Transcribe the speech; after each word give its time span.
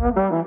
Hello, 0.00 0.46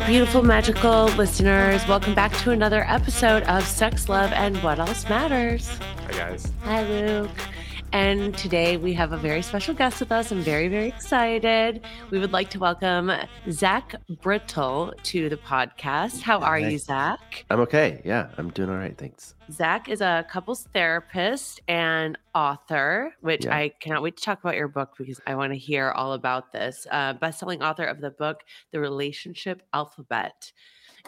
beautiful, 0.00 0.42
magical 0.42 1.06
listeners. 1.16 1.88
Welcome 1.88 2.14
back 2.14 2.36
to 2.38 2.50
another 2.50 2.84
episode 2.86 3.44
of 3.44 3.66
Sex, 3.66 4.10
Love, 4.10 4.30
and 4.32 4.62
What 4.62 4.78
Else 4.78 5.08
Matters. 5.08 5.68
Hi, 5.68 6.12
guys. 6.12 6.52
Hi, 6.64 6.82
Luke. 6.82 7.30
And 7.96 8.36
today 8.36 8.76
we 8.76 8.92
have 8.92 9.12
a 9.12 9.16
very 9.16 9.40
special 9.40 9.72
guest 9.72 10.00
with 10.00 10.12
us. 10.12 10.30
I'm 10.30 10.42
very, 10.42 10.68
very 10.68 10.88
excited. 10.88 11.80
We 12.10 12.18
would 12.18 12.30
like 12.30 12.50
to 12.50 12.58
welcome 12.58 13.10
Zach 13.50 13.94
Brittle 14.20 14.92
to 15.04 15.30
the 15.30 15.38
podcast. 15.38 16.20
How 16.20 16.40
are 16.40 16.58
you, 16.58 16.76
Zach? 16.76 17.46
I'm 17.48 17.60
okay. 17.60 18.02
Yeah, 18.04 18.28
I'm 18.36 18.50
doing 18.50 18.68
all 18.68 18.76
right. 18.76 18.94
Thanks. 18.98 19.34
Zach 19.50 19.88
is 19.88 20.02
a 20.02 20.26
couples 20.30 20.68
therapist 20.74 21.62
and 21.68 22.18
author, 22.34 23.14
which 23.22 23.46
Yeah. 23.46 23.56
I 23.56 23.70
cannot 23.80 24.02
wait 24.02 24.18
to 24.18 24.22
talk 24.22 24.40
about 24.40 24.56
your 24.56 24.68
book 24.68 24.90
because 24.98 25.18
I 25.26 25.34
want 25.34 25.54
to 25.54 25.58
hear 25.58 25.90
all 25.90 26.12
about 26.12 26.52
this. 26.52 26.86
Uh, 26.90 27.14
best-selling 27.14 27.62
author 27.62 27.84
of 27.84 28.02
the 28.02 28.10
book, 28.10 28.42
The 28.72 28.80
Relationship 28.80 29.62
Alphabet, 29.72 30.52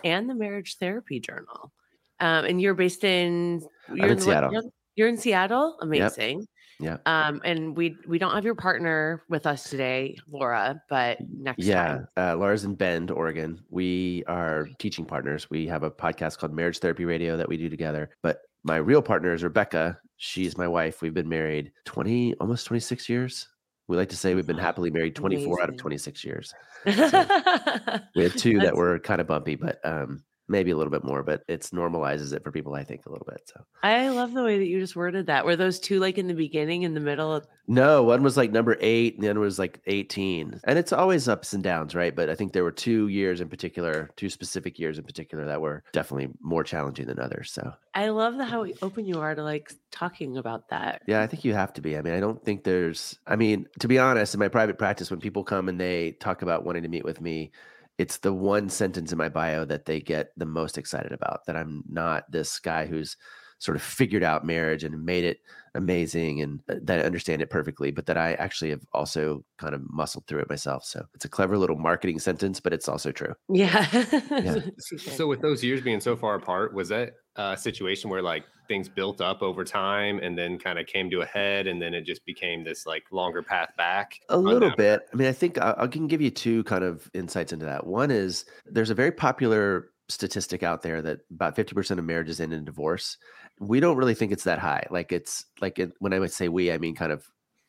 and 0.05 0.27
the 0.30 0.34
Marriage 0.34 0.78
Therapy 0.78 1.20
Journal. 1.20 1.70
Um, 2.18 2.46
and 2.46 2.62
you're 2.62 2.72
based 2.72 3.05
in 3.05 3.60
you're 3.94 4.06
in 4.08 4.16
the- 4.16 4.22
Seattle. 4.22 4.52
You're, 4.55 4.62
you're 4.96 5.08
in 5.08 5.18
Seattle. 5.18 5.77
Amazing. 5.82 6.46
Yeah. 6.80 6.98
Um, 7.06 7.41
and 7.45 7.77
we 7.77 7.96
we 8.06 8.18
don't 8.18 8.32
have 8.34 8.45
your 8.45 8.55
partner 8.55 9.23
with 9.28 9.46
us 9.46 9.69
today, 9.69 10.16
Laura, 10.30 10.80
but 10.88 11.19
next 11.28 11.64
Yeah, 11.64 11.86
time. 11.86 12.09
uh, 12.16 12.36
Laura's 12.36 12.64
in 12.64 12.74
Bend, 12.77 13.10
Oregon. 13.10 13.60
We 13.70 14.23
are 14.28 14.69
teaching 14.78 15.05
partners. 15.05 15.50
We 15.50 15.66
have 15.66 15.83
a 15.83 15.91
podcast 15.91 16.38
called 16.38 16.52
Marriage 16.55 16.78
Therapy 16.78 17.05
Radio 17.05 17.36
that 17.36 17.48
we 17.48 17.56
do 17.56 17.69
together. 17.69 18.10
But 18.22 18.42
my 18.62 18.77
real 18.77 19.02
partner 19.02 19.33
is 19.33 19.42
Rebecca. 19.42 19.98
She's 20.19 20.56
my 20.56 20.69
wife. 20.69 21.02
We've 21.02 21.14
been 21.14 21.28
married 21.28 21.72
20, 21.84 22.34
almost 22.34 22.67
26 22.67 23.08
years. 23.08 23.48
We 23.89 23.97
like 23.97 24.11
to 24.11 24.17
say 24.17 24.34
we've 24.34 24.47
been 24.47 24.58
happily 24.58 24.91
married 24.91 25.14
24 25.17 25.62
out 25.62 25.69
of 25.70 25.77
26 25.78 26.24
years. 26.24 26.52
We 26.86 28.22
have 28.24 28.34
two 28.36 28.58
that 28.61 28.77
were 28.77 28.98
kind 28.98 29.20
of 29.20 29.27
bumpy, 29.27 29.55
but 29.56 29.78
um, 29.84 30.22
maybe 30.48 30.70
a 30.70 30.77
little 30.77 30.91
bit 30.91 31.04
more. 31.04 31.22
But 31.22 31.42
it's 31.48 31.70
normalizes 31.70 32.32
it 32.32 32.42
for 32.42 32.52
people, 32.52 32.74
I 32.74 32.84
think, 32.84 33.06
a 33.06 33.10
little 33.10 33.27
bit. 33.28 33.42
So 33.46 33.64
I 33.82 34.08
love 34.08 34.32
the 34.32 34.42
way 34.42 34.58
that 34.58 34.66
you 34.66 34.80
just 34.80 34.96
worded 34.96 35.27
that. 35.27 35.44
Were 35.44 35.56
those 35.56 35.78
two 35.78 36.00
like 36.00 36.18
in 36.18 36.27
the 36.27 36.34
beginning, 36.34 36.82
in 36.82 36.94
the 36.94 37.00
middle? 37.00 37.34
Of, 37.34 37.46
No, 37.66 38.02
one 38.02 38.22
was 38.22 38.36
like 38.36 38.50
number 38.50 38.77
eight, 38.80 39.14
and 39.14 39.24
the 39.24 39.30
other 39.30 39.40
was 39.40 39.58
like 39.58 39.80
18. 39.86 40.60
And 40.64 40.78
it's 40.78 40.92
always 40.92 41.28
ups 41.28 41.52
and 41.52 41.62
downs, 41.62 41.94
right? 41.94 42.14
But 42.14 42.28
I 42.30 42.34
think 42.34 42.52
there 42.52 42.64
were 42.64 42.72
two 42.72 43.08
years 43.08 43.40
in 43.40 43.48
particular, 43.48 44.10
two 44.16 44.30
specific 44.30 44.78
years 44.78 44.98
in 44.98 45.05
particular 45.05 45.44
that 45.44 45.60
were 45.60 45.84
definitely 45.92 46.28
more 46.40 46.64
challenging 46.64 47.06
than 47.06 47.18
others. 47.18 47.52
So, 47.52 47.72
I 47.94 48.10
love 48.10 48.36
the 48.36 48.44
how 48.44 48.64
open 48.83 49.06
you 49.06 49.20
are 49.20 49.34
to 49.34 49.42
like 49.42 49.72
talking 49.90 50.36
about 50.36 50.68
that. 50.70 51.02
yeah, 51.06 51.20
I 51.20 51.27
think 51.27 51.44
you 51.44 51.55
have 51.55 51.72
to 51.74 51.80
be. 51.80 51.96
I 51.96 52.02
mean, 52.02 52.14
I 52.14 52.20
don't 52.20 52.44
think 52.44 52.64
there's, 52.64 53.18
I 53.27 53.36
mean, 53.36 53.66
to 53.80 53.88
be 53.88 53.98
honest, 53.98 54.34
in 54.34 54.40
my 54.40 54.48
private 54.48 54.78
practice, 54.78 55.10
when 55.10 55.20
people 55.20 55.42
come 55.42 55.68
and 55.68 55.80
they 55.80 56.12
talk 56.12 56.42
about 56.42 56.64
wanting 56.64 56.84
to 56.84 56.88
meet 56.88 57.05
with 57.05 57.20
me, 57.20 57.50
it's 57.98 58.18
the 58.18 58.32
one 58.32 58.68
sentence 58.68 59.12
in 59.12 59.18
my 59.18 59.28
bio 59.28 59.64
that 59.64 59.84
they 59.84 60.00
get 60.00 60.30
the 60.36 60.46
most 60.46 60.78
excited 60.78 61.12
about 61.12 61.44
that 61.46 61.56
I'm 61.56 61.82
not 61.88 62.30
this 62.30 62.58
guy 62.58 62.86
who's 62.86 63.16
sort 63.58 63.77
of 63.77 63.82
figured 63.82 64.22
out 64.22 64.46
marriage 64.46 64.84
and 64.84 65.05
made 65.05 65.24
it 65.24 65.38
amazing 65.74 66.40
and 66.42 66.60
uh, 66.68 66.77
that 66.82 67.00
I 67.00 67.02
understand 67.02 67.42
it 67.42 67.50
perfectly, 67.50 67.90
but 67.90 68.06
that 68.06 68.16
I 68.16 68.34
actually 68.34 68.70
have 68.70 68.82
also 68.92 69.44
kind 69.58 69.74
of 69.74 69.82
muscled 69.90 70.27
through 70.27 70.40
it 70.40 70.48
myself. 70.48 70.84
So 70.84 71.05
it's 71.14 71.24
a 71.24 71.28
clever 71.28 71.58
little 71.58 71.77
marketing 71.77 72.20
sentence, 72.20 72.60
but 72.60 72.72
it's 72.72 72.88
also 72.88 73.12
true. 73.12 73.34
Yeah. 73.48 73.86
So, 74.98 75.27
with 75.27 75.40
those 75.40 75.62
years 75.62 75.80
being 75.80 76.00
so 76.00 76.16
far 76.16 76.34
apart, 76.34 76.72
was 76.72 76.88
that 76.88 77.12
a 77.39 77.56
situation 77.56 78.11
where 78.11 78.22
like 78.22 78.44
things 78.67 78.89
built 78.89 79.20
up 79.20 79.42
over 79.42 79.64
time 79.64 80.19
and 80.19 80.36
then 80.36 80.58
kind 80.58 80.78
of 80.78 80.86
came 80.86 81.08
to 81.11 81.22
a 81.22 81.27
head 81.27 81.67
and 81.67 81.80
then 81.80 81.95
it 81.95 82.03
just 82.03 82.25
became 82.27 82.64
this 82.64 82.86
like 82.86 83.05
longer 83.11 83.42
path 83.42 83.70
back? 83.77 84.20
A 84.28 84.36
little 84.36 84.73
bit. 84.77 85.08
I 85.12 85.17
mean, 85.17 85.29
I 85.29 85.33
think 85.33 85.58
I, 85.58 85.74
I 85.79 85.86
can 85.86 86.07
give 86.07 86.20
you 86.20 86.30
two 86.30 86.64
kind 86.64 86.85
of 86.85 87.11
insights 87.14 87.52
into 87.52 87.64
that. 87.64 87.86
One 87.86 88.11
is 88.11 88.45
there's 88.67 88.90
a 88.90 88.95
very 88.95 89.12
popular 89.12 89.90
statistic 90.08 90.62
out 90.62 90.83
there 90.83 91.01
that 91.02 91.20
about 91.30 91.57
50% 91.57 91.98
of 91.98 92.05
marriages 92.05 92.40
end 92.40 92.52
in 92.52 92.64
divorce. 92.64 93.17
We 93.61 93.80
don't 93.80 93.96
really 93.96 94.14
think 94.14 94.33
it's 94.33 94.45
that 94.45 94.58
high. 94.58 94.86
Like 94.91 95.12
it's 95.12 95.45
like 95.61 95.79
it, 95.79 95.92
when 95.98 96.12
I 96.12 96.18
would 96.18 96.33
say 96.33 96.48
we, 96.48 96.73
I 96.73 96.79
mean 96.79 96.95
kind 96.95 97.12
of 97.12 97.24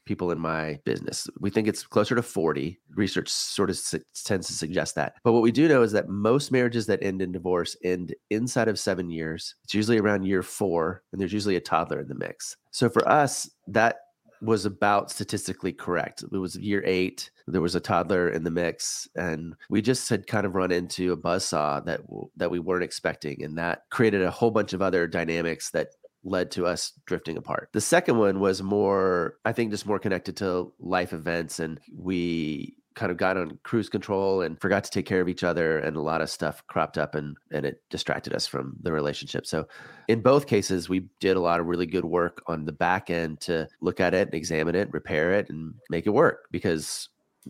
people 0.10 0.32
in 0.32 0.40
my 0.40 0.80
business. 0.86 1.30
We 1.40 1.52
think 1.52 1.68
it's 1.68 1.86
closer 1.86 2.16
to 2.16 2.24
40. 2.24 2.80
Research 2.96 3.30
sort 3.30 3.70
of 3.70 3.78
su- 3.78 4.02
tends 4.26 4.48
to 4.48 4.54
suggest 4.54 4.96
that. 4.96 5.14
But 5.24 5.34
what 5.34 5.44
we 5.44 5.52
do 5.52 5.68
know 5.68 5.84
is 5.84 5.92
that 5.92 6.10
most 6.10 6.52
marriages 6.52 6.88
that 6.88 7.04
end 7.04 7.22
in 7.22 7.32
divorce 7.32 7.78
end 7.84 8.16
inside 8.32 8.68
of 8.68 8.80
seven 8.80 9.12
years. 9.12 9.54
It's 9.64 9.76
usually 9.76 10.00
around 10.00 10.24
year 10.24 10.42
four, 10.42 11.04
and 11.12 11.22
there's 11.22 11.32
usually 11.32 11.58
a 11.58 11.62
toddler 11.62 12.00
in 12.00 12.08
the 12.08 12.16
mix. 12.16 12.58
So 12.72 12.90
for 12.90 13.08
us, 13.08 13.52
that 13.68 14.00
was 14.42 14.66
about 14.66 15.12
statistically 15.12 15.74
correct. 15.74 16.24
It 16.24 16.38
was 16.38 16.56
year 16.56 16.82
eight. 16.86 17.30
There 17.48 17.62
was 17.62 17.76
a 17.76 17.80
toddler 17.80 18.30
in 18.30 18.44
the 18.44 18.52
mix, 18.52 19.08
and 19.16 19.56
we 19.70 19.82
just 19.82 20.10
had 20.10 20.26
kind 20.28 20.46
of 20.46 20.56
run 20.56 20.72
into 20.72 21.12
a 21.12 21.18
buzzsaw 21.18 21.86
that 21.86 22.02
that 22.38 22.50
we 22.50 22.60
weren't 22.60 22.84
expecting, 22.84 23.44
and 23.44 23.58
that 23.58 23.84
created 23.92 24.24
a 24.24 24.32
whole 24.32 24.52
bunch 24.52 24.74
of 24.74 24.82
other 24.82 25.08
dynamics 25.08 25.70
that 25.72 25.90
led 26.24 26.52
to 26.52 26.66
us 26.66 26.94
drifting 27.06 27.38
apart. 27.38 27.70
The 27.72 27.82
second 27.82 28.18
one 28.18 28.40
was 28.40 28.62
more, 28.62 29.38
I 29.46 29.54
think, 29.54 29.72
just 29.72 29.86
more 29.86 30.00
connected 30.00 30.38
to 30.38 30.74
life 30.80 31.14
events, 31.14 31.60
and 31.60 31.80
we 31.96 32.76
kind 32.96 33.12
of 33.12 33.18
got 33.18 33.38
on 33.38 33.58
cruise 33.64 33.88
control 33.88 34.42
and 34.42 34.60
forgot 34.60 34.84
to 34.84 34.92
take 34.92 35.06
care 35.06 35.22
of 35.22 35.30
each 35.30 35.44
other 35.44 35.80
and 35.80 35.96
a 35.96 36.02
lot 36.02 36.22
of 36.22 36.30
stuff 36.30 36.62
cropped 36.68 36.98
up 36.98 37.16
and 37.16 37.38
and 37.50 37.66
it 37.66 37.82
distracted 37.90 38.34
us 38.34 38.46
from 38.46 38.76
the 38.82 38.92
relationship 38.92 39.46
so 39.46 39.66
in 40.10 40.22
both 40.22 40.48
cases 40.48 40.90
we 40.90 41.08
did 41.22 41.38
a 41.38 41.40
lot 41.40 41.62
of 41.62 41.68
really 41.68 41.86
good 41.86 42.04
work 42.04 42.42
on 42.48 42.66
the 42.66 42.74
back 42.74 43.10
end 43.10 43.40
to 43.40 43.66
look 43.80 44.02
at 44.02 44.14
it 44.14 44.28
and 44.28 44.34
examine 44.34 44.76
it 44.76 44.92
repair 44.92 45.34
it 45.34 45.50
and 45.50 45.74
make 45.90 46.08
it 46.08 46.10
work 46.10 46.48
because 46.52 47.08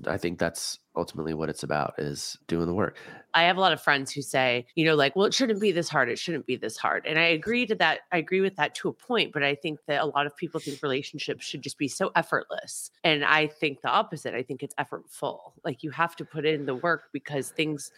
i 0.07 0.17
think 0.17 0.39
that's 0.39 0.79
ultimately 0.95 1.33
what 1.33 1.49
it's 1.49 1.63
about 1.63 1.93
is 1.97 2.37
doing 2.47 2.65
the 2.67 2.73
work 2.73 2.97
I 3.33 3.43
have 3.43 3.57
a 3.57 3.61
lot 3.61 3.73
of 3.73 3.81
friends 3.81 4.11
who 4.11 4.21
say, 4.21 4.65
you 4.75 4.85
know, 4.85 4.95
like, 4.95 5.15
well, 5.15 5.25
it 5.25 5.33
shouldn't 5.33 5.61
be 5.61 5.71
this 5.71 5.87
hard. 5.87 6.09
It 6.09 6.17
shouldn't 6.17 6.47
be 6.47 6.55
this 6.55 6.77
hard. 6.77 7.05
And 7.05 7.19
I 7.19 7.25
agree 7.25 7.65
to 7.67 7.75
that. 7.75 8.01
I 8.11 8.17
agree 8.17 8.41
with 8.41 8.55
that 8.55 8.73
to 8.75 8.89
a 8.89 8.93
point, 8.93 9.33
but 9.33 9.43
I 9.43 9.55
think 9.55 9.79
that 9.85 10.01
a 10.01 10.05
lot 10.05 10.25
of 10.25 10.35
people 10.35 10.59
think 10.59 10.81
relationships 10.81 11.45
should 11.45 11.61
just 11.61 11.77
be 11.77 11.87
so 11.87 12.11
effortless. 12.15 12.91
And 13.03 13.23
I 13.23 13.47
think 13.47 13.81
the 13.81 13.89
opposite. 13.89 14.33
I 14.33 14.41
think 14.41 14.63
it's 14.63 14.75
effortful. 14.75 15.53
Like 15.63 15.83
you 15.83 15.91
have 15.91 16.15
to 16.17 16.25
put 16.25 16.45
in 16.45 16.65
the 16.65 16.75
work 16.75 17.09
because 17.13 17.51
things, 17.51 17.91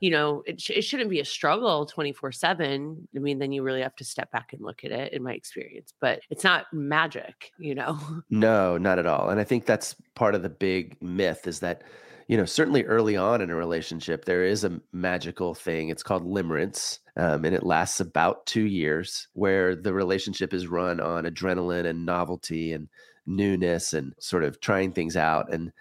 you 0.00 0.10
know, 0.10 0.42
it, 0.46 0.60
sh- 0.60 0.70
it 0.70 0.82
shouldn't 0.82 1.10
be 1.10 1.20
a 1.20 1.24
struggle 1.24 1.86
24 1.86 2.32
7. 2.32 3.08
I 3.14 3.18
mean, 3.18 3.38
then 3.38 3.52
you 3.52 3.62
really 3.62 3.82
have 3.82 3.96
to 3.96 4.04
step 4.04 4.30
back 4.30 4.52
and 4.52 4.62
look 4.62 4.84
at 4.84 4.92
it, 4.92 5.12
in 5.12 5.22
my 5.22 5.32
experience, 5.32 5.92
but 6.00 6.20
it's 6.30 6.44
not 6.44 6.66
magic, 6.72 7.52
you 7.58 7.74
know? 7.74 7.98
No, 8.30 8.76
not 8.76 8.98
at 8.98 9.06
all. 9.06 9.30
And 9.30 9.40
I 9.40 9.44
think 9.44 9.66
that's 9.66 9.94
part 10.14 10.34
of 10.34 10.42
the 10.42 10.48
big 10.48 10.96
myth 11.00 11.46
is 11.46 11.60
that, 11.60 11.82
you 12.28 12.36
know, 12.36 12.44
certainly 12.44 12.84
early 12.84 13.16
on 13.16 13.40
in 13.40 13.50
a 13.50 13.54
relationship, 13.54 14.24
there 14.24 14.44
is 14.44 14.64
a 14.64 14.80
magical 14.92 15.54
thing. 15.54 15.88
It's 15.88 16.02
called 16.02 16.24
limerence. 16.24 16.98
Um, 17.16 17.44
and 17.44 17.54
it 17.54 17.64
lasts 17.64 18.00
about 18.00 18.44
two 18.46 18.64
years 18.66 19.28
where 19.32 19.74
the 19.74 19.94
relationship 19.94 20.52
is 20.52 20.66
run 20.66 21.00
on 21.00 21.24
adrenaline 21.24 21.86
and 21.86 22.04
novelty 22.04 22.72
and 22.72 22.88
newness 23.26 23.94
and 23.94 24.12
sort 24.18 24.44
of 24.44 24.60
trying 24.60 24.92
things 24.92 25.16
out. 25.16 25.52
And, 25.52 25.72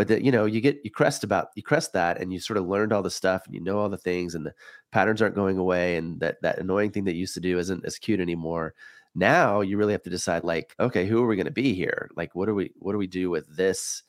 but 0.00 0.08
that, 0.08 0.22
you 0.22 0.32
know, 0.32 0.46
you 0.46 0.62
get, 0.62 0.80
you 0.82 0.90
crest 0.90 1.24
about, 1.24 1.48
you 1.56 1.62
crest 1.62 1.92
that 1.92 2.22
and 2.22 2.32
you 2.32 2.40
sort 2.40 2.56
of 2.56 2.66
learned 2.66 2.90
all 2.90 3.02
the 3.02 3.10
stuff 3.10 3.44
and 3.44 3.54
you 3.54 3.60
know 3.60 3.78
all 3.78 3.90
the 3.90 3.98
things 3.98 4.34
and 4.34 4.46
the 4.46 4.54
patterns 4.92 5.20
aren't 5.20 5.34
going 5.34 5.58
away. 5.58 5.98
And 5.98 6.18
that, 6.20 6.40
that 6.40 6.58
annoying 6.58 6.90
thing 6.90 7.04
that 7.04 7.16
used 7.16 7.34
to 7.34 7.40
do 7.40 7.58
isn't 7.58 7.84
as 7.84 7.98
cute 7.98 8.18
anymore. 8.18 8.72
Now 9.14 9.60
you 9.60 9.76
really 9.76 9.92
have 9.92 10.02
to 10.04 10.08
decide 10.08 10.42
like 10.42 10.74
okay 10.80 11.04
who 11.04 11.22
are 11.22 11.26
we 11.26 11.36
going 11.36 11.44
to 11.44 11.50
be 11.50 11.74
here? 11.74 12.08
Like 12.16 12.34
what 12.34 12.46
do 12.46 12.54
we 12.54 12.72
what 12.78 12.92
do 12.92 12.98
we 12.98 13.08
do 13.08 13.28
with 13.28 13.54
this 13.54 14.04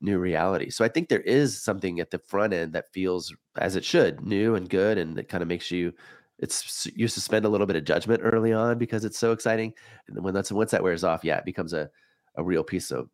new 0.00 0.16
reality? 0.16 0.70
So 0.70 0.84
i 0.84 0.88
think 0.88 1.08
there 1.08 1.22
is 1.22 1.60
something 1.60 1.98
at 1.98 2.12
the 2.12 2.20
front 2.20 2.52
end 2.52 2.72
that 2.74 2.92
feels 2.92 3.34
as 3.58 3.74
it 3.74 3.84
should 3.84 4.20
new 4.24 4.54
and 4.54 4.70
good 4.70 4.96
and 4.96 5.18
it 5.18 5.28
kind 5.28 5.42
of 5.42 5.48
makes 5.48 5.72
you 5.72 5.92
it's 6.38 6.86
you 6.94 7.08
suspend 7.08 7.46
a 7.46 7.48
little 7.48 7.66
bit 7.66 7.74
of 7.74 7.84
judgment 7.84 8.20
early 8.22 8.52
on 8.52 8.78
because 8.78 9.04
it's 9.04 9.18
so 9.18 9.32
exciting. 9.32 9.72
And 10.06 10.22
when 10.22 10.34
that's 10.34 10.52
once 10.52 10.70
that 10.70 10.84
wears 10.84 11.02
off 11.02 11.24
yeah 11.24 11.38
it 11.38 11.44
becomes 11.44 11.72
a, 11.72 11.90
a 12.36 12.44
real 12.44 12.62
piece 12.62 12.92
of 12.92 13.08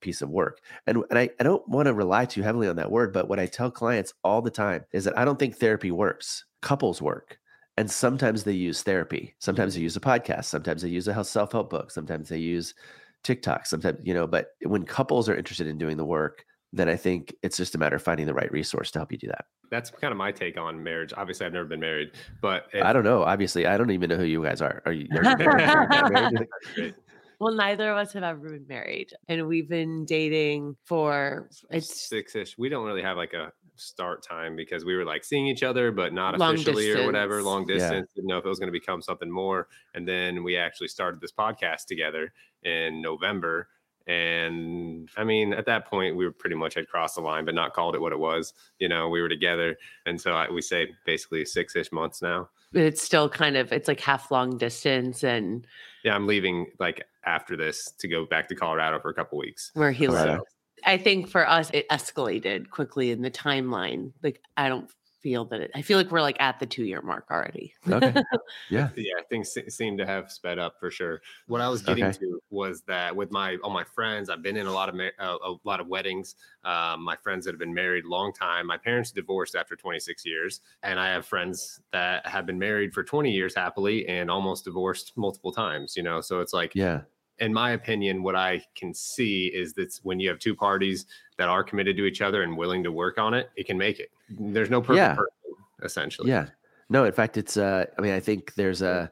piece 0.00 0.22
of 0.22 0.30
work 0.30 0.60
and, 0.86 1.02
and 1.10 1.18
I, 1.18 1.30
I 1.40 1.44
don't 1.44 1.66
want 1.68 1.86
to 1.86 1.94
rely 1.94 2.24
too 2.24 2.42
heavily 2.42 2.68
on 2.68 2.76
that 2.76 2.90
word 2.90 3.12
but 3.12 3.28
what 3.28 3.40
i 3.40 3.46
tell 3.46 3.70
clients 3.70 4.14
all 4.24 4.42
the 4.42 4.50
time 4.50 4.84
is 4.92 5.04
that 5.04 5.18
i 5.18 5.24
don't 5.24 5.38
think 5.38 5.56
therapy 5.56 5.90
works 5.90 6.44
couples 6.62 7.00
work 7.02 7.38
and 7.76 7.90
sometimes 7.90 8.44
they 8.44 8.52
use 8.52 8.82
therapy 8.82 9.34
sometimes 9.38 9.74
they 9.74 9.80
use 9.80 9.96
a 9.96 10.00
podcast 10.00 10.44
sometimes 10.46 10.82
they 10.82 10.88
use 10.88 11.08
a 11.08 11.24
self-help 11.24 11.70
book 11.70 11.90
sometimes 11.90 12.28
they 12.28 12.38
use 12.38 12.74
tiktok 13.22 13.66
sometimes 13.66 13.98
you 14.02 14.14
know 14.14 14.26
but 14.26 14.48
when 14.62 14.84
couples 14.84 15.28
are 15.28 15.36
interested 15.36 15.66
in 15.66 15.78
doing 15.78 15.96
the 15.96 16.04
work 16.04 16.44
then 16.72 16.88
i 16.88 16.96
think 16.96 17.34
it's 17.42 17.56
just 17.56 17.74
a 17.74 17.78
matter 17.78 17.96
of 17.96 18.02
finding 18.02 18.26
the 18.26 18.34
right 18.34 18.52
resource 18.52 18.90
to 18.90 18.98
help 18.98 19.10
you 19.12 19.18
do 19.18 19.26
that 19.28 19.44
That's 19.70 19.90
kind 19.90 20.12
of 20.12 20.18
my 20.18 20.32
take 20.32 20.56
on 20.58 20.82
marriage. 20.82 21.12
Obviously, 21.16 21.44
I've 21.46 21.52
never 21.52 21.66
been 21.66 21.80
married, 21.80 22.12
but 22.40 22.66
if- 22.72 22.82
i 22.82 22.92
don't 22.92 23.04
know 23.04 23.22
obviously 23.22 23.66
i 23.66 23.76
don't 23.76 23.90
even 23.90 24.08
know 24.10 24.16
who 24.16 24.24
you 24.24 24.42
guys 24.42 24.60
are 24.60 24.82
are 24.86 24.92
you, 24.92 25.08
are 25.12 26.30
you. 26.78 26.92
Well, 27.40 27.54
neither 27.54 27.90
of 27.92 27.98
us 27.98 28.12
have 28.14 28.24
ever 28.24 28.50
been 28.50 28.66
married, 28.68 29.12
and 29.28 29.46
we've 29.46 29.68
been 29.68 30.04
dating 30.04 30.76
for 30.84 31.48
it's 31.70 32.08
six 32.08 32.34
ish. 32.34 32.58
We 32.58 32.68
don't 32.68 32.84
really 32.84 33.02
have 33.02 33.16
like 33.16 33.32
a 33.32 33.52
start 33.76 34.22
time 34.22 34.56
because 34.56 34.84
we 34.84 34.96
were 34.96 35.04
like 35.04 35.24
seeing 35.24 35.46
each 35.46 35.62
other, 35.62 35.92
but 35.92 36.12
not 36.12 36.34
officially 36.34 36.86
distance. 36.86 37.02
or 37.02 37.06
whatever, 37.06 37.42
long 37.42 37.66
distance. 37.66 38.08
Yeah. 38.10 38.16
Didn't 38.16 38.28
know 38.28 38.38
if 38.38 38.44
it 38.44 38.48
was 38.48 38.58
going 38.58 38.68
to 38.68 38.72
become 38.72 39.00
something 39.00 39.30
more. 39.30 39.68
And 39.94 40.06
then 40.06 40.42
we 40.42 40.56
actually 40.56 40.88
started 40.88 41.20
this 41.20 41.32
podcast 41.32 41.86
together 41.86 42.32
in 42.64 43.00
November. 43.00 43.68
And 44.06 45.08
I 45.16 45.24
mean, 45.24 45.52
at 45.52 45.66
that 45.66 45.86
point, 45.86 46.16
we 46.16 46.24
were 46.24 46.32
pretty 46.32 46.56
much 46.56 46.74
had 46.74 46.88
crossed 46.88 47.16
the 47.16 47.20
line, 47.20 47.44
but 47.44 47.54
not 47.54 47.74
called 47.74 47.94
it 47.94 48.00
what 48.00 48.12
it 48.12 48.18
was. 48.18 48.54
You 48.78 48.88
know, 48.88 49.08
we 49.08 49.20
were 49.20 49.28
together. 49.28 49.76
And 50.06 50.20
so 50.20 50.32
I, 50.32 50.50
we 50.50 50.62
say 50.62 50.88
basically 51.04 51.44
six 51.44 51.76
ish 51.76 51.92
months 51.92 52.22
now. 52.22 52.48
But 52.72 52.82
it's 52.82 53.02
still 53.02 53.28
kind 53.28 53.56
of, 53.56 53.70
it's 53.72 53.86
like 53.86 54.00
half 54.00 54.30
long 54.30 54.56
distance. 54.56 55.22
And 55.22 55.66
yeah, 56.04 56.14
I'm 56.14 56.26
leaving 56.26 56.66
like 56.78 57.04
after 57.28 57.56
this 57.56 57.92
to 57.98 58.08
go 58.08 58.24
back 58.24 58.48
to 58.48 58.54
Colorado 58.54 58.98
for 58.98 59.10
a 59.10 59.14
couple 59.14 59.38
weeks. 59.38 59.70
Where 59.74 59.92
he 59.92 60.08
lives. 60.08 60.42
I 60.84 60.96
think 60.96 61.28
for 61.28 61.48
us, 61.48 61.70
it 61.74 61.88
escalated 61.88 62.70
quickly 62.70 63.10
in 63.10 63.20
the 63.20 63.30
timeline. 63.30 64.12
Like, 64.22 64.40
I 64.56 64.68
don't 64.68 64.90
feel 65.20 65.44
that 65.46 65.60
it, 65.60 65.70
I 65.74 65.82
feel 65.82 65.98
like 65.98 66.10
we're 66.10 66.20
like 66.20 66.40
at 66.40 66.60
the 66.60 66.66
two 66.66 66.84
year 66.84 67.02
mark 67.02 67.26
already. 67.30 67.74
Okay. 67.88 68.14
Yeah. 68.70 68.88
yeah. 68.96 69.14
Things 69.28 69.56
seem 69.68 69.96
to 69.98 70.06
have 70.06 70.30
sped 70.30 70.58
up 70.58 70.74
for 70.78 70.90
sure. 70.90 71.20
What 71.46 71.60
I 71.60 71.68
was 71.68 71.82
getting 71.82 72.04
okay. 72.04 72.18
to 72.18 72.40
was 72.50 72.82
that 72.82 73.14
with 73.14 73.30
my, 73.30 73.56
all 73.62 73.70
my 73.70 73.84
friends, 73.84 74.30
I've 74.30 74.42
been 74.42 74.56
in 74.56 74.66
a 74.66 74.72
lot 74.72 74.88
of, 74.88 74.94
uh, 74.94 75.36
a 75.44 75.54
lot 75.64 75.80
of 75.80 75.86
weddings. 75.86 76.34
Um, 76.64 77.02
my 77.02 77.16
friends 77.16 77.44
that 77.44 77.52
have 77.52 77.58
been 77.58 77.74
married 77.74 78.04
a 78.04 78.08
long 78.08 78.32
time. 78.32 78.66
My 78.66 78.78
parents 78.78 79.10
divorced 79.10 79.54
after 79.54 79.76
26 79.76 80.24
years. 80.24 80.60
And 80.82 80.98
I 80.98 81.08
have 81.08 81.26
friends 81.26 81.80
that 81.92 82.26
have 82.26 82.46
been 82.46 82.58
married 82.58 82.92
for 82.92 83.02
20 83.02 83.30
years 83.30 83.54
happily 83.54 84.06
and 84.08 84.30
almost 84.30 84.64
divorced 84.64 85.12
multiple 85.16 85.52
times, 85.52 85.96
you 85.96 86.02
know? 86.02 86.20
So 86.20 86.40
it's 86.40 86.52
like, 86.52 86.72
yeah 86.74 87.02
in 87.40 87.52
my 87.52 87.72
opinion, 87.72 88.22
what 88.22 88.36
I 88.36 88.64
can 88.74 88.92
see 88.92 89.46
is 89.46 89.72
that 89.74 89.98
when 90.02 90.20
you 90.20 90.28
have 90.28 90.38
two 90.38 90.54
parties 90.54 91.06
that 91.36 91.48
are 91.48 91.62
committed 91.62 91.96
to 91.96 92.04
each 92.04 92.20
other 92.20 92.42
and 92.42 92.56
willing 92.56 92.82
to 92.84 92.92
work 92.92 93.18
on 93.18 93.34
it, 93.34 93.50
it 93.56 93.66
can 93.66 93.78
make 93.78 94.00
it. 94.00 94.10
There's 94.28 94.70
no 94.70 94.80
perfect 94.80 94.96
yeah. 94.98 95.14
person, 95.14 95.64
essentially. 95.82 96.30
Yeah. 96.30 96.46
No, 96.88 97.04
in 97.04 97.12
fact, 97.12 97.36
it's. 97.36 97.56
Uh, 97.56 97.84
I 97.98 98.00
mean, 98.00 98.12
I 98.12 98.20
think 98.20 98.54
there's 98.54 98.82
a 98.82 99.10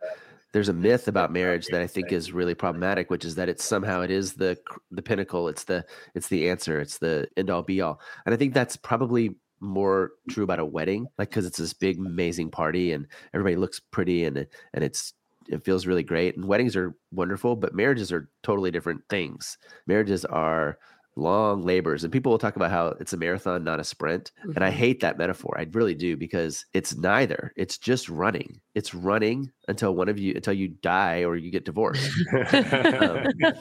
there's 0.53 0.71
a 0.71 0.73
myth 0.73 1.09
about 1.09 1.31
marriage 1.31 1.67
that 1.67 1.83
I 1.83 1.87
think 1.87 2.13
is 2.13 2.33
really 2.33 2.55
problematic, 2.55 3.11
which 3.11 3.27
is 3.27 3.35
that 3.35 3.49
it's 3.49 3.65
somehow 3.65 4.01
it 4.01 4.11
is 4.11 4.33
the 4.33 4.59
the 4.91 5.03
pinnacle. 5.03 5.49
It's 5.49 5.65
the 5.65 5.85
it's 6.15 6.29
the 6.29 6.49
answer. 6.49 6.81
It's 6.81 6.99
the 6.99 7.29
end 7.37 7.51
all 7.51 7.63
be 7.63 7.83
all. 7.83 8.01
And 8.25 8.35
I 8.35 8.39
think 8.39 8.55
that's 8.55 8.77
probably 8.77 9.37
more 9.61 10.13
true 10.31 10.45
about 10.45 10.59
a 10.59 10.65
wedding, 10.65 11.07
like 11.19 11.29
because 11.29 11.45
it's 11.45 11.59
this 11.59 11.75
big 11.75 11.99
amazing 11.99 12.51
party 12.51 12.93
and 12.93 13.07
everybody 13.35 13.57
looks 13.57 13.81
pretty 13.81 14.25
and 14.25 14.47
and 14.73 14.85
it's 14.85 15.13
it 15.49 15.65
feels 15.65 15.87
really 15.87 16.03
great. 16.03 16.37
And 16.37 16.47
weddings 16.47 16.77
are 16.77 16.97
wonderful, 17.13 17.57
but 17.57 17.75
marriages 17.75 18.13
are 18.13 18.29
totally 18.43 18.71
different 18.71 19.03
things. 19.09 19.59
Marriages 19.87 20.25
are 20.25 20.79
long 21.17 21.63
labors 21.63 22.05
and 22.05 22.13
people 22.13 22.31
will 22.31 22.39
talk 22.39 22.57
about 22.57 22.71
how 22.71 22.89
it's 23.01 23.15
a 23.15 23.17
marathon 23.17 23.65
not 23.65 23.81
a 23.81 23.85
sprint 23.85 24.33
mm-hmm. 24.41 24.51
and 24.51 24.63
i 24.63 24.69
mm-hmm. 24.69 24.79
hate 24.79 25.01
that 25.01 25.17
metaphor 25.17 25.57
i 25.59 25.67
really 25.73 25.95
do 25.95 26.15
because 26.15 26.67
it's 26.75 26.95
neither 26.95 27.55
it's 27.57 27.79
just 27.79 28.11
running 28.11 28.61
it's 28.75 28.93
running 28.93 29.51
until 29.67 29.95
one 29.95 30.11
of 30.11 30.19
you 30.19 30.35
until 30.37 30.53
you 30.53 30.69
die 30.69 31.25
or 31.25 31.35
you 31.35 31.51
get 31.51 31.65
divorced 31.65 32.11
um, 32.53 33.25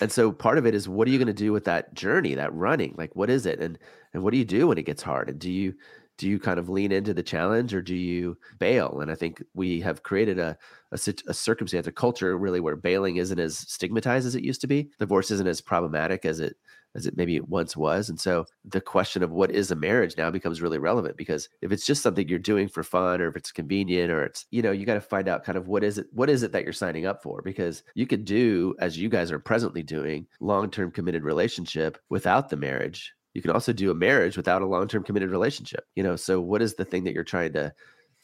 and 0.00 0.10
so 0.10 0.32
part 0.32 0.56
of 0.56 0.66
it 0.66 0.74
is 0.74 0.88
what 0.88 1.06
are 1.06 1.10
you 1.10 1.18
going 1.18 1.26
to 1.26 1.34
do 1.34 1.52
with 1.52 1.64
that 1.64 1.92
journey 1.92 2.34
that 2.34 2.52
running 2.54 2.94
like 2.96 3.14
what 3.14 3.28
is 3.28 3.44
it 3.44 3.60
and 3.60 3.78
and 4.14 4.22
what 4.22 4.32
do 4.32 4.38
you 4.38 4.44
do 4.44 4.66
when 4.66 4.78
it 4.78 4.86
gets 4.86 5.02
hard 5.02 5.28
and 5.28 5.38
do 5.38 5.52
you 5.52 5.74
do 6.18 6.28
you 6.28 6.38
kind 6.38 6.58
of 6.58 6.68
lean 6.68 6.92
into 6.92 7.12
the 7.12 7.22
challenge 7.22 7.74
or 7.74 7.82
do 7.82 7.94
you 7.94 8.36
bail? 8.58 9.00
And 9.00 9.10
I 9.10 9.14
think 9.14 9.42
we 9.54 9.80
have 9.80 10.02
created 10.02 10.38
a, 10.38 10.56
a, 10.92 10.98
a, 11.28 11.34
circumstance, 11.34 11.86
a 11.86 11.92
culture 11.92 12.36
really 12.36 12.60
where 12.60 12.76
bailing 12.76 13.16
isn't 13.16 13.38
as 13.38 13.58
stigmatized 13.58 14.26
as 14.26 14.34
it 14.34 14.44
used 14.44 14.60
to 14.62 14.66
be. 14.66 14.90
Divorce 14.98 15.30
isn't 15.30 15.48
as 15.48 15.60
problematic 15.60 16.24
as 16.24 16.40
it 16.40 16.56
as 16.96 17.06
it 17.06 17.16
maybe 17.16 17.38
once 17.40 17.76
was. 17.76 18.08
And 18.08 18.18
so 18.18 18.46
the 18.64 18.80
question 18.80 19.22
of 19.22 19.30
what 19.30 19.50
is 19.50 19.70
a 19.70 19.76
marriage 19.76 20.16
now 20.16 20.30
becomes 20.30 20.62
really 20.62 20.78
relevant 20.78 21.18
because 21.18 21.48
if 21.60 21.70
it's 21.70 21.84
just 21.84 22.02
something 22.02 22.26
you're 22.26 22.38
doing 22.38 22.68
for 22.68 22.82
fun 22.82 23.20
or 23.20 23.28
if 23.28 23.36
it's 23.36 23.52
convenient 23.52 24.10
or 24.10 24.24
it's, 24.24 24.46
you 24.50 24.62
know, 24.62 24.72
you 24.72 24.86
got 24.86 24.94
to 24.94 25.00
find 25.02 25.28
out 25.28 25.44
kind 25.44 25.58
of 25.58 25.68
what 25.68 25.84
is 25.84 25.98
it, 25.98 26.06
what 26.12 26.30
is 26.30 26.42
it 26.42 26.52
that 26.52 26.64
you're 26.64 26.72
signing 26.72 27.04
up 27.04 27.22
for? 27.22 27.42
Because 27.42 27.82
you 27.94 28.06
could 28.06 28.24
do, 28.24 28.74
as 28.80 28.96
you 28.96 29.10
guys 29.10 29.30
are 29.30 29.38
presently 29.38 29.82
doing, 29.82 30.26
long-term 30.40 30.90
committed 30.90 31.22
relationship 31.22 31.98
without 32.08 32.48
the 32.48 32.56
marriage 32.56 33.12
you 33.36 33.42
can 33.42 33.50
also 33.50 33.72
do 33.72 33.90
a 33.90 33.94
marriage 33.94 34.36
without 34.36 34.62
a 34.62 34.66
long-term 34.66 35.02
committed 35.04 35.30
relationship 35.30 35.84
you 35.94 36.02
know? 36.02 36.16
So 36.16 36.40
what 36.40 36.62
is 36.62 36.74
the 36.74 36.84
thing 36.84 37.04
that 37.04 37.12
you're 37.12 37.24
trying 37.24 37.52
to 37.52 37.72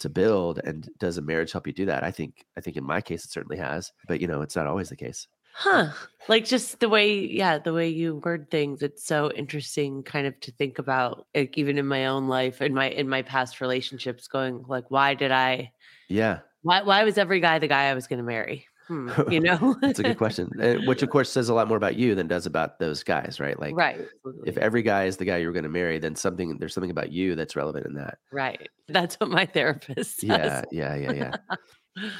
to 0.00 0.08
build 0.08 0.58
and 0.64 0.88
does 0.98 1.18
a 1.18 1.22
marriage 1.22 1.52
help 1.52 1.66
you 1.66 1.72
do 1.72 1.86
that? 1.86 2.02
I 2.02 2.10
think 2.10 2.44
i 2.56 2.60
think 2.60 2.76
in 2.76 2.84
my 2.84 3.00
case 3.00 3.24
it 3.24 3.30
certainly 3.30 3.58
has 3.58 3.92
but 4.08 4.20
you 4.20 4.26
know 4.26 4.40
it's 4.40 4.56
not 4.56 4.66
always 4.66 4.88
the 4.88 4.96
case. 4.96 5.28
Huh. 5.54 5.90
Like 6.28 6.46
just 6.46 6.80
the 6.80 6.88
way 6.88 7.26
yeah 7.26 7.58
the 7.58 7.74
way 7.74 7.88
you 7.88 8.16
word 8.24 8.50
things 8.50 8.82
it's 8.82 9.04
so 9.04 9.30
interesting 9.32 10.02
kind 10.02 10.26
of 10.26 10.38
to 10.40 10.52
think 10.52 10.78
about 10.78 11.26
like 11.34 11.58
even 11.58 11.76
in 11.78 11.86
my 11.86 12.06
own 12.06 12.26
life 12.28 12.62
in 12.62 12.72
my 12.72 12.88
in 12.88 13.08
my 13.08 13.22
past 13.22 13.60
relationships 13.60 14.28
going 14.28 14.64
like 14.66 14.90
why 14.90 15.14
did 15.14 15.30
i 15.30 15.72
yeah. 16.08 16.38
why 16.62 16.82
why 16.82 17.04
was 17.04 17.18
every 17.18 17.40
guy 17.40 17.58
the 17.58 17.68
guy 17.68 17.84
i 17.84 17.94
was 17.94 18.06
going 18.06 18.18
to 18.18 18.24
marry 18.24 18.66
Hmm, 18.88 19.10
you 19.30 19.40
know, 19.40 19.76
that's 19.80 19.98
a 19.98 20.02
good 20.02 20.18
question. 20.18 20.50
Which, 20.86 21.02
of 21.02 21.10
course, 21.10 21.30
says 21.30 21.48
a 21.48 21.54
lot 21.54 21.68
more 21.68 21.76
about 21.76 21.96
you 21.96 22.14
than 22.14 22.26
does 22.26 22.46
about 22.46 22.78
those 22.78 23.02
guys, 23.02 23.38
right? 23.40 23.58
Like, 23.58 23.76
right. 23.76 24.00
If 24.44 24.56
every 24.58 24.82
guy 24.82 25.04
is 25.04 25.16
the 25.16 25.24
guy 25.24 25.38
you're 25.38 25.52
going 25.52 25.62
to 25.62 25.68
marry, 25.68 25.98
then 25.98 26.16
something 26.16 26.58
there's 26.58 26.74
something 26.74 26.90
about 26.90 27.12
you 27.12 27.34
that's 27.34 27.56
relevant 27.56 27.86
in 27.86 27.94
that. 27.94 28.18
Right. 28.30 28.68
That's 28.88 29.16
what 29.16 29.30
my 29.30 29.46
therapist 29.46 30.20
says. 30.20 30.64
Yeah, 30.72 30.94
yeah, 30.94 31.12
yeah, 31.12 31.12
yeah. 31.12 31.56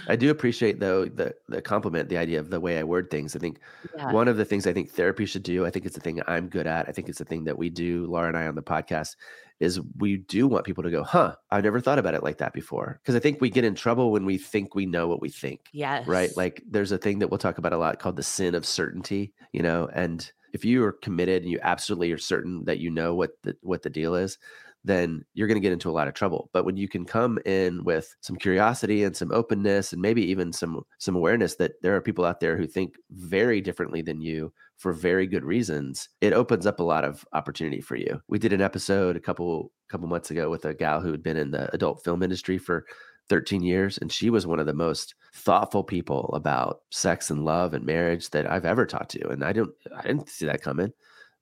I 0.06 0.16
do 0.16 0.30
appreciate 0.30 0.80
though 0.80 1.06
the 1.06 1.34
the 1.48 1.62
compliment, 1.62 2.08
the 2.08 2.18
idea 2.18 2.38
of 2.38 2.50
the 2.50 2.60
way 2.60 2.78
I 2.78 2.84
word 2.84 3.10
things. 3.10 3.34
I 3.34 3.38
think 3.38 3.58
yeah. 3.96 4.12
one 4.12 4.28
of 4.28 4.36
the 4.36 4.44
things 4.44 4.66
I 4.66 4.72
think 4.72 4.90
therapy 4.90 5.24
should 5.24 5.42
do. 5.42 5.64
I 5.64 5.70
think 5.70 5.86
it's 5.86 5.94
the 5.94 6.00
thing 6.00 6.20
I'm 6.26 6.48
good 6.48 6.66
at. 6.66 6.88
I 6.88 6.92
think 6.92 7.08
it's 7.08 7.18
the 7.18 7.24
thing 7.24 7.44
that 7.44 7.56
we 7.56 7.70
do, 7.70 8.06
Laura 8.06 8.28
and 8.28 8.36
I, 8.36 8.46
on 8.46 8.54
the 8.54 8.62
podcast, 8.62 9.16
is 9.62 9.80
we 9.98 10.16
do 10.16 10.48
want 10.48 10.66
people 10.66 10.82
to 10.82 10.90
go, 10.90 11.04
huh, 11.04 11.36
I've 11.52 11.62
never 11.62 11.80
thought 11.80 12.00
about 12.00 12.14
it 12.14 12.24
like 12.24 12.38
that 12.38 12.52
before. 12.52 12.98
Because 13.00 13.14
I 13.14 13.20
think 13.20 13.40
we 13.40 13.48
get 13.48 13.64
in 13.64 13.76
trouble 13.76 14.10
when 14.10 14.24
we 14.24 14.36
think 14.36 14.74
we 14.74 14.86
know 14.86 15.06
what 15.06 15.22
we 15.22 15.28
think. 15.28 15.68
Yes. 15.72 16.06
Right. 16.06 16.36
Like 16.36 16.62
there's 16.68 16.90
a 16.90 16.98
thing 16.98 17.20
that 17.20 17.30
we'll 17.30 17.38
talk 17.38 17.58
about 17.58 17.72
a 17.72 17.78
lot 17.78 18.00
called 18.00 18.16
the 18.16 18.24
sin 18.24 18.56
of 18.56 18.66
certainty, 18.66 19.32
you 19.52 19.62
know, 19.62 19.88
and 19.94 20.30
if 20.52 20.64
you 20.64 20.84
are 20.84 20.92
committed 20.92 21.42
and 21.42 21.50
you 21.50 21.60
absolutely 21.62 22.10
are 22.10 22.18
certain 22.18 22.64
that 22.64 22.78
you 22.80 22.90
know 22.90 23.14
what 23.14 23.30
the 23.42 23.56
what 23.62 23.82
the 23.82 23.88
deal 23.88 24.16
is, 24.16 24.36
then 24.84 25.24
you're 25.34 25.46
going 25.46 25.56
to 25.56 25.62
get 25.62 25.72
into 25.72 25.88
a 25.88 25.92
lot 25.92 26.08
of 26.08 26.14
trouble. 26.14 26.50
But 26.52 26.64
when 26.64 26.76
you 26.76 26.88
can 26.88 27.04
come 27.04 27.38
in 27.46 27.84
with 27.84 28.14
some 28.20 28.36
curiosity 28.36 29.04
and 29.04 29.16
some 29.16 29.30
openness 29.30 29.92
and 29.92 30.02
maybe 30.02 30.24
even 30.24 30.52
some 30.52 30.82
some 30.98 31.14
awareness 31.14 31.54
that 31.56 31.80
there 31.82 31.94
are 31.94 32.00
people 32.00 32.24
out 32.24 32.40
there 32.40 32.56
who 32.56 32.66
think 32.66 32.96
very 33.10 33.60
differently 33.60 34.02
than 34.02 34.20
you 34.20 34.52
for 34.82 34.92
very 34.92 35.28
good 35.28 35.44
reasons, 35.44 36.08
it 36.20 36.32
opens 36.32 36.66
up 36.66 36.80
a 36.80 36.82
lot 36.82 37.04
of 37.04 37.24
opportunity 37.32 37.80
for 37.80 37.94
you. 37.94 38.20
We 38.28 38.40
did 38.40 38.52
an 38.52 38.60
episode 38.60 39.16
a 39.16 39.20
couple 39.20 39.70
couple 39.88 40.08
months 40.08 40.32
ago 40.32 40.50
with 40.50 40.64
a 40.64 40.74
gal 40.74 41.00
who 41.00 41.12
had 41.12 41.22
been 41.22 41.36
in 41.36 41.52
the 41.52 41.72
adult 41.72 42.02
film 42.02 42.22
industry 42.22 42.58
for 42.58 42.84
13 43.28 43.62
years 43.62 43.98
and 43.98 44.10
she 44.10 44.30
was 44.30 44.46
one 44.46 44.58
of 44.58 44.66
the 44.66 44.74
most 44.74 45.14
thoughtful 45.34 45.84
people 45.84 46.30
about 46.34 46.80
sex 46.90 47.30
and 47.30 47.44
love 47.44 47.74
and 47.74 47.86
marriage 47.86 48.28
that 48.30 48.50
I've 48.50 48.64
ever 48.64 48.84
talked 48.86 49.10
to 49.12 49.28
and 49.28 49.44
I 49.44 49.52
don't 49.52 49.70
I 49.94 50.02
didn't 50.02 50.28
see 50.28 50.46
that 50.46 50.62
coming 50.62 50.92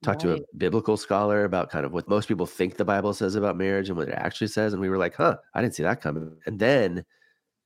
talk 0.03 0.15
right. 0.15 0.21
to 0.21 0.35
a 0.35 0.57
biblical 0.57 0.97
scholar 0.97 1.45
about 1.45 1.71
kind 1.71 1.87
of 1.87 1.93
what 1.93 2.09
most 2.09 2.29
people 2.29 2.47
think 2.47 2.77
the 2.77 2.85
Bible 2.85 3.15
says 3.15 3.35
about 3.35 3.57
marriage 3.57 3.89
and 3.89 3.99
what 3.99 4.09
it 4.09 4.15
actually 4.15 4.47
says. 4.49 4.73
And 4.73 4.81
we 4.81 4.89
were 4.89 4.99
like, 4.99 5.15
huh, 5.15 5.37
I 5.55 5.61
didn't 5.61 5.75
see 5.75 5.83
that 5.83 6.01
coming. 6.01 6.37
And 6.47 6.59
then 6.59 7.05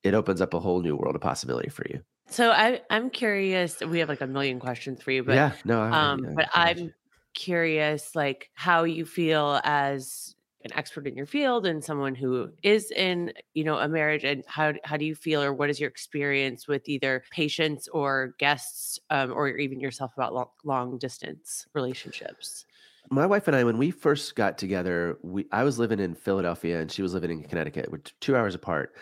it 0.03 0.15
opens 0.15 0.41
up 0.41 0.55
a 0.55 0.61
whole 0.61 0.81
new 0.81 0.97
world 0.97 1.15
of 1.15 1.23
possibility 1.23 1.69
for 1.69 1.85
you. 1.89 2.01
So 2.27 2.51
I, 2.51 2.81
I'm 2.91 3.11
curious. 3.11 3.81
We 3.81 3.99
have 4.01 4.09
like 4.09 4.21
a 4.21 4.27
million 4.27 4.59
questions 4.59 5.03
for 5.03 5.11
you, 5.11 5.23
but 5.23 5.35
yeah, 5.35 5.53
no, 5.65 5.81
I, 5.81 5.91
um, 5.91 6.27
I, 6.27 6.35
but 6.35 6.49
I'm 6.55 6.95
curious, 7.35 8.15
like 8.15 8.51
how 8.55 8.85
you 8.85 9.05
feel 9.05 9.61
as 9.65 10.35
an 10.65 10.73
expert 10.73 11.07
in 11.07 11.15
your 11.15 11.27
field 11.27 11.67
and 11.67 11.85
someone 11.85 12.15
who 12.15 12.49
is 12.63 12.91
in 12.91 13.33
you 13.53 13.63
know 13.63 13.77
a 13.77 13.87
marriage 13.87 14.25
and 14.25 14.43
how 14.47 14.73
how 14.83 14.97
do 14.97 15.05
you 15.05 15.15
feel 15.15 15.43
or 15.43 15.53
what 15.53 15.69
is 15.69 15.79
your 15.79 15.91
experience 15.91 16.67
with 16.67 16.89
either 16.89 17.23
patients 17.31 17.87
or 17.89 18.35
guests 18.39 18.99
um, 19.11 19.31
or 19.31 19.49
even 19.49 19.79
yourself 19.79 20.13
about 20.17 20.33
long, 20.33 20.49
long 20.65 20.99
distance 20.99 21.67
relationships 21.75 22.65
my 23.11 23.27
wife 23.27 23.47
and 23.47 23.57
I, 23.57 23.65
when 23.65 23.79
we 23.79 23.91
first 23.91 24.35
got 24.35 24.59
together, 24.59 25.19
we 25.23 25.47
I 25.53 25.65
was 25.65 25.79
living 25.79 26.01
in 26.01 26.15
Philadelphia 26.15 26.81
and 26.81 26.91
she 26.91 27.03
was 27.03 27.15
living 27.15 27.31
in 27.31 27.43
Connecticut. 27.43 27.91
We're 27.91 27.99
two 28.21 28.37
hours 28.37 28.55
apart, 28.55 28.95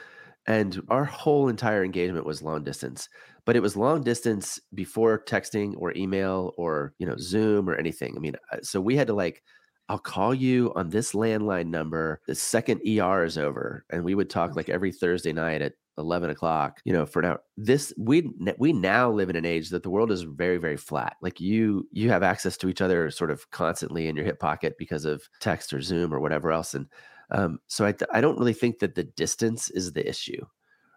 and 0.47 0.81
our 0.89 1.05
whole 1.05 1.49
entire 1.49 1.85
engagement 1.85 2.27
was 2.27 2.43
long 2.43 2.65
distance. 2.65 3.09
But 3.45 3.57
it 3.57 3.61
was 3.61 3.77
long 3.77 4.03
distance 4.03 4.61
before 4.75 5.25
texting 5.25 5.75
or 5.77 5.93
email 5.97 6.53
or 6.57 6.95
you 6.99 7.07
know 7.07 7.17
Zoom 7.19 7.69
or 7.69 7.75
anything. 7.75 8.15
I 8.17 8.21
mean, 8.21 8.37
uh, 8.53 8.59
so 8.63 8.81
we 8.81 8.97
had 8.97 9.09
to 9.09 9.15
like 9.15 9.43
I'll 9.89 9.99
call 9.99 10.33
you 10.33 10.73
on 10.77 10.91
this 10.91 11.13
landline 11.13 11.67
number. 11.67 12.21
The 12.27 12.35
second 12.35 12.81
ER 12.87 13.25
is 13.25 13.37
over, 13.37 13.85
and 13.91 14.05
we 14.05 14.15
would 14.15 14.31
talk 14.31 14.57
like 14.57 14.69
every 14.69 14.93
Thursday 14.93 15.33
night 15.33 15.63
at 15.63 15.73
11 15.99 16.31
o'clock 16.31 16.81
you 16.85 16.93
know 16.93 17.05
for 17.05 17.21
now 17.21 17.37
this 17.59 17.93
we 17.99 18.31
we 18.57 18.73
now 18.73 19.11
live 19.11 19.29
in 19.29 19.37
an 19.37 19.45
age 19.45 19.69
that 19.69 19.83
the 19.83 19.91
world 19.91 20.11
is 20.11 20.23
very 20.23 20.57
very 20.57 20.77
flat 20.77 21.17
like 21.21 21.39
you 21.39 21.87
you 21.93 22.09
have 22.09 22.23
access 22.23 22.57
to 22.57 22.69
each 22.69 22.81
other 22.81 23.11
sort 23.11 23.31
of 23.31 23.51
constantly 23.51 24.09
in 24.09 24.17
your 24.17 24.25
hip 24.25 24.41
pocket 24.41 24.75
because 24.79 25.05
of 25.05 25.23
text 25.39 25.73
or 25.73 25.83
zoom 25.83 26.13
or 26.13 26.19
whatever 26.19 26.51
else 26.51 26.73
and 26.73 26.87
um, 27.33 27.59
so 27.67 27.85
I, 27.87 27.95
I 28.13 28.21
don't 28.21 28.39
really 28.39 28.53
think 28.53 28.79
that 28.79 28.95
the 28.95 29.05
distance 29.05 29.71
is 29.71 29.93
the 29.93 30.09
issue 30.09 30.45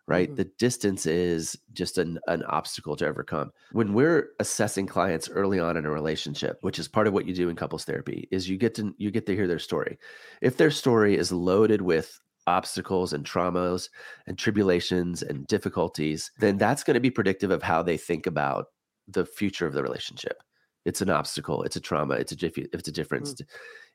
right? 0.08 0.27
Mm-hmm. 0.27 0.36
The 0.36 0.51
distance 0.60 1.06
is 1.06 1.58
just 1.74 1.98
an, 1.98 2.20
an 2.27 2.44
obstacle 2.44 2.96
to 2.98 3.08
overcome. 3.08 3.51
When 3.72 3.94
we're 3.94 4.30
assessing 4.39 4.88
clients 4.88 5.30
early 5.30 5.60
on 5.60 5.77
in 5.77 5.86
a 5.86 5.92
relationship, 5.92 6.58
which 6.62 6.80
is 6.80 6.88
part 6.88 7.08
of 7.08 7.13
what 7.13 7.25
you 7.25 7.34
do 7.34 7.50
in 7.50 7.56
couples 7.56 7.86
therapy, 7.86 8.27
is 8.32 8.50
you 8.50 8.58
get 8.58 8.75
to 8.75 8.94
you 8.98 9.12
get 9.12 9.25
to 9.25 9.36
hear 9.36 9.48
their 9.48 9.60
story. 9.60 9.98
If 10.42 10.58
their 10.58 10.72
story 10.72 11.18
is 11.18 11.32
loaded 11.32 11.82
with 11.82 12.20
obstacles 12.48 13.13
and 13.13 13.25
traumas 13.25 13.89
and 14.27 14.38
tribulations 14.38 15.24
and 15.24 15.48
difficulties, 15.48 16.32
then 16.38 16.58
that's 16.58 16.84
going 16.84 16.94
to 16.94 17.00
be 17.00 17.10
predictive 17.10 17.50
of 17.50 17.63
how 17.63 17.82
they 17.82 17.98
think 17.98 18.27
about 18.27 18.68
the 19.08 19.25
future 19.25 19.65
of 19.65 19.74
the 19.74 19.82
relationship. 19.82 20.44
It's 20.86 21.01
an 21.01 21.10
obstacle, 21.10 21.63
it's 21.63 21.75
a 21.75 21.82
trauma, 21.82 22.13
it's 22.15 22.32
a 22.32 22.51
it's 22.75 22.88
a 22.88 22.92
difference. 22.92 23.34
Mm-hmm 23.34 23.44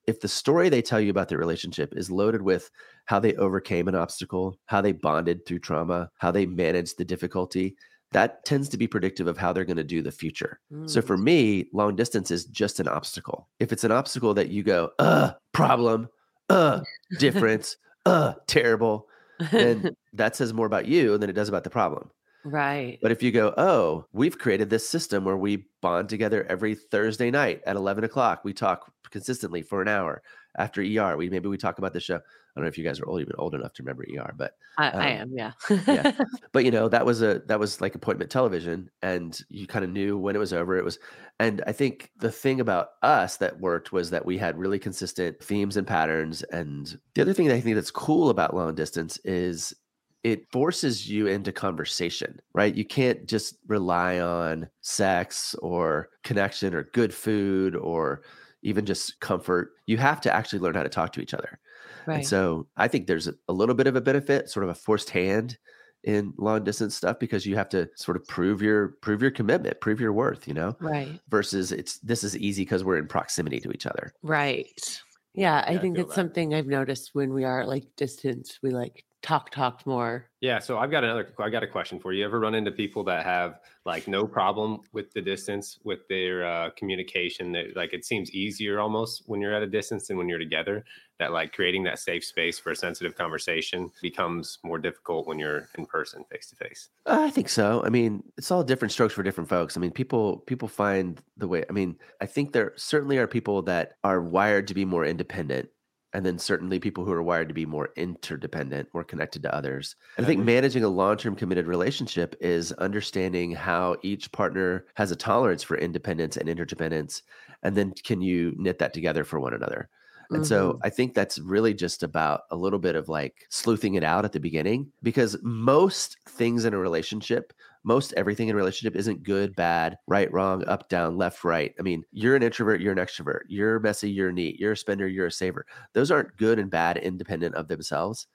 if 0.07 0.21
the 0.21 0.29
story 0.29 0.69
they 0.69 0.83
tell 0.83 1.01
you 1.01 1.11
about 1.11 1.29
their 1.29 1.39
relationship 1.39 1.93
is 1.97 2.11
loaded 2.11 2.43
with 2.43 2.71
how 3.07 3.21
they 3.21 3.35
overcame 3.35 3.89
an 3.89 3.95
obstacle, 3.95 4.57
how 4.67 4.81
they 4.81 4.93
bonded 4.93 5.47
through 5.47 5.59
trauma, 5.61 6.11
how 6.19 6.31
they 6.31 6.47
managed 6.47 6.99
the 6.99 7.05
difficulty, 7.05 7.77
that 8.13 8.45
tends 8.45 8.69
to 8.69 8.77
be 8.77 8.87
predictive 8.87 9.27
of 9.27 9.39
how 9.39 9.53
they're 9.53 9.65
going 9.65 9.77
to 9.77 9.85
do 9.85 10.03
the 10.03 10.11
future. 10.11 10.59
Mm. 10.73 10.91
So 10.91 11.01
for 11.01 11.17
me, 11.17 11.69
long 11.73 11.95
distance 11.95 12.31
is 12.31 12.45
just 12.47 12.81
an 12.81 12.89
obstacle. 12.89 13.49
If 13.61 13.73
it's 13.73 13.85
an 13.85 13.93
obstacle 13.93 14.35
that 14.35 14.49
you 14.49 14.63
go, 14.63 14.91
uh, 14.99 15.33
problem, 15.53 16.09
uh, 16.49 16.81
difference, 17.19 17.77
uh, 18.07 18.35
terrible, 18.47 19.07
then 19.53 19.95
that 20.13 20.35
says 20.35 20.53
more 20.53 20.67
about 20.67 20.87
you 20.87 21.19
than 21.19 21.31
it 21.31 21.35
does 21.35 21.49
about 21.49 21.65
the 21.65 21.71
problem. 21.71 22.11
Right. 22.45 22.99
But 23.03 23.13
if 23.13 23.23
you 23.23 23.33
go, 23.33 23.53
oh, 23.57 24.07
we've 24.13 24.39
created 24.39 24.71
this 24.71 24.89
system 24.89 25.25
where 25.25 25.37
we 25.37 25.67
bond 25.81 26.09
together 26.09 26.45
every 26.49 26.75
Thursday 26.75 27.31
night 27.31 27.63
at 27.67 27.77
11 27.77 28.05
o'clock. 28.05 28.45
We 28.45 28.53
talk 28.53 28.93
consistently 29.11 29.63
for 29.63 29.83
an 29.83 29.89
hour 29.89 30.23
after 30.57 30.81
ER. 30.81 31.17
We 31.17 31.31
maybe 31.31 31.49
we 31.49 31.57
talk 31.57 31.79
about 31.79 31.93
the 31.93 32.01
show. 32.01 32.17
I 32.17 32.21
don't 32.57 32.65
know 32.65 32.69
if 32.69 32.79
you 32.79 32.85
guys 32.85 32.99
are 32.99 33.07
old, 33.07 33.21
even 33.21 33.35
old 33.39 33.55
enough 33.55 33.73
to 33.75 33.83
remember 33.83 34.05
ER, 34.05 34.35
but 34.37 34.57
I, 34.77 34.89
um, 34.89 35.01
I 35.01 35.09
am, 35.11 35.33
yeah. 35.33 35.53
yeah. 35.87 36.13
But 36.53 36.65
you 36.65 36.73
know, 36.73 36.89
that 36.89 37.07
was 37.07 37.23
a 37.23 37.43
that 37.47 37.61
was 37.61 37.81
like 37.81 37.95
appointment 37.95 38.31
television, 38.31 38.91
and 39.03 39.41
you 39.49 39.69
kind 39.69 39.85
of 39.85 39.91
knew 39.93 40.19
when 40.19 40.35
it 40.35 40.41
was 40.41 40.53
over. 40.53 40.77
It 40.77 40.85
was, 40.85 40.99
and 41.39 41.63
I 41.69 41.73
think 41.73 42.11
the 42.19 42.33
thing 42.33 42.61
about 42.61 42.89
us 43.03 43.37
that 43.37 43.61
worked 43.61 43.93
was 43.93 44.11
that 44.11 44.27
we 44.27 44.37
had 44.37 44.59
really 44.59 44.81
consistent 44.81 45.41
themes 45.41 45.77
and 45.77 45.87
patterns. 45.87 46.43
And 46.43 46.99
the 47.15 47.23
other 47.23 47.33
thing 47.33 47.47
that 47.47 47.55
I 47.55 47.61
think 47.61 47.77
that's 47.77 47.93
cool 47.93 48.31
about 48.31 48.55
long 48.55 48.75
distance 48.75 49.19
is 49.19 49.73
it 50.23 50.51
forces 50.53 51.09
you 51.09 51.27
into 51.27 51.53
conversation, 51.53 52.41
right? 52.53 52.75
You 52.75 52.85
can't 52.85 53.27
just 53.27 53.57
rely 53.67 54.21
on 54.21 54.69
sex 54.83 55.55
or 55.63 56.11
connection 56.25 56.75
or 56.75 56.85
good 56.93 57.15
food 57.15 57.75
or 57.75 58.23
even 58.63 58.85
just 58.85 59.19
comfort. 59.21 59.73
You 59.87 59.97
have 59.97 60.21
to 60.23 60.35
actually 60.35 60.59
learn 60.59 60.75
how 60.75 60.83
to 60.83 60.91
talk 60.91 61.13
to 61.15 61.21
each 61.21 61.33
other. 61.33 61.59
Right. 62.07 62.17
And 62.17 62.27
so 62.27 62.67
I 62.77 62.89
think 62.89 63.07
there's 63.07 63.29
a 63.29 63.53
little 63.53 63.75
bit 63.75 63.87
of 63.87 63.97
a 63.97 64.01
benefit, 64.01 64.51
sort 64.51 64.65
of 64.65 64.71
a 64.71 64.75
forced 64.75 65.11
hand 65.11 65.57
in 66.05 66.33
long 66.39 66.65
distance 66.65 66.97
stuff 66.97 67.19
because 67.19 67.45
you 67.45 67.57
have 67.57 67.69
to 67.71 67.89
sort 67.95 68.17
of 68.17 68.27
prove 68.27 68.63
your 68.63 68.89
prove 69.03 69.21
your 69.21 69.31
commitment, 69.31 69.81
prove 69.81 70.01
your 70.01 70.13
worth, 70.13 70.49
you 70.49 70.55
know? 70.55 70.77
Right. 70.81 71.21
Versus 71.29 71.73
it's 71.73 71.99
this 71.99 72.25
is 72.25 72.37
easy 72.37 72.63
because 72.63 72.85
we're 72.85 72.99
in 72.99 73.07
proximity 73.07 73.61
to 73.61 73.71
each 73.71 73.87
other. 73.87 74.13
Right. 74.23 75.03
Yeah, 75.35 75.65
I 75.67 75.79
think 75.79 75.97
I 75.97 76.03
it's 76.03 76.11
that. 76.11 76.15
something 76.15 76.55
I've 76.55 76.67
noticed 76.67 77.11
when 77.13 77.33
we 77.33 77.45
are 77.45 77.65
like 77.67 77.85
distance, 77.97 78.59
we 78.63 78.71
like 78.71 79.05
talk 79.23 79.51
talk 79.51 79.87
more. 79.87 80.27
Yeah, 80.41 80.59
so 80.59 80.79
I've 80.79 80.91
got 80.91 81.05
another 81.05 81.33
I 81.39 81.51
got 81.51 81.63
a 81.63 81.67
question 81.67 81.99
for 81.99 82.13
you. 82.13 82.25
Ever 82.25 82.41
run 82.41 82.55
into 82.55 82.71
people 82.71 83.05
that 83.05 83.25
have 83.25 83.61
like 83.85 84.09
no 84.09 84.27
problem 84.27 84.81
with 84.93 85.13
the 85.13 85.21
distance 85.21 85.79
with 85.85 86.01
their 86.09 86.45
uh, 86.47 86.71
communication 86.77 87.53
that 87.53 87.77
like 87.77 87.93
it 87.93 88.05
seems 88.05 88.31
easier 88.31 88.81
almost 88.81 89.23
when 89.27 89.41
you're 89.41 89.55
at 89.55 89.63
a 89.63 89.67
distance 89.67 90.09
than 90.09 90.17
when 90.17 90.29
you're 90.29 90.39
together 90.39 90.85
that 91.19 91.33
like 91.33 91.53
creating 91.53 91.85
that 91.85 91.99
safe 91.99 92.25
space 92.25 92.59
for 92.59 92.71
a 92.71 92.77
sensitive 92.77 93.15
conversation 93.15 93.91
becomes 94.01 94.59
more 94.65 94.79
difficult 94.79 95.27
when 95.27 95.39
you're 95.39 95.69
in 95.77 95.85
person 95.85 96.25
face 96.31 96.49
to 96.49 96.57
face. 96.57 96.89
I 97.05 97.31
think 97.31 97.51
so. 97.51 97.83
I 97.85 97.91
mean, 97.91 98.23
it's 98.39 98.51
all 98.51 98.65
different 98.65 98.93
strokes 98.93 99.13
for 99.13 99.23
different 99.23 99.51
folks. 99.51 99.77
I 99.77 99.81
mean, 99.81 99.93
people 99.93 100.39
people 100.39 100.69
find 100.69 101.21
the 101.37 101.49
way 101.49 101.65
I 101.69 101.73
mean, 101.73 101.97
I 102.21 102.27
think 102.27 102.53
there 102.53 102.73
certainly 102.77 103.19
are 103.19 103.27
people 103.27 103.63
that 103.63 103.93
are 104.03 104.23
wired 104.23 104.69
to 104.69 104.75
be 104.75 104.85
more 104.85 105.05
independent 105.05 105.69
and 106.13 106.25
then 106.25 106.39
certainly 106.39 106.79
people 106.79 107.05
who 107.05 107.13
are 107.13 107.23
wired 107.23 107.49
to 107.49 107.55
be 107.55 107.67
more 107.67 107.91
interdependent, 107.97 108.89
more 108.93 109.05
connected 109.05 109.43
to 109.43 109.55
others. 109.55 109.97
And 110.17 110.27
I 110.27 110.29
think 110.29 110.45
managing 110.45 110.85
a 110.85 110.89
long-term 110.89 111.37
committed 111.37 111.67
relationship 111.67 112.35
is 112.41 112.73
understanding 112.73 113.53
how 113.53 113.97
each 114.03 114.33
partner 114.33 114.87
has 114.95 115.11
a 115.11 115.17
tolerance 115.17 115.63
for 115.63 115.77
independence 115.77 116.37
and 116.37 116.49
interdependence, 116.49 117.23
and 117.63 117.77
then 117.77 117.93
can 118.05 118.21
you 118.21 118.55
knit 118.57 118.79
that 118.79 118.93
together 118.93 119.25
for 119.25 119.39
one 119.39 119.55
another. 119.55 119.89
And 120.31 120.43
mm-hmm. 120.43 120.49
so 120.49 120.79
I 120.83 120.91
think 120.91 121.15
that's 121.15 121.39
really 121.39 121.75
just 121.75 122.03
about 122.03 122.43
a 122.51 122.57
little 122.57 122.79
bit 122.79 122.95
of 122.95 123.09
like 123.09 123.47
sleuthing 123.51 123.95
it 123.95 124.05
out 124.05 124.25
at 124.25 124.33
the 124.33 124.41
beginning 124.41 124.93
because 125.03 125.37
most 125.43 126.17
things 126.27 126.65
in 126.65 126.73
a 126.73 126.79
relationship 126.79 127.53
most 127.83 128.13
everything 128.17 128.49
in 128.49 128.55
a 128.55 128.59
relationship 128.59 128.97
isn't 128.97 129.23
good, 129.23 129.57
bad, 129.57 129.97
right, 130.07 130.31
wrong, 130.33 130.65
up, 130.69 130.89
down, 130.89 131.17
left, 131.17 131.45
right. 131.45 131.75
I 131.79 131.83
mean, 131.83 132.05
you're 132.13 132.37
an 132.37 132.43
introvert, 132.43 132.81
you're 132.81 132.93
an 132.93 132.99
extrovert, 132.99 133.41
you're 133.49 133.81
messy, 133.81 134.11
you're 134.11 134.33
neat, 134.33 134.59
you're 134.59 134.73
a 134.73 134.77
spender, 134.77 135.09
you're 135.09 135.27
a 135.27 135.33
saver. 135.33 135.67
Those 135.95 136.11
aren't 136.11 136.37
good 136.37 136.59
and 136.59 136.71
bad 136.71 136.99
independent 136.99 137.55
of 137.55 137.69
themselves. 137.69 138.27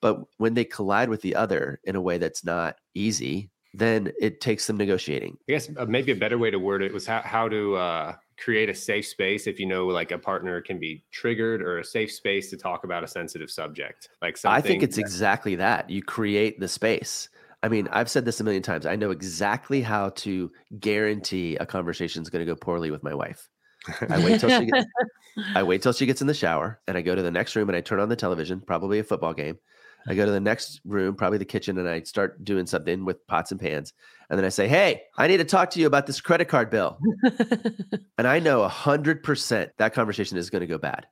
But 0.00 0.18
when 0.38 0.54
they 0.54 0.64
collide 0.64 1.08
with 1.08 1.22
the 1.22 1.34
other 1.34 1.80
in 1.84 1.96
a 1.96 2.00
way 2.00 2.18
that's 2.18 2.44
not 2.44 2.76
easy, 2.94 3.50
then 3.72 4.12
it 4.20 4.40
takes 4.40 4.64
some 4.64 4.76
negotiating. 4.76 5.36
I 5.48 5.52
guess 5.52 5.70
uh, 5.76 5.86
maybe 5.86 6.12
a 6.12 6.16
better 6.16 6.38
way 6.38 6.50
to 6.50 6.58
word 6.58 6.82
it 6.82 6.92
was 6.92 7.06
how, 7.06 7.20
how 7.20 7.48
to 7.48 7.76
uh, 7.76 8.14
create 8.40 8.68
a 8.68 8.74
safe 8.74 9.06
space 9.06 9.46
if 9.46 9.60
you 9.60 9.66
know 9.66 9.86
like 9.86 10.10
a 10.12 10.18
partner 10.18 10.60
can 10.60 10.78
be 10.78 11.04
triggered 11.10 11.62
or 11.62 11.78
a 11.78 11.84
safe 11.84 12.10
space 12.10 12.50
to 12.50 12.56
talk 12.56 12.84
about 12.84 13.04
a 13.04 13.08
sensitive 13.08 13.50
subject. 13.50 14.08
Like 14.22 14.38
I 14.44 14.60
think 14.60 14.82
it's 14.82 14.96
that- 14.96 15.02
exactly 15.02 15.56
that. 15.56 15.90
You 15.90 16.02
create 16.02 16.58
the 16.58 16.68
space. 16.68 17.28
I 17.62 17.68
mean, 17.68 17.88
I've 17.92 18.08
said 18.08 18.24
this 18.24 18.40
a 18.40 18.44
million 18.44 18.62
times. 18.62 18.86
I 18.86 18.96
know 18.96 19.10
exactly 19.10 19.82
how 19.82 20.10
to 20.10 20.50
guarantee 20.78 21.56
a 21.56 21.66
conversation 21.66 22.22
is 22.22 22.30
going 22.30 22.44
to 22.44 22.50
go 22.50 22.56
poorly 22.56 22.90
with 22.90 23.02
my 23.02 23.14
wife. 23.14 23.48
I 24.08 24.24
wait 24.24 24.40
till 24.40 24.48
she 24.48 24.66
gets, 24.66 24.86
I 25.54 25.62
wait 25.62 25.82
till 25.82 25.92
she 25.92 26.06
gets 26.06 26.22
in 26.22 26.26
the 26.26 26.34
shower 26.34 26.80
and 26.88 26.96
I 26.96 27.02
go 27.02 27.14
to 27.14 27.22
the 27.22 27.30
next 27.30 27.56
room 27.56 27.68
and 27.68 27.76
I 27.76 27.82
turn 27.82 28.00
on 28.00 28.08
the 28.08 28.16
television, 28.16 28.62
probably 28.62 28.98
a 28.98 29.04
football 29.04 29.34
game. 29.34 29.58
I 30.08 30.14
go 30.14 30.24
to 30.24 30.32
the 30.32 30.40
next 30.40 30.80
room, 30.84 31.14
probably 31.14 31.38
the 31.38 31.44
kitchen, 31.44 31.76
and 31.76 31.86
I 31.88 32.00
start 32.02 32.42
doing 32.42 32.66
something 32.66 33.04
with 33.04 33.26
pots 33.26 33.50
and 33.50 33.60
pans. 33.60 33.92
And 34.30 34.38
then 34.38 34.46
I 34.46 34.48
say, 34.48 34.68
Hey, 34.68 35.02
I 35.18 35.26
need 35.26 35.38
to 35.38 35.44
talk 35.44 35.70
to 35.70 35.80
you 35.80 35.86
about 35.86 36.06
this 36.06 36.20
credit 36.20 36.46
card 36.46 36.70
bill. 36.70 36.98
and 38.16 38.26
I 38.26 38.38
know 38.38 38.62
a 38.62 38.68
hundred 38.68 39.22
percent 39.22 39.72
that 39.78 39.92
conversation 39.92 40.38
is 40.38 40.48
going 40.48 40.60
to 40.60 40.66
go 40.66 40.78
bad 40.78 41.06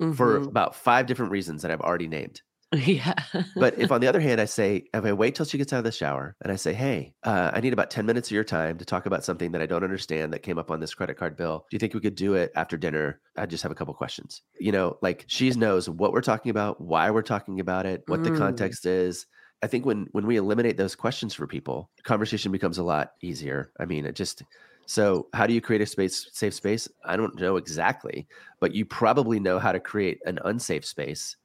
mm-hmm. 0.00 0.12
for 0.14 0.36
about 0.36 0.74
five 0.74 1.06
different 1.06 1.32
reasons 1.32 1.62
that 1.62 1.70
I've 1.70 1.80
already 1.80 2.08
named. 2.08 2.40
Yeah. 2.74 3.12
but 3.54 3.78
if 3.78 3.92
on 3.92 4.00
the 4.00 4.06
other 4.06 4.20
hand, 4.28 4.40
I 4.40 4.46
say, 4.46 4.84
if 4.94 5.04
I 5.04 5.12
wait 5.12 5.34
till 5.34 5.46
she 5.46 5.58
gets 5.58 5.72
out 5.72 5.78
of 5.78 5.84
the 5.84 5.92
shower 5.92 6.34
and 6.40 6.50
I 6.50 6.56
say, 6.56 6.72
hey, 6.72 7.12
uh, 7.22 7.50
I 7.52 7.60
need 7.60 7.72
about 7.72 7.90
10 7.90 8.06
minutes 8.06 8.28
of 8.28 8.32
your 8.32 8.44
time 8.44 8.78
to 8.78 8.84
talk 8.84 9.06
about 9.06 9.24
something 9.24 9.52
that 9.52 9.60
I 9.60 9.66
don't 9.66 9.84
understand 9.84 10.32
that 10.32 10.42
came 10.42 10.58
up 10.58 10.70
on 10.70 10.80
this 10.80 10.94
credit 10.94 11.18
card 11.18 11.36
bill. 11.36 11.66
Do 11.70 11.74
you 11.74 11.78
think 11.78 11.94
we 11.94 12.00
could 12.00 12.14
do 12.14 12.34
it 12.34 12.50
after 12.56 12.76
dinner? 12.76 13.20
I 13.36 13.46
just 13.46 13.62
have 13.62 13.72
a 13.72 13.74
couple 13.74 13.94
questions. 13.94 14.42
You 14.58 14.72
know, 14.72 14.96
like 15.02 15.24
she 15.26 15.50
knows 15.50 15.88
what 15.88 16.12
we're 16.12 16.22
talking 16.22 16.50
about, 16.50 16.80
why 16.80 17.10
we're 17.10 17.22
talking 17.22 17.60
about 17.60 17.86
it, 17.86 18.02
what 18.06 18.20
mm. 18.20 18.24
the 18.24 18.38
context 18.38 18.86
is. 18.86 19.26
I 19.62 19.66
think 19.66 19.86
when 19.86 20.08
when 20.12 20.26
we 20.26 20.36
eliminate 20.36 20.76
those 20.76 20.94
questions 20.94 21.34
for 21.34 21.46
people, 21.46 21.90
conversation 22.02 22.52
becomes 22.52 22.78
a 22.78 22.82
lot 22.82 23.12
easier. 23.22 23.72
I 23.78 23.84
mean, 23.84 24.06
it 24.06 24.14
just 24.14 24.42
so 24.86 25.28
how 25.32 25.46
do 25.46 25.54
you 25.54 25.60
create 25.60 25.82
a 25.82 25.86
space 25.86 26.28
safe 26.32 26.54
space? 26.54 26.88
I 27.04 27.16
don't 27.16 27.38
know 27.40 27.56
exactly, 27.56 28.26
but 28.60 28.74
you 28.74 28.84
probably 28.84 29.38
know 29.38 29.58
how 29.58 29.72
to 29.72 29.80
create 29.80 30.20
an 30.26 30.38
unsafe 30.44 30.84
space 30.84 31.36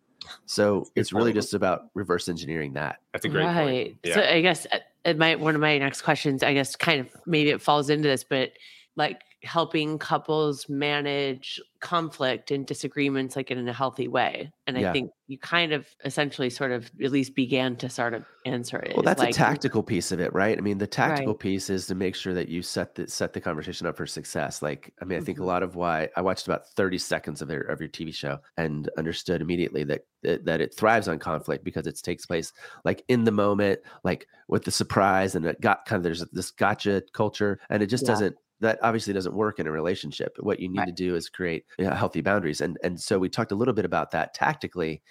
so 0.45 0.85
it's 0.95 1.13
really 1.13 1.33
just 1.33 1.53
about 1.53 1.89
reverse 1.93 2.29
engineering 2.29 2.73
that. 2.73 2.99
That's 3.13 3.25
a 3.25 3.29
great 3.29 3.45
right. 3.45 3.65
point. 3.65 3.97
Yeah. 4.03 4.15
So 4.15 4.21
I 4.21 4.41
guess 4.41 4.65
uh, 4.71 4.79
it 5.05 5.17
might 5.17 5.39
one 5.39 5.55
of 5.55 5.61
my 5.61 5.77
next 5.77 6.01
questions, 6.01 6.43
I 6.43 6.53
guess 6.53 6.75
kind 6.75 7.01
of 7.01 7.09
maybe 7.25 7.49
it 7.49 7.61
falls 7.61 7.89
into 7.89 8.07
this, 8.07 8.23
but 8.23 8.51
like 8.95 9.21
helping 9.43 9.99
couples 9.99 10.67
manage 10.67 11.61
conflict 11.79 12.49
and 12.49 12.65
disagreements 12.65 13.35
like 13.35 13.51
in 13.51 13.67
a 13.67 13.73
healthy 13.73 14.07
way 14.07 14.51
and 14.65 14.75
yeah. 14.75 14.89
i 14.89 14.93
think 14.93 15.11
you 15.27 15.37
kind 15.37 15.73
of 15.73 15.85
essentially 16.03 16.49
sort 16.49 16.71
of 16.71 16.89
at 17.03 17.11
least 17.11 17.35
began 17.35 17.75
to 17.75 17.87
sort 17.87 18.15
of 18.15 18.25
answer 18.47 18.79
it 18.79 18.95
well 18.95 19.03
that's 19.03 19.19
like, 19.19 19.29
a 19.29 19.33
tactical 19.33 19.83
piece 19.83 20.11
of 20.11 20.19
it 20.19 20.33
right 20.33 20.57
i 20.57 20.61
mean 20.61 20.79
the 20.79 20.87
tactical 20.87 21.33
right. 21.33 21.39
piece 21.39 21.69
is 21.69 21.85
to 21.85 21.93
make 21.93 22.15
sure 22.15 22.33
that 22.33 22.49
you 22.49 22.63
set 22.63 22.95
the 22.95 23.07
set 23.07 23.31
the 23.31 23.39
conversation 23.39 23.85
up 23.85 23.95
for 23.95 24.07
success 24.07 24.63
like 24.63 24.91
i 25.03 25.05
mean 25.05 25.19
i 25.19 25.21
think 25.21 25.37
mm-hmm. 25.37 25.43
a 25.43 25.47
lot 25.47 25.61
of 25.61 25.75
why 25.75 26.09
i 26.15 26.21
watched 26.21 26.47
about 26.47 26.67
30 26.69 26.97
seconds 26.97 27.43
of, 27.43 27.51
your 27.51 27.61
of 27.61 27.79
your 27.79 27.89
tv 27.89 28.11
show 28.13 28.39
and 28.57 28.89
understood 28.97 29.39
immediately 29.39 29.83
that 29.83 30.01
that 30.23 30.61
it 30.61 30.73
thrives 30.73 31.07
on 31.07 31.19
conflict 31.19 31.63
because 31.63 31.85
it 31.85 31.99
takes 32.01 32.25
place 32.25 32.53
like 32.83 33.03
in 33.07 33.23
the 33.23 33.31
moment 33.31 33.79
like 34.03 34.27
with 34.47 34.63
the 34.63 34.71
surprise 34.71 35.35
and 35.35 35.45
it 35.45 35.61
got 35.61 35.85
kind 35.85 35.99
of 35.99 36.03
there's 36.03 36.25
this 36.31 36.49
gotcha 36.49 37.03
culture 37.13 37.59
and 37.69 37.83
it 37.83 37.87
just 37.87 38.03
yeah. 38.03 38.07
doesn't 38.07 38.35
that 38.59 38.79
obviously 38.81 39.13
doesn't 39.13 39.35
work 39.35 39.59
in 39.59 39.67
a 39.67 39.71
relationship. 39.71 40.35
What 40.39 40.59
you 40.59 40.69
need 40.69 40.79
right. 40.79 40.87
to 40.87 40.91
do 40.91 41.15
is 41.15 41.29
create 41.29 41.65
you 41.77 41.85
know, 41.85 41.95
healthy 41.95 42.21
boundaries. 42.21 42.61
And 42.61 42.77
and 42.83 42.99
so 42.99 43.19
we 43.19 43.29
talked 43.29 43.51
a 43.51 43.55
little 43.55 43.73
bit 43.73 43.85
about 43.85 44.11
that 44.11 44.33
tactically. 44.33 45.01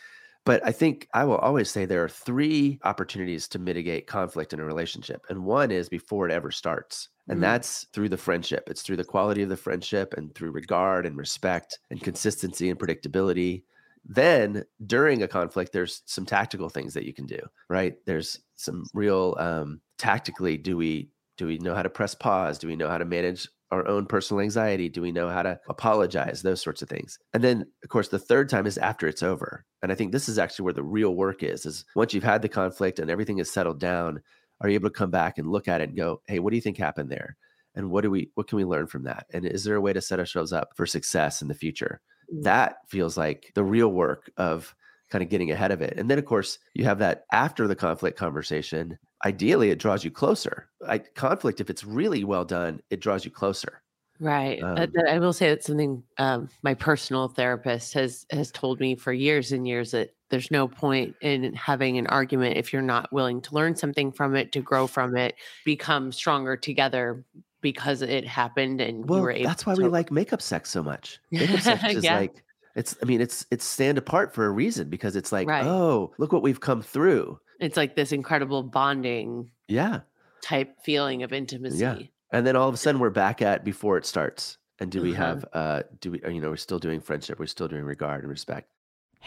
But 0.45 0.65
I 0.65 0.71
think 0.71 1.09
I 1.12 1.25
will 1.25 1.38
always 1.38 1.71
say 1.71 1.85
there 1.85 2.05
are 2.05 2.09
three 2.09 2.79
opportunities 2.85 3.49
to 3.49 3.59
mitigate 3.59 4.07
conflict 4.07 4.53
in 4.53 4.61
a 4.61 4.65
relationship. 4.65 5.26
And 5.29 5.45
one 5.45 5.73
is 5.73 5.88
before 5.88 6.29
it 6.29 6.33
ever 6.33 6.53
starts. 6.53 7.09
And 7.29 7.37
mm-hmm. 7.37 7.43
that's 7.43 7.87
through 7.93 8.11
the 8.11 8.17
friendship. 8.17 8.69
It's 8.69 8.83
through 8.83 8.99
the 8.99 9.05
quality 9.05 9.43
of 9.43 9.49
the 9.49 9.57
friendship 9.57 10.15
and 10.17 10.33
through 10.35 10.53
regard 10.53 11.05
and 11.05 11.17
respect 11.17 11.81
and 11.91 12.00
consistency 12.00 12.71
and 12.71 12.79
predictability 12.79 13.65
then 14.09 14.65
during 14.87 15.23
a 15.23 15.29
conflict, 15.29 15.73
there's 15.73 16.03
some 16.07 16.26
tactical 16.26 16.69
things 16.69 16.95
that 16.95 17.05
you 17.05 17.12
can 17.12 17.26
do, 17.26 17.41
right? 17.69 17.95
There's 18.07 18.38
some 18.55 18.85
real 18.95 19.35
um, 19.38 19.81
tactically. 19.99 20.57
Do 20.57 20.76
we 20.76 21.09
do 21.37 21.47
we 21.47 21.59
know 21.59 21.75
how 21.75 21.83
to 21.83 21.90
press 21.90 22.14
pause? 22.14 22.59
Do 22.59 22.66
we 22.66 22.76
know 22.76 22.88
how 22.88 22.99
to 22.99 23.05
manage 23.05 23.49
our 23.71 23.87
own 23.87 24.07
personal 24.07 24.40
anxiety? 24.40 24.88
Do 24.88 25.02
we 25.02 25.12
know 25.12 25.28
how 25.28 25.43
to 25.43 25.59
apologize? 25.69 26.43
Those 26.43 26.62
sorts 26.62 26.83
of 26.83 26.88
things. 26.88 27.19
And 27.35 27.43
then, 27.43 27.66
of 27.83 27.88
course, 27.88 28.09
the 28.09 28.19
third 28.19 28.49
time 28.49 28.66
is 28.66 28.78
after 28.78 29.07
it's 29.09 29.23
over. 29.23 29.64
And 29.83 29.90
I 29.90 29.95
think 29.95 30.12
this 30.12 30.28
is 30.28 30.38
actually 30.38 30.64
where 30.64 30.73
the 30.73 30.83
real 30.83 31.14
work 31.14 31.43
is: 31.43 31.66
is 31.66 31.85
once 31.95 32.14
you've 32.14 32.25
had 32.25 32.43
the 32.43 32.49
conflict 32.49 32.99
and 32.99 33.11
everything 33.11 33.38
is 33.38 33.50
settled 33.50 33.81
down, 33.81 34.23
are 34.61 34.69
you 34.69 34.75
able 34.75 34.88
to 34.88 34.95
come 34.95 35.11
back 35.11 35.38
and 35.38 35.50
look 35.50 35.69
at 35.69 35.81
it 35.81 35.88
and 35.88 35.97
go, 35.97 36.23
"Hey, 36.26 36.38
what 36.38 36.50
do 36.50 36.57
you 36.57 36.62
think 36.62 36.78
happened 36.78 37.11
there?" 37.11 37.37
And 37.75 37.90
what 37.90 38.02
do 38.02 38.11
we? 38.11 38.31
What 38.35 38.49
can 38.49 38.57
we 38.57 38.64
learn 38.64 38.87
from 38.87 39.05
that? 39.05 39.26
And 39.33 39.45
is 39.45 39.64
there 39.64 39.76
a 39.76 39.81
way 39.81 39.93
to 39.93 40.00
set 40.00 40.19
ourselves 40.19 40.52
up 40.52 40.71
for 40.75 40.87
success 40.87 41.43
in 41.43 41.49
the 41.49 41.55
future? 41.55 42.00
Mm. 42.33 42.45
That 42.45 42.76
feels 42.88 43.16
like 43.16 43.52
the 43.55 43.64
real 43.64 43.88
work 43.93 44.31
of 44.37 44.75
kind 45.11 45.23
of 45.23 45.31
getting 45.31 45.50
ahead 45.50 45.71
of 45.71 45.83
it. 45.83 45.95
And 45.97 46.11
then, 46.11 46.19
of 46.19 46.25
course, 46.25 46.59
you 46.75 46.85
have 46.85 46.99
that 46.99 47.25
after 47.33 47.69
the 47.69 47.76
conflict 47.76 48.19
conversation. 48.19 48.99
Ideally, 49.25 49.70
it 49.70 49.78
draws 49.78 50.04
you 50.04 50.11
closer. 50.11 50.68
I, 50.87 50.99
conflict, 50.99 51.61
if 51.61 51.70
it's 51.70 51.85
really 51.85 52.25
well 52.25 52.44
done, 52.44 52.80
it 52.90 53.00
draws 53.00 53.25
you 53.25 53.30
closer. 53.30 53.82
Right. 54.20 54.62
Um, 54.62 54.92
I 55.08 55.18
will 55.18 55.32
say 55.32 55.49
that's 55.49 55.66
something 55.66 56.02
um, 56.18 56.49
my 56.62 56.75
personal 56.75 57.28
therapist 57.28 57.92
has 57.94 58.25
has 58.30 58.50
told 58.50 58.80
me 58.80 58.94
for 58.94 59.12
years 59.12 59.52
and 59.52 59.68
years 59.68 59.90
that 59.90 60.14
there's 60.30 60.50
no 60.50 60.66
point 60.66 61.14
in 61.20 61.52
having 61.54 61.99
an 61.99 62.06
argument 62.06 62.56
if 62.56 62.73
you're 62.73 62.82
not 62.82 63.12
willing 63.12 63.40
to 63.42 63.54
learn 63.54 63.76
something 63.76 64.11
from 64.12 64.35
it, 64.35 64.52
to 64.52 64.61
grow 64.61 64.87
from 64.87 65.16
it, 65.16 65.35
become 65.64 66.12
stronger 66.12 66.56
together 66.56 67.25
because 67.61 68.00
it 68.00 68.26
happened 68.26 68.80
and 68.80 69.06
well, 69.08 69.18
you 69.18 69.23
were 69.23 69.30
able. 69.30 69.49
That's 69.49 69.66
why 69.66 69.75
to... 69.75 69.82
we 69.82 69.88
like 69.88 70.11
makeup 70.11 70.40
sex 70.40 70.70
so 70.70 70.82
much. 70.82 71.20
Makeup 71.30 71.61
sex 71.61 71.85
is 71.94 72.04
yeah. 72.04 72.18
like 72.18 72.42
it's 72.76 72.94
i 73.02 73.06
mean 73.06 73.20
it's 73.20 73.46
it's 73.50 73.64
stand 73.64 73.99
apart 73.99 74.35
for 74.35 74.44
a 74.44 74.50
reason 74.50 74.88
because 74.88 75.16
it's 75.16 75.32
like 75.32 75.49
right. 75.49 75.64
oh 75.64 76.12
look 76.18 76.30
what 76.30 76.42
we've 76.42 76.61
come 76.61 76.82
through 76.82 77.40
it's 77.61 77.77
like 77.77 77.97
this 77.97 78.13
incredible 78.13 78.63
bonding 78.63 79.51
yeah 79.69 80.01
type 80.43 80.77
feeling 80.83 81.23
of 81.23 81.33
intimacy 81.33 81.79
yeah 81.79 81.99
and 82.33 82.47
then 82.47 82.57
all 82.57 82.69
of 82.69 82.75
a 82.75 82.79
sudden 82.79 83.01
we're 83.01 83.11
back 83.11 83.43
at 83.43 83.65
before 83.65 83.97
it 83.97 84.07
starts 84.07 84.59
and 84.79 84.91
do 84.91 85.03
we 85.03 85.13
uh-huh. 85.13 85.25
have 85.25 85.45
uh 85.53 85.83
do 86.01 86.13
we 86.13 86.21
you 86.29 86.41
know 86.41 86.51
we're 86.51 86.57
still 86.57 86.79
doing 86.79 87.01
friendship 87.01 87.39
we're 87.39 87.47
still 87.47 87.69
doing 87.69 87.85
regard 87.85 88.23
and 88.23 88.31
respect 88.31 88.69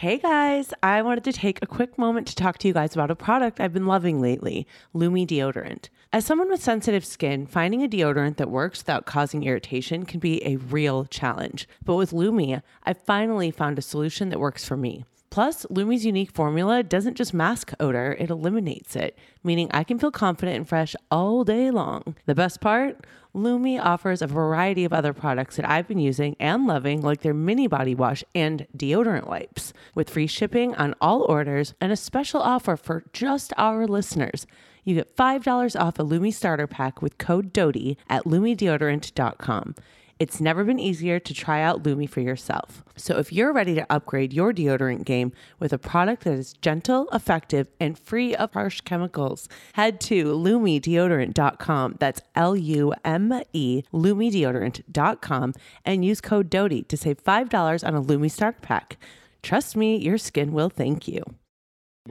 Hey 0.00 0.16
guys, 0.16 0.72
I 0.82 1.02
wanted 1.02 1.24
to 1.24 1.32
take 1.32 1.58
a 1.60 1.66
quick 1.66 1.98
moment 1.98 2.26
to 2.28 2.34
talk 2.34 2.56
to 2.58 2.68
you 2.68 2.72
guys 2.72 2.94
about 2.94 3.10
a 3.10 3.14
product 3.14 3.60
I've 3.60 3.74
been 3.74 3.84
loving 3.84 4.18
lately 4.18 4.66
Lume 4.94 5.26
deodorant. 5.26 5.90
As 6.10 6.24
someone 6.24 6.48
with 6.48 6.62
sensitive 6.62 7.04
skin, 7.04 7.46
finding 7.46 7.84
a 7.84 7.88
deodorant 7.88 8.38
that 8.38 8.48
works 8.48 8.80
without 8.80 9.04
causing 9.04 9.42
irritation 9.42 10.06
can 10.06 10.18
be 10.18 10.42
a 10.42 10.56
real 10.56 11.04
challenge. 11.04 11.68
But 11.84 11.96
with 11.96 12.14
Lume, 12.14 12.62
I 12.82 12.92
finally 12.94 13.50
found 13.50 13.78
a 13.78 13.82
solution 13.82 14.30
that 14.30 14.40
works 14.40 14.64
for 14.64 14.74
me. 14.74 15.04
Plus, 15.30 15.64
Lume's 15.70 16.04
unique 16.04 16.32
formula 16.32 16.82
doesn't 16.82 17.16
just 17.16 17.32
mask 17.32 17.72
odor, 17.78 18.16
it 18.18 18.30
eliminates 18.30 18.96
it, 18.96 19.16
meaning 19.44 19.70
I 19.70 19.84
can 19.84 19.96
feel 19.96 20.10
confident 20.10 20.56
and 20.56 20.68
fresh 20.68 20.96
all 21.08 21.44
day 21.44 21.70
long. 21.70 22.16
The 22.26 22.34
best 22.34 22.60
part? 22.60 23.06
Lume 23.32 23.78
offers 23.80 24.22
a 24.22 24.26
variety 24.26 24.84
of 24.84 24.92
other 24.92 25.12
products 25.12 25.54
that 25.54 25.70
I've 25.70 25.86
been 25.86 26.00
using 26.00 26.34
and 26.40 26.66
loving, 26.66 27.00
like 27.00 27.20
their 27.20 27.32
mini 27.32 27.68
body 27.68 27.94
wash 27.94 28.24
and 28.34 28.66
deodorant 28.76 29.28
wipes, 29.28 29.72
with 29.94 30.10
free 30.10 30.26
shipping 30.26 30.74
on 30.74 30.96
all 31.00 31.22
orders 31.28 31.74
and 31.80 31.92
a 31.92 31.96
special 31.96 32.40
offer 32.40 32.76
for 32.76 33.04
just 33.12 33.52
our 33.56 33.86
listeners. 33.86 34.48
You 34.82 34.96
get 34.96 35.16
$5 35.16 35.80
off 35.80 35.98
a 36.00 36.02
Lume 36.02 36.32
starter 36.32 36.66
pack 36.66 37.00
with 37.00 37.18
code 37.18 37.52
DOUTE 37.52 37.96
at 38.08 38.24
lumedeodorant.com. 38.24 39.74
It's 40.20 40.38
never 40.38 40.64
been 40.64 40.78
easier 40.78 41.18
to 41.18 41.32
try 41.32 41.62
out 41.62 41.82
Lume 41.82 42.06
for 42.06 42.20
yourself. 42.20 42.84
So 42.94 43.16
if 43.16 43.32
you're 43.32 43.54
ready 43.54 43.74
to 43.74 43.86
upgrade 43.88 44.34
your 44.34 44.52
deodorant 44.52 45.06
game 45.06 45.32
with 45.58 45.72
a 45.72 45.78
product 45.78 46.24
that 46.24 46.34
is 46.34 46.52
gentle, 46.52 47.08
effective, 47.10 47.68
and 47.80 47.98
free 47.98 48.36
of 48.36 48.52
harsh 48.52 48.82
chemicals, 48.82 49.48
head 49.72 49.98
to 50.02 50.24
lumedeodorant.com. 50.24 51.96
That's 51.98 52.20
L 52.34 52.54
U 52.54 52.92
M 53.02 53.42
E, 53.54 53.82
lumedeodorant.com, 53.94 55.54
and 55.86 56.04
use 56.04 56.20
code 56.20 56.50
DOUTE 56.50 56.86
to 56.90 56.96
save 56.98 57.24
$5 57.24 57.86
on 57.86 57.94
a 57.94 58.00
Lume 58.02 58.28
starter 58.28 58.58
pack. 58.60 58.98
Trust 59.42 59.74
me, 59.74 59.96
your 59.96 60.18
skin 60.18 60.52
will 60.52 60.68
thank 60.68 61.08
you. 61.08 61.24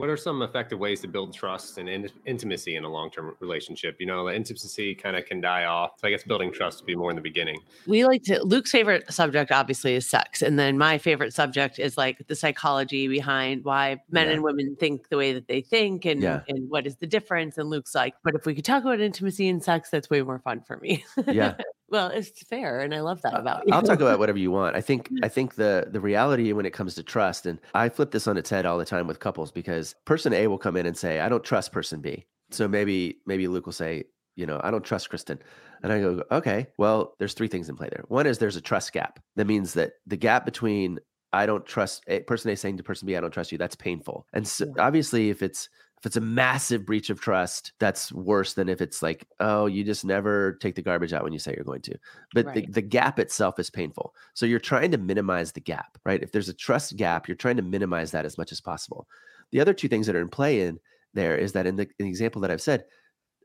What 0.00 0.08
are 0.08 0.16
some 0.16 0.42
effective 0.42 0.78
ways 0.78 1.00
to 1.02 1.08
build 1.08 1.34
trust 1.34 1.78
and 1.78 1.88
in- 1.88 2.10
intimacy 2.24 2.76
in 2.76 2.84
a 2.84 2.88
long 2.88 3.10
term 3.10 3.34
relationship? 3.40 3.96
You 4.00 4.06
know, 4.06 4.26
the 4.26 4.34
intimacy 4.34 4.94
kind 4.94 5.14
of 5.16 5.26
can 5.26 5.40
die 5.40 5.64
off. 5.64 5.92
So 6.00 6.08
I 6.08 6.10
guess 6.10 6.22
building 6.22 6.52
trust 6.52 6.80
would 6.80 6.86
be 6.86 6.96
more 6.96 7.10
in 7.10 7.16
the 7.16 7.22
beginning. 7.22 7.60
We 7.86 8.04
like 8.04 8.22
to, 8.24 8.42
Luke's 8.42 8.70
favorite 8.70 9.12
subject 9.12 9.52
obviously 9.52 9.94
is 9.94 10.08
sex. 10.08 10.42
And 10.42 10.58
then 10.58 10.78
my 10.78 10.98
favorite 10.98 11.34
subject 11.34 11.78
is 11.78 11.98
like 11.98 12.26
the 12.26 12.34
psychology 12.34 13.08
behind 13.08 13.64
why 13.64 13.98
men 14.10 14.28
yeah. 14.28 14.34
and 14.34 14.42
women 14.42 14.76
think 14.80 15.08
the 15.10 15.16
way 15.16 15.32
that 15.34 15.48
they 15.48 15.60
think 15.60 16.04
and, 16.06 16.22
yeah. 16.22 16.40
and 16.48 16.70
what 16.70 16.86
is 16.86 16.96
the 16.96 17.06
difference. 17.06 17.58
And 17.58 17.68
Luke's 17.68 17.94
like, 17.94 18.14
but 18.24 18.34
if 18.34 18.46
we 18.46 18.54
could 18.54 18.64
talk 18.64 18.82
about 18.82 19.00
intimacy 19.00 19.48
and 19.48 19.62
sex, 19.62 19.90
that's 19.90 20.08
way 20.08 20.22
more 20.22 20.38
fun 20.38 20.62
for 20.62 20.78
me. 20.78 21.04
Yeah. 21.26 21.56
Well, 21.90 22.08
it's 22.08 22.42
fair, 22.44 22.80
and 22.80 22.94
I 22.94 23.00
love 23.00 23.20
that 23.22 23.38
about 23.38 23.66
you. 23.66 23.74
I'll 23.74 23.82
talk 23.82 24.00
about 24.00 24.18
whatever 24.18 24.38
you 24.38 24.50
want. 24.50 24.76
I 24.76 24.80
think 24.80 25.10
I 25.22 25.28
think 25.28 25.56
the 25.56 25.88
the 25.90 26.00
reality 26.00 26.52
when 26.52 26.66
it 26.66 26.72
comes 26.72 26.94
to 26.94 27.02
trust, 27.02 27.46
and 27.46 27.58
I 27.74 27.88
flip 27.88 28.12
this 28.12 28.26
on 28.26 28.36
its 28.36 28.50
head 28.50 28.66
all 28.66 28.78
the 28.78 28.84
time 28.84 29.06
with 29.06 29.20
couples 29.20 29.50
because 29.50 29.94
person 30.04 30.32
A 30.32 30.46
will 30.46 30.58
come 30.58 30.76
in 30.76 30.86
and 30.86 30.96
say, 30.96 31.20
"I 31.20 31.28
don't 31.28 31.44
trust 31.44 31.72
person 31.72 32.00
B." 32.00 32.26
So 32.50 32.68
maybe 32.68 33.18
maybe 33.26 33.48
Luke 33.48 33.66
will 33.66 33.72
say, 33.72 34.04
you 34.36 34.46
know, 34.46 34.60
I 34.62 34.70
don't 34.70 34.84
trust 34.84 35.10
Kristen. 35.10 35.38
And 35.82 35.92
I 35.92 36.00
go, 36.00 36.22
okay, 36.30 36.66
well, 36.78 37.14
there's 37.18 37.34
three 37.34 37.48
things 37.48 37.68
in 37.68 37.76
play 37.76 37.88
there. 37.90 38.04
One 38.08 38.26
is 38.26 38.38
there's 38.38 38.56
a 38.56 38.60
trust 38.60 38.92
gap. 38.92 39.20
That 39.36 39.46
means 39.46 39.74
that 39.74 39.92
the 40.06 40.16
gap 40.16 40.44
between 40.44 40.98
I 41.32 41.46
don't 41.46 41.64
trust 41.64 42.02
a 42.08 42.20
person 42.20 42.50
A 42.50 42.56
saying 42.56 42.76
to 42.78 42.82
person 42.82 43.06
B, 43.06 43.16
I 43.16 43.20
don't 43.20 43.30
trust 43.30 43.52
you, 43.52 43.58
that's 43.58 43.76
painful. 43.76 44.26
And 44.32 44.46
so 44.46 44.66
obviously, 44.78 45.30
if 45.30 45.42
it's 45.42 45.68
if 46.00 46.06
it's 46.06 46.16
a 46.16 46.20
massive 46.20 46.86
breach 46.86 47.10
of 47.10 47.20
trust, 47.20 47.72
that's 47.78 48.10
worse 48.10 48.54
than 48.54 48.70
if 48.70 48.80
it's 48.80 49.02
like, 49.02 49.26
oh, 49.38 49.66
you 49.66 49.84
just 49.84 50.02
never 50.02 50.54
take 50.54 50.74
the 50.74 50.80
garbage 50.80 51.12
out 51.12 51.22
when 51.22 51.32
you 51.34 51.38
say 51.38 51.52
you're 51.54 51.62
going 51.64 51.82
to. 51.82 51.98
But 52.32 52.46
right. 52.46 52.54
the, 52.54 52.72
the 52.72 52.80
gap 52.80 53.18
itself 53.18 53.58
is 53.58 53.68
painful. 53.68 54.14
So 54.32 54.46
you're 54.46 54.60
trying 54.60 54.92
to 54.92 54.98
minimize 54.98 55.52
the 55.52 55.60
gap, 55.60 55.98
right? 56.06 56.22
If 56.22 56.32
there's 56.32 56.48
a 56.48 56.54
trust 56.54 56.96
gap, 56.96 57.28
you're 57.28 57.36
trying 57.36 57.56
to 57.56 57.62
minimize 57.62 58.12
that 58.12 58.24
as 58.24 58.38
much 58.38 58.50
as 58.50 58.62
possible. 58.62 59.06
The 59.52 59.60
other 59.60 59.74
two 59.74 59.88
things 59.88 60.06
that 60.06 60.16
are 60.16 60.22
in 60.22 60.30
play 60.30 60.62
in 60.62 60.80
there 61.12 61.36
is 61.36 61.52
that 61.52 61.66
in 61.66 61.76
the, 61.76 61.82
in 61.82 62.06
the 62.06 62.08
example 62.08 62.40
that 62.40 62.50
I've 62.50 62.62
said, 62.62 62.84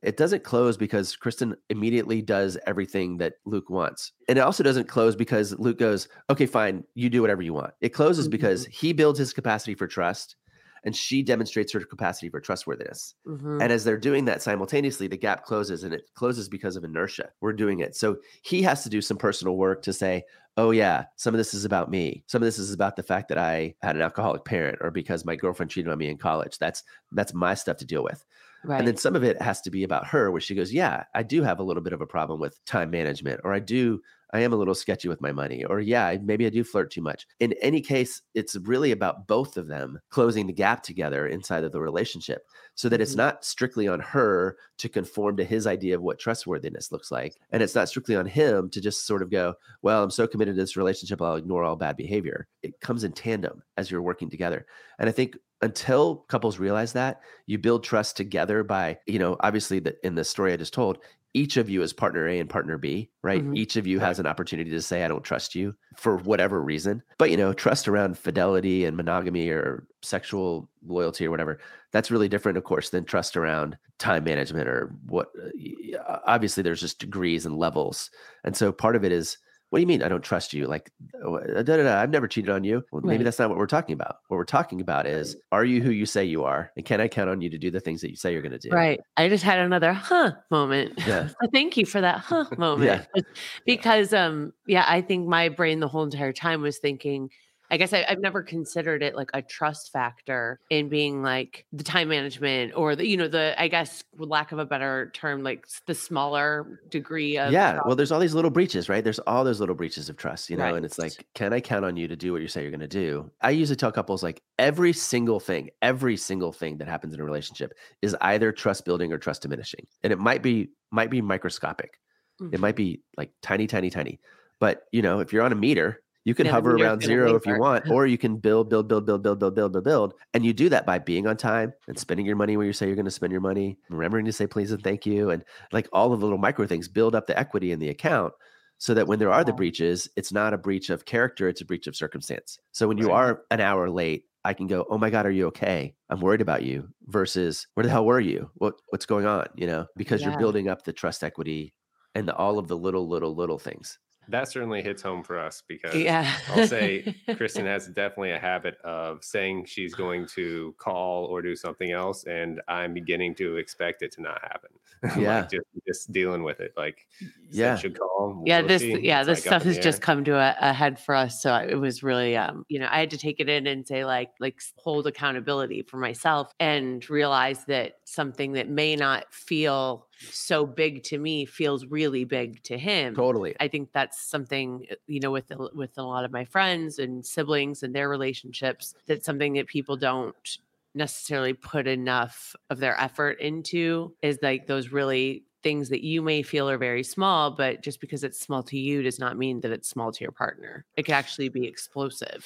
it 0.01 0.15
doesn't 0.15 0.45
close 0.45 0.77
because 0.77 1.13
Kristen 1.17 1.57
immediately 1.69 2.21
does 2.21 2.57
everything 2.67 3.17
that 3.17 3.33
Luke 3.43 3.69
wants. 3.69 4.13
And 4.29 4.37
it 4.37 4.41
also 4.41 4.63
doesn't 4.63 4.87
close 4.87 5.15
because 5.15 5.59
Luke 5.59 5.79
goes, 5.79 6.07
okay, 6.29 6.45
fine, 6.45 6.85
you 6.93 7.09
do 7.09 7.21
whatever 7.21 7.41
you 7.41 7.53
want. 7.53 7.73
It 7.81 7.89
closes 7.89 8.25
mm-hmm. 8.25 8.31
because 8.31 8.65
he 8.67 8.93
builds 8.93 9.19
his 9.19 9.33
capacity 9.33 9.75
for 9.75 9.87
trust 9.87 10.37
and 10.85 10.95
she 10.95 11.23
demonstrates 11.23 11.73
her 11.73 11.79
capacity 11.79 12.29
for 12.29 12.39
trustworthiness. 12.39 13.15
Mm-hmm. 13.27 13.59
And 13.61 13.73
as 13.73 13.83
they're 13.83 13.97
doing 13.97 14.25
that 14.25 14.41
simultaneously, 14.41 15.07
the 15.07 15.17
gap 15.17 15.43
closes 15.43 15.83
and 15.83 15.93
it 15.93 16.09
closes 16.13 16.47
because 16.47 16.75
of 16.75 16.83
inertia. 16.83 17.29
We're 17.41 17.53
doing 17.53 17.79
it. 17.79 17.95
So 17.95 18.17
he 18.43 18.61
has 18.61 18.83
to 18.83 18.89
do 18.89 19.01
some 19.01 19.17
personal 19.17 19.57
work 19.57 19.81
to 19.81 19.93
say, 19.93 20.23
oh, 20.57 20.71
yeah, 20.71 21.05
some 21.15 21.33
of 21.33 21.39
this 21.39 21.53
is 21.53 21.65
about 21.65 21.89
me. 21.89 22.23
Some 22.27 22.41
of 22.41 22.45
this 22.45 22.59
is 22.59 22.71
about 22.71 22.95
the 22.95 23.03
fact 23.03 23.27
that 23.29 23.37
I 23.37 23.75
had 23.81 23.95
an 23.95 24.01
alcoholic 24.03 24.45
parent 24.45 24.77
or 24.79 24.91
because 24.91 25.25
my 25.25 25.35
girlfriend 25.35 25.71
cheated 25.71 25.91
on 25.91 25.97
me 25.97 26.07
in 26.07 26.17
college. 26.17 26.57
That's 26.59 26.83
that's 27.11 27.33
my 27.33 27.55
stuff 27.55 27.77
to 27.77 27.85
deal 27.85 28.03
with. 28.03 28.23
Right. 28.63 28.79
And 28.79 28.87
then 28.87 28.97
some 28.97 29.15
of 29.15 29.23
it 29.23 29.41
has 29.41 29.61
to 29.61 29.69
be 29.69 29.83
about 29.83 30.07
her, 30.07 30.31
where 30.31 30.41
she 30.41 30.55
goes, 30.55 30.73
Yeah, 30.73 31.03
I 31.13 31.23
do 31.23 31.43
have 31.43 31.59
a 31.59 31.63
little 31.63 31.83
bit 31.83 31.93
of 31.93 32.01
a 32.01 32.07
problem 32.07 32.39
with 32.39 32.63
time 32.65 32.89
management, 32.89 33.41
or 33.43 33.53
I 33.53 33.59
do 33.59 34.01
I 34.33 34.41
am 34.41 34.53
a 34.53 34.55
little 34.55 34.75
sketchy 34.75 35.07
with 35.07 35.21
my 35.21 35.31
money, 35.31 35.63
or 35.63 35.79
yeah, 35.79 36.17
maybe 36.21 36.45
I 36.45 36.49
do 36.49 36.63
flirt 36.63 36.91
too 36.91 37.01
much. 37.01 37.27
In 37.39 37.53
any 37.61 37.81
case, 37.81 38.21
it's 38.33 38.55
really 38.55 38.91
about 38.91 39.27
both 39.27 39.57
of 39.57 39.67
them 39.67 39.99
closing 40.09 40.47
the 40.47 40.53
gap 40.53 40.83
together 40.83 41.27
inside 41.27 41.63
of 41.63 41.71
the 41.71 41.81
relationship 41.81 42.45
so 42.75 42.89
that 42.89 42.97
mm-hmm. 42.97 43.03
it's 43.03 43.15
not 43.15 43.45
strictly 43.45 43.87
on 43.87 43.99
her 43.99 44.57
to 44.79 44.89
conform 44.89 45.37
to 45.37 45.43
his 45.43 45.67
idea 45.67 45.95
of 45.95 46.01
what 46.01 46.19
trustworthiness 46.19 46.91
looks 46.91 47.11
like. 47.11 47.35
And 47.51 47.63
it's 47.63 47.75
not 47.75 47.89
strictly 47.89 48.15
on 48.15 48.25
him 48.25 48.69
to 48.71 48.81
just 48.81 49.05
sort 49.05 49.21
of 49.21 49.31
go, 49.31 49.53
well, 49.81 50.03
I'm 50.03 50.11
so 50.11 50.27
committed 50.27 50.55
to 50.55 50.61
this 50.61 50.77
relationship, 50.77 51.21
I'll 51.21 51.35
ignore 51.35 51.63
all 51.63 51.75
bad 51.75 51.97
behavior. 51.97 52.47
It 52.63 52.79
comes 52.81 53.03
in 53.03 53.13
tandem 53.13 53.63
as 53.77 53.89
you're 53.89 54.01
working 54.01 54.29
together. 54.29 54.65
And 54.99 55.09
I 55.09 55.11
think 55.11 55.37
until 55.61 56.17
couples 56.27 56.59
realize 56.59 56.93
that 56.93 57.21
you 57.45 57.57
build 57.57 57.83
trust 57.83 58.17
together 58.17 58.63
by 58.63 58.97
you 59.07 59.17
know 59.17 59.37
obviously 59.39 59.79
that 59.79 59.95
in 60.03 60.13
the 60.13 60.23
story 60.23 60.51
i 60.51 60.57
just 60.57 60.73
told 60.73 60.99
each 61.35 61.57
of 61.57 61.69
you 61.69 61.81
is 61.81 61.91
partner 61.91 62.29
A 62.29 62.39
and 62.39 62.49
partner 62.49 62.77
B, 62.77 63.09
right? 63.21 63.43
Mm-hmm. 63.43 63.57
Each 63.57 63.75
of 63.75 63.85
you 63.85 63.99
right. 63.99 64.07
has 64.07 64.19
an 64.19 64.25
opportunity 64.25 64.71
to 64.71 64.81
say, 64.81 65.03
I 65.03 65.09
don't 65.09 65.23
trust 65.23 65.53
you 65.53 65.75
for 65.97 66.15
whatever 66.17 66.61
reason. 66.61 67.03
But, 67.17 67.29
you 67.29 67.35
know, 67.35 67.51
trust 67.51 67.89
around 67.89 68.17
fidelity 68.17 68.85
and 68.85 68.95
monogamy 68.95 69.49
or 69.49 69.85
sexual 70.01 70.69
loyalty 70.87 71.27
or 71.27 71.31
whatever, 71.31 71.59
that's 71.91 72.09
really 72.09 72.29
different, 72.29 72.57
of 72.57 72.63
course, 72.63 72.89
than 72.89 73.03
trust 73.03 73.35
around 73.35 73.77
time 73.99 74.23
management 74.23 74.69
or 74.69 74.95
what. 75.07 75.27
Uh, 75.37 76.19
obviously, 76.25 76.63
there's 76.63 76.79
just 76.79 76.99
degrees 76.99 77.45
and 77.45 77.57
levels. 77.57 78.09
And 78.45 78.55
so 78.55 78.71
part 78.71 78.95
of 78.95 79.03
it 79.03 79.11
is 79.11 79.37
what 79.75 79.79
do 79.79 79.81
you 79.81 79.87
mean 79.87 80.03
I 80.03 80.07
don't 80.07 80.23
trust 80.23 80.53
you? 80.53 80.67
Like, 80.67 80.89
uh, 81.21 81.31
da, 81.31 81.63
da, 81.63 81.83
da, 81.83 81.99
I've 81.99 82.09
never 82.09 82.29
cheated 82.29 82.49
on 82.49 82.63
you. 82.63 82.81
Well, 82.93 83.01
maybe 83.01 83.25
that's 83.25 83.37
not 83.37 83.49
what 83.49 83.57
we're 83.57 83.67
talking 83.67 83.91
about. 83.91 84.19
What 84.29 84.37
we're 84.37 84.45
talking 84.45 84.79
about 84.79 85.05
is, 85.05 85.35
are 85.51 85.65
you 85.65 85.81
who 85.81 85.91
you 85.91 86.05
say 86.05 86.23
you 86.23 86.45
are? 86.45 86.71
And 86.77 86.85
can 86.85 87.01
I 87.01 87.09
count 87.09 87.29
on 87.29 87.41
you 87.41 87.49
to 87.49 87.57
do 87.57 87.69
the 87.69 87.81
things 87.81 87.99
that 87.99 88.09
you 88.09 88.15
say 88.15 88.31
you're 88.31 88.41
going 88.41 88.57
to 88.57 88.57
do? 88.57 88.69
Right. 88.69 89.01
I 89.17 89.27
just 89.27 89.43
had 89.43 89.59
another 89.59 89.91
huh 89.91 90.31
moment. 90.49 90.93
Yeah. 91.05 91.27
Thank 91.51 91.75
you 91.75 91.85
for 91.85 91.99
that 91.99 92.19
huh 92.19 92.45
moment. 92.57 93.05
yeah. 93.15 93.21
Because, 93.65 94.13
um, 94.13 94.53
yeah, 94.65 94.85
I 94.87 95.01
think 95.01 95.27
my 95.27 95.49
brain 95.49 95.81
the 95.81 95.89
whole 95.89 96.03
entire 96.03 96.31
time 96.31 96.61
was 96.61 96.77
thinking, 96.77 97.29
I 97.71 97.77
guess 97.77 97.93
I, 97.93 98.05
have 98.07 98.19
never 98.19 98.43
considered 98.43 99.01
it 99.01 99.15
like 99.15 99.29
a 99.33 99.41
trust 99.41 99.91
factor 99.91 100.59
in 100.69 100.89
being 100.89 101.23
like 101.23 101.65
the 101.73 101.83
time 101.83 102.09
management 102.09 102.73
or 102.75 102.95
the, 102.95 103.07
you 103.07 103.17
know, 103.17 103.27
the, 103.27 103.55
I 103.57 103.67
guess, 103.67 104.03
lack 104.17 104.51
of 104.51 104.59
a 104.59 104.65
better 104.65 105.11
term, 105.13 105.43
like 105.43 105.65
the 105.87 105.95
smaller 105.95 106.79
degree 106.89 107.37
of. 107.37 107.51
Yeah. 107.51 107.73
Trust. 107.73 107.87
Well, 107.87 107.95
there's 107.95 108.11
all 108.11 108.19
these 108.19 108.33
little 108.33 108.51
breaches, 108.51 108.89
right? 108.89 109.03
There's 109.03 109.19
all 109.19 109.43
those 109.43 109.59
little 109.59 109.75
breaches 109.75 110.09
of 110.09 110.17
trust, 110.17 110.49
you 110.49 110.57
know, 110.57 110.63
right. 110.63 110.75
and 110.75 110.85
it's 110.85 110.99
like, 110.99 111.25
can 111.33 111.53
I 111.53 111.59
count 111.59 111.85
on 111.85 111.97
you 111.97 112.07
to 112.07 112.15
do 112.15 112.31
what 112.31 112.41
you 112.41 112.47
say 112.47 112.61
you're 112.61 112.71
going 112.71 112.79
to 112.81 112.87
do? 112.87 113.29
I 113.41 113.51
usually 113.51 113.75
tell 113.75 113.91
couples 113.91 114.23
like 114.23 114.41
every 114.59 114.93
single 114.93 115.39
thing, 115.39 115.69
every 115.81 116.17
single 116.17 116.51
thing 116.51 116.77
that 116.77 116.87
happens 116.87 117.13
in 117.13 117.19
a 117.19 117.25
relationship 117.25 117.73
is 118.01 118.15
either 118.21 118.51
trust 118.51 118.85
building 118.85 119.11
or 119.11 119.17
trust 119.17 119.41
diminishing. 119.41 119.87
And 120.03 120.13
it 120.13 120.19
might 120.19 120.41
be, 120.41 120.69
might 120.91 121.09
be 121.09 121.21
microscopic. 121.21 121.99
Mm-hmm. 122.41 122.53
It 122.53 122.59
might 122.59 122.75
be 122.75 123.01
like 123.17 123.31
tiny, 123.41 123.67
tiny, 123.67 123.89
tiny. 123.89 124.19
But 124.59 124.83
you 124.91 125.01
know, 125.01 125.19
if 125.19 125.33
you're 125.33 125.43
on 125.43 125.51
a 125.51 125.55
meter, 125.55 126.01
you 126.25 126.33
can 126.33 126.47
yeah, 126.47 126.53
hover 126.53 126.75
around 126.75 127.03
zero 127.03 127.35
if 127.35 127.45
you 127.45 127.57
want, 127.59 127.87
or 127.89 128.07
you 128.07 128.17
can 128.17 128.37
build, 128.37 128.67
build, 128.67 128.87
build, 128.87 129.05
build, 129.05 129.21
build, 129.21 129.39
build, 129.39 129.55
build, 129.55 129.71
build, 129.71 129.83
build. 129.83 130.13
And 130.33 130.43
you 130.43 130.53
do 130.53 130.69
that 130.69 130.85
by 130.85 130.97
being 130.97 131.27
on 131.27 131.37
time 131.37 131.71
and 131.87 131.97
spending 131.97 132.25
your 132.25 132.35
money 132.35 132.57
where 132.57 132.65
you 132.65 132.73
say 132.73 132.87
you're 132.87 132.95
going 132.95 133.05
to 133.05 133.11
spend 133.11 133.31
your 133.31 133.41
money, 133.41 133.77
remembering 133.89 134.25
to 134.25 134.33
say 134.33 134.47
please 134.47 134.71
and 134.71 134.83
thank 134.83 135.05
you. 135.05 135.29
And 135.29 135.45
like 135.71 135.87
all 135.93 136.11
of 136.11 136.19
the 136.19 136.25
little 136.25 136.39
micro 136.39 136.65
things 136.65 136.87
build 136.87 137.13
up 137.13 137.27
the 137.27 137.37
equity 137.37 137.71
in 137.71 137.79
the 137.79 137.89
account 137.89 138.33
so 138.79 138.95
that 138.95 139.07
when 139.07 139.19
there 139.19 139.31
are 139.31 139.43
the 139.43 139.53
breaches, 139.53 140.09
it's 140.15 140.33
not 140.33 140.53
a 140.53 140.57
breach 140.57 140.89
of 140.89 141.05
character, 141.05 141.47
it's 141.47 141.61
a 141.61 141.65
breach 141.65 141.85
of 141.85 141.95
circumstance. 141.95 142.57
So 142.71 142.87
when 142.87 142.97
you 142.97 143.11
are 143.11 143.43
an 143.51 143.61
hour 143.61 143.87
late, 143.89 144.25
I 144.43 144.53
can 144.53 144.67
go, 144.67 144.85
"Oh 144.89 144.97
my 144.97 145.11
god, 145.11 145.25
are 145.25 145.31
you 145.31 145.47
okay? 145.47 145.95
I'm 146.09 146.19
worried 146.19 146.41
about 146.41 146.63
you." 146.63 146.89
Versus, 147.05 147.67
"Where 147.73 147.83
the 147.83 147.89
hell 147.89 148.05
were 148.05 148.19
you? 148.19 148.49
What 148.55 148.75
what's 148.89 149.05
going 149.05 149.25
on?" 149.25 149.47
You 149.55 149.65
know, 149.65 149.85
because 149.95 150.21
yeah. 150.21 150.29
you're 150.29 150.39
building 150.39 150.69
up 150.69 150.83
the 150.83 150.93
trust 150.93 151.23
equity 151.23 151.73
and 152.13 152.27
the, 152.27 152.35
all 152.35 152.59
of 152.59 152.67
the 152.67 152.77
little 152.77 153.07
little 153.07 153.35
little 153.35 153.57
things 153.57 153.97
that 154.29 154.51
certainly 154.51 154.81
hits 154.81 155.01
home 155.01 155.23
for 155.23 155.39
us 155.39 155.63
because 155.67 155.95
yeah. 155.95 156.31
I'll 156.49 156.67
say 156.67 157.15
Kristen 157.35 157.65
has 157.65 157.87
definitely 157.87 158.31
a 158.31 158.39
habit 158.39 158.77
of 158.83 159.23
saying 159.23 159.65
she's 159.65 159.93
going 159.93 160.27
to 160.35 160.73
call 160.77 161.25
or 161.25 161.41
do 161.41 161.55
something 161.55 161.91
else, 161.91 162.25
and 162.25 162.61
I'm 162.67 162.93
beginning 162.93 163.35
to 163.35 163.57
expect 163.57 164.01
it 164.01 164.11
to 164.13 164.21
not 164.21 164.41
happen. 164.41 164.69
Yeah, 165.19 165.41
like 165.41 165.51
just, 165.51 165.65
just 165.87 166.11
dealing 166.11 166.41
with 166.41 166.59
it. 166.59 166.73
Like, 166.75 167.07
yeah, 167.51 167.75
should 167.75 167.97
call. 167.97 168.41
yeah, 168.43 168.63
this 168.63 168.81
yeah, 168.81 169.19
it's 169.19 169.27
this 169.27 169.39
like 169.39 169.47
stuff 169.47 169.63
has 169.63 169.77
just 169.77 170.01
come 170.01 170.23
to 170.23 170.35
a, 170.35 170.55
a, 170.59 170.73
head 170.73 170.99
for 170.99 171.13
us. 171.13 171.43
So 171.43 171.53
it 171.55 171.75
was 171.75 172.01
really, 172.01 172.35
um, 172.35 172.65
you 172.69 172.79
know, 172.79 172.87
I 172.89 173.01
had 173.01 173.11
to 173.11 173.17
take 173.17 173.39
it 173.39 173.47
in 173.47 173.67
and 173.67 173.87
say 173.87 174.03
like, 174.03 174.31
like 174.39 174.59
hold 174.77 175.05
accountability 175.05 175.83
for 175.83 175.97
myself 175.97 176.51
and 176.59 177.07
realize 177.07 177.65
that 177.65 177.97
something 178.05 178.53
that 178.53 178.67
may 178.67 178.95
not 178.95 179.31
feel 179.31 180.07
so 180.19 180.65
big 180.65 181.03
to 181.03 181.17
me 181.17 181.45
feels 181.45 181.85
really 181.85 182.23
big 182.23 182.61
to 182.63 182.77
him. 182.77 183.15
Totally. 183.15 183.55
I 183.59 183.67
think 183.67 183.91
that's 183.91 184.21
something 184.21 184.85
uh, 184.91 184.95
you 185.07 185.19
know 185.19 185.31
with 185.31 185.51
with 185.73 185.97
a 185.97 186.03
lot 186.03 186.25
of 186.25 186.31
my 186.31 186.45
friends 186.45 186.99
and 186.99 187.25
siblings 187.25 187.83
and 187.83 187.93
their 187.93 188.09
relationships 188.09 188.95
that's 189.07 189.25
something 189.25 189.53
that 189.53 189.67
people 189.67 189.97
don't 189.97 190.57
necessarily 190.93 191.53
put 191.53 191.87
enough 191.87 192.55
of 192.69 192.79
their 192.79 192.99
effort 192.99 193.39
into 193.41 194.13
is 194.21 194.39
like 194.41 194.65
those 194.65 194.89
really 194.89 195.43
things 195.61 195.89
that 195.89 196.03
you 196.03 196.21
may 196.21 196.43
feel 196.43 196.69
are 196.69 196.77
very 196.77 197.03
small, 197.03 197.49
but 197.49 197.81
just 197.81 197.99
because 197.99 198.23
it's 198.23 198.39
small 198.39 198.61
to 198.61 198.77
you 198.77 199.01
does 199.01 199.17
not 199.17 199.35
mean 199.35 199.59
that 199.61 199.71
it's 199.71 199.89
small 199.89 200.11
to 200.11 200.23
your 200.23 200.31
partner. 200.31 200.85
It 200.95 201.03
could 201.03 201.15
actually 201.15 201.49
be 201.49 201.65
explosive 201.65 202.45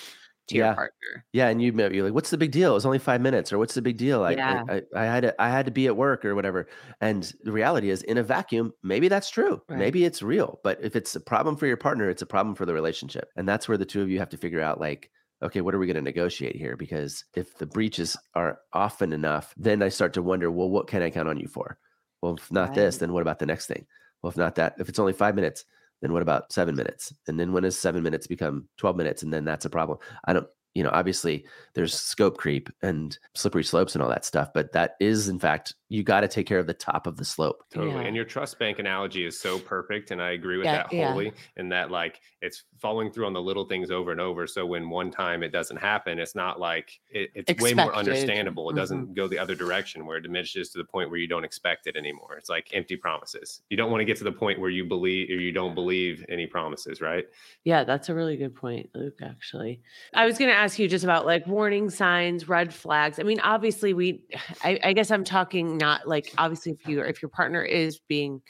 to 0.50 0.58
yeah. 0.58 0.66
your 0.66 0.76
partner. 0.76 1.26
Yeah, 1.34 1.48
and 1.48 1.62
you 1.62 1.72
you're 1.72 2.04
like, 2.04 2.14
"What's 2.14 2.30
the 2.30 2.38
big 2.38 2.52
deal? 2.52 2.72
It 2.72 2.76
was 2.76 2.86
only 2.86 3.00
five 3.00 3.22
minutes," 3.22 3.54
or 3.54 3.58
"What's 3.58 3.74
the 3.74 3.82
big 3.82 3.98
deal? 3.98 4.24
I, 4.24 4.32
yeah. 4.32 4.64
I, 4.70 4.74
I, 4.76 4.82
I, 4.96 5.06
had 5.06 5.22
to 5.22 5.42
I 5.42 5.50
had 5.50 5.66
to 5.66 5.72
be 5.72 5.88
at 5.88 5.96
work 5.96 6.26
or 6.26 6.36
whatever." 6.36 6.68
And 7.02 7.32
the 7.44 7.52
reality 7.52 7.90
is, 7.90 8.04
in 8.04 8.18
a 8.18 8.24
vacuum, 8.24 8.74
maybe 8.84 9.08
that's 9.08 9.30
true. 9.30 9.62
Right. 9.70 9.80
Maybe 9.80 10.06
it's 10.06 10.22
real. 10.22 10.60
But 10.64 10.80
if 10.82 10.96
it's 10.96 11.16
a 11.16 11.22
problem 11.22 11.56
for 11.56 11.68
your 11.68 11.78
partner, 11.78 12.10
it's 12.10 12.22
a 12.22 12.28
problem 12.28 12.56
for 12.56 12.66
the 12.66 12.74
relationship, 12.74 13.30
and 13.36 13.48
that's 13.48 13.68
where 13.68 13.78
the 13.78 13.86
two 13.86 14.02
of 14.02 14.10
you 14.10 14.20
have 14.20 14.30
to 14.30 14.38
figure 14.38 14.62
out, 14.62 14.80
like, 14.80 15.10
okay, 15.42 15.62
what 15.62 15.74
are 15.74 15.80
we 15.80 15.88
going 15.88 15.96
to 15.96 16.02
negotiate 16.02 16.56
here? 16.56 16.76
Because 16.76 17.24
if 17.36 17.58
the 17.58 17.66
breaches 17.66 18.18
are 18.36 18.60
often 18.74 19.14
enough, 19.14 19.54
then 19.58 19.82
I 19.82 19.90
start 19.90 20.14
to 20.14 20.22
wonder, 20.22 20.52
well, 20.52 20.70
what 20.70 20.88
can 20.88 21.02
I 21.02 21.10
count 21.10 21.30
on 21.30 21.40
you 21.40 21.48
for? 21.48 21.78
Well, 22.22 22.36
if 22.36 22.52
not 22.52 22.70
right. 22.70 22.76
this, 22.76 22.98
then 22.98 23.14
what 23.14 23.22
about 23.22 23.40
the 23.40 23.46
next 23.46 23.68
thing? 23.68 23.86
Well, 24.22 24.32
if 24.32 24.38
not 24.38 24.56
that, 24.56 24.76
if 24.80 24.90
it's 24.90 25.00
only 25.00 25.14
five 25.14 25.36
minutes, 25.36 25.64
then 26.02 26.14
what 26.14 26.22
about 26.22 26.52
seven 26.52 26.76
minutes? 26.76 27.14
And 27.28 27.40
then 27.40 27.52
when 27.52 27.64
does 27.64 27.78
seven 27.78 28.04
minutes 28.04 28.28
become 28.28 28.68
12 28.78 28.96
minutes? 28.96 29.24
And 29.24 29.34
then 29.34 29.46
that's 29.46 29.66
a 29.66 29.70
problem. 29.70 29.98
I 30.26 30.34
don't, 30.34 30.48
you 30.76 30.84
know, 30.84 30.92
obviously 30.94 31.46
there's 31.74 31.94
scope 31.94 32.38
creep 32.38 32.70
and 32.82 33.18
slippery 33.36 33.64
slopes 33.64 33.96
and 33.96 34.02
all 34.02 34.10
that 34.10 34.26
stuff, 34.26 34.50
but 34.54 34.72
that 34.74 34.96
is 35.00 35.28
in 35.28 35.40
fact 35.40 35.74
you 35.92 36.04
got 36.04 36.22
to 36.22 36.28
take 36.28 36.46
care 36.46 36.60
of 36.60 36.68
the 36.68 36.74
top 36.74 37.08
of 37.08 37.18
the 37.18 37.26
slope. 37.26 37.64
Totally. 37.74 37.96
Yeah. 37.96 38.02
And 38.02 38.16
your 38.16 38.24
trust 38.24 38.60
bank 38.60 38.78
analogy 38.78 39.26
is 39.26 39.40
so 39.40 39.58
perfect. 39.58 40.12
And 40.12 40.22
I 40.22 40.32
agree 40.32 40.58
with 40.58 40.66
yeah, 40.66 40.84
that 40.84 40.94
wholly. 40.94 41.26
Yeah. 41.26 41.32
And 41.58 41.72
that 41.72 41.90
like 41.90 42.22
it's 42.44 42.64
following 42.78 43.12
through 43.12 43.26
on 43.26 43.34
the 43.34 43.42
little 43.42 43.66
things 43.66 43.90
over 43.90 44.12
and 44.12 44.22
over. 44.22 44.46
So 44.46 44.68
when 44.68 44.88
one 44.88 45.10
time 45.10 45.42
it 45.42 45.52
doesn't 45.52 45.78
happen, 45.78 46.20
it's 46.20 46.36
not 46.36 46.60
like 46.60 47.00
it, 47.10 47.32
it's 47.34 47.50
expected. 47.50 47.64
way 47.78 47.84
more 47.84 47.96
understandable. 47.96 48.70
It 48.70 48.74
mm-hmm. 48.74 48.80
doesn't 48.80 49.16
go 49.16 49.28
the 49.28 49.40
other 49.40 49.56
direction 49.56 50.06
where 50.06 50.18
it 50.18 50.22
diminishes 50.22 50.70
to 50.70 50.78
the 50.78 50.84
point 50.84 51.10
where 51.10 51.20
you 51.20 51.28
don't 51.28 51.44
expect 51.44 51.88
it 51.88 51.96
anymore. 51.96 52.36
It's 52.38 52.50
like 52.50 52.70
empty 52.72 52.96
promises. 52.96 53.62
You 53.72 53.78
don't 53.78 53.90
want 53.90 54.02
to 54.02 54.06
get 54.06 54.18
to 54.18 54.24
the 54.24 54.32
point 54.32 54.60
where 54.60 54.70
you 54.70 54.86
believe 54.86 55.32
or 55.32 55.42
you 55.42 55.52
don't 55.52 55.74
believe 55.74 56.24
any 56.30 56.46
promises, 56.46 57.02
right? 57.02 57.26
Yeah, 57.64 57.84
that's 57.84 58.10
a 58.10 58.14
really 58.14 58.38
good 58.38 58.54
point, 58.54 58.92
Luke, 58.94 59.18
actually. 59.24 59.82
I 60.14 60.28
was 60.28 60.38
going 60.38 60.52
to 60.52 60.58
ask 60.58 60.78
you 60.78 60.88
just 60.88 61.04
about 61.04 61.26
like 61.26 61.48
warning 61.48 61.90
signs, 61.90 62.48
red 62.48 62.72
flags. 62.72 63.18
I 63.18 63.24
mean, 63.24 63.40
obviously 63.40 63.96
we 63.96 64.24
I, 64.64 64.80
I 64.84 64.94
guess 64.94 65.10
I'm 65.10 65.24
talking 65.24 65.79
not 65.80 66.08
like 66.08 66.32
obviously 66.38 66.74
if 66.74 66.88
you 66.88 67.02
if 67.02 67.22
your 67.22 67.30
partner 67.30 67.64
is 67.64 68.00
being 68.08 68.42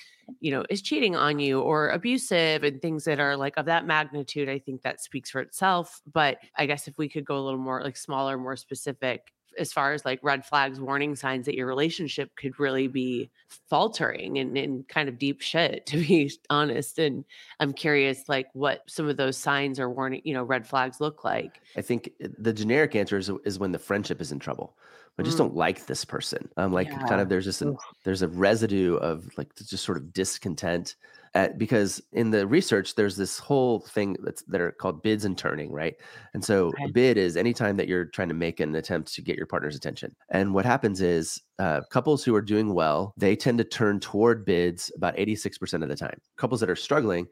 you 0.42 0.52
know 0.52 0.66
is 0.70 0.82
cheating 0.82 1.16
on 1.16 1.40
you 1.40 1.62
or 1.62 1.90
abusive 1.90 2.64
and 2.64 2.82
things 2.82 3.06
that 3.06 3.20
are 3.20 3.38
like 3.38 3.56
of 3.58 3.66
that 3.66 3.86
magnitude 3.86 4.50
i 4.50 4.60
think 4.60 4.82
that 4.82 5.02
speaks 5.02 5.30
for 5.30 5.40
itself 5.40 6.02
but 6.12 6.38
i 6.58 6.66
guess 6.66 6.88
if 6.88 6.98
we 6.98 7.08
could 7.08 7.26
go 7.26 7.38
a 7.38 7.42
little 7.42 7.60
more 7.60 7.82
like 7.82 7.96
smaller 7.96 8.38
more 8.38 8.56
specific 8.56 9.32
as 9.58 9.74
far 9.74 9.94
as 9.94 10.06
like 10.06 10.20
red 10.22 10.46
flags 10.46 10.80
warning 10.80 11.16
signs 11.16 11.46
that 11.46 11.56
your 11.56 11.68
relationship 11.68 12.36
could 12.36 12.60
really 12.60 12.88
be 12.88 13.30
faltering 13.70 14.38
and, 14.38 14.58
and 14.58 14.88
kind 14.88 15.10
of 15.10 15.18
deep 15.18 15.42
shit 15.42 15.86
to 15.88 15.98
be 15.98 16.32
honest 16.50 17.00
and 17.00 17.26
i'm 17.60 17.74
curious 17.74 18.28
like 18.28 18.48
what 18.54 18.84
some 18.88 19.08
of 19.08 19.18
those 19.18 19.38
signs 19.38 19.80
or 19.80 19.90
warning 19.90 20.22
you 20.24 20.34
know 20.34 20.44
red 20.44 20.68
flags 20.68 21.00
look 21.00 21.24
like. 21.24 21.62
I 21.78 21.82
think 21.82 22.12
eh, 22.22 22.28
the 22.38 22.54
generic 22.54 22.96
answer 22.96 23.18
is, 23.18 23.32
is 23.46 23.60
when 23.60 23.72
the 23.72 23.80
friendship 23.80 24.22
is 24.22 24.32
in 24.32 24.40
trouble 24.40 24.76
I 25.20 25.24
just 25.24 25.36
mm. 25.36 25.40
don't 25.40 25.56
like 25.56 25.86
this 25.86 26.06
person. 26.06 26.50
I'm 26.58 26.72
like 26.72 26.88
yeah. 26.88 27.06
kind 27.08 27.20
of 27.22 27.30
there's 27.30 27.46
just 27.46 27.62
a, 27.62 27.76
there's 28.06 28.22
a 28.22 28.28
residue 28.28 28.96
of 28.96 29.26
like 29.38 29.54
just 29.56 29.84
sort 29.84 29.98
of 29.98 30.14
discontent 30.14 30.96
at, 31.36 31.58
because 31.58 32.02
in 32.14 32.32
the 32.32 32.48
research 32.48 32.96
there's 32.96 33.16
this 33.16 33.38
whole 33.38 33.82
thing 33.82 34.16
that's 34.24 34.42
that 34.44 34.62
are 34.62 34.72
called 34.72 35.04
bids 35.04 35.26
and 35.26 35.38
turning, 35.38 35.72
right? 35.72 35.96
And 36.34 36.44
so 36.44 36.68
okay. 36.68 36.86
a 36.86 36.88
bid 36.88 37.18
is 37.18 37.38
anytime 37.38 37.76
that 37.78 37.88
you're 37.88 38.06
trying 38.06 38.30
to 38.30 38.34
make 38.34 38.60
an 38.60 38.74
attempt 38.76 39.14
to 39.14 39.22
get 39.22 39.38
your 39.38 39.46
partner's 39.46 39.76
attention. 39.76 40.16
And 40.30 40.54
what 40.54 40.66
happens 40.66 41.02
is 41.02 41.42
uh, 41.60 41.82
couples 41.92 42.24
who 42.24 42.34
are 42.34 42.42
doing 42.42 42.74
well, 42.74 43.14
they 43.18 43.36
tend 43.36 43.58
to 43.58 43.64
turn 43.64 44.00
toward 44.00 44.46
bids 44.46 44.92
about 44.96 45.18
86% 45.18 45.84
of 45.84 45.90
the 45.90 45.96
time. 45.96 46.20
Couples 46.38 46.62
that 46.62 46.70
are 46.70 46.76
struggling, 46.76 47.28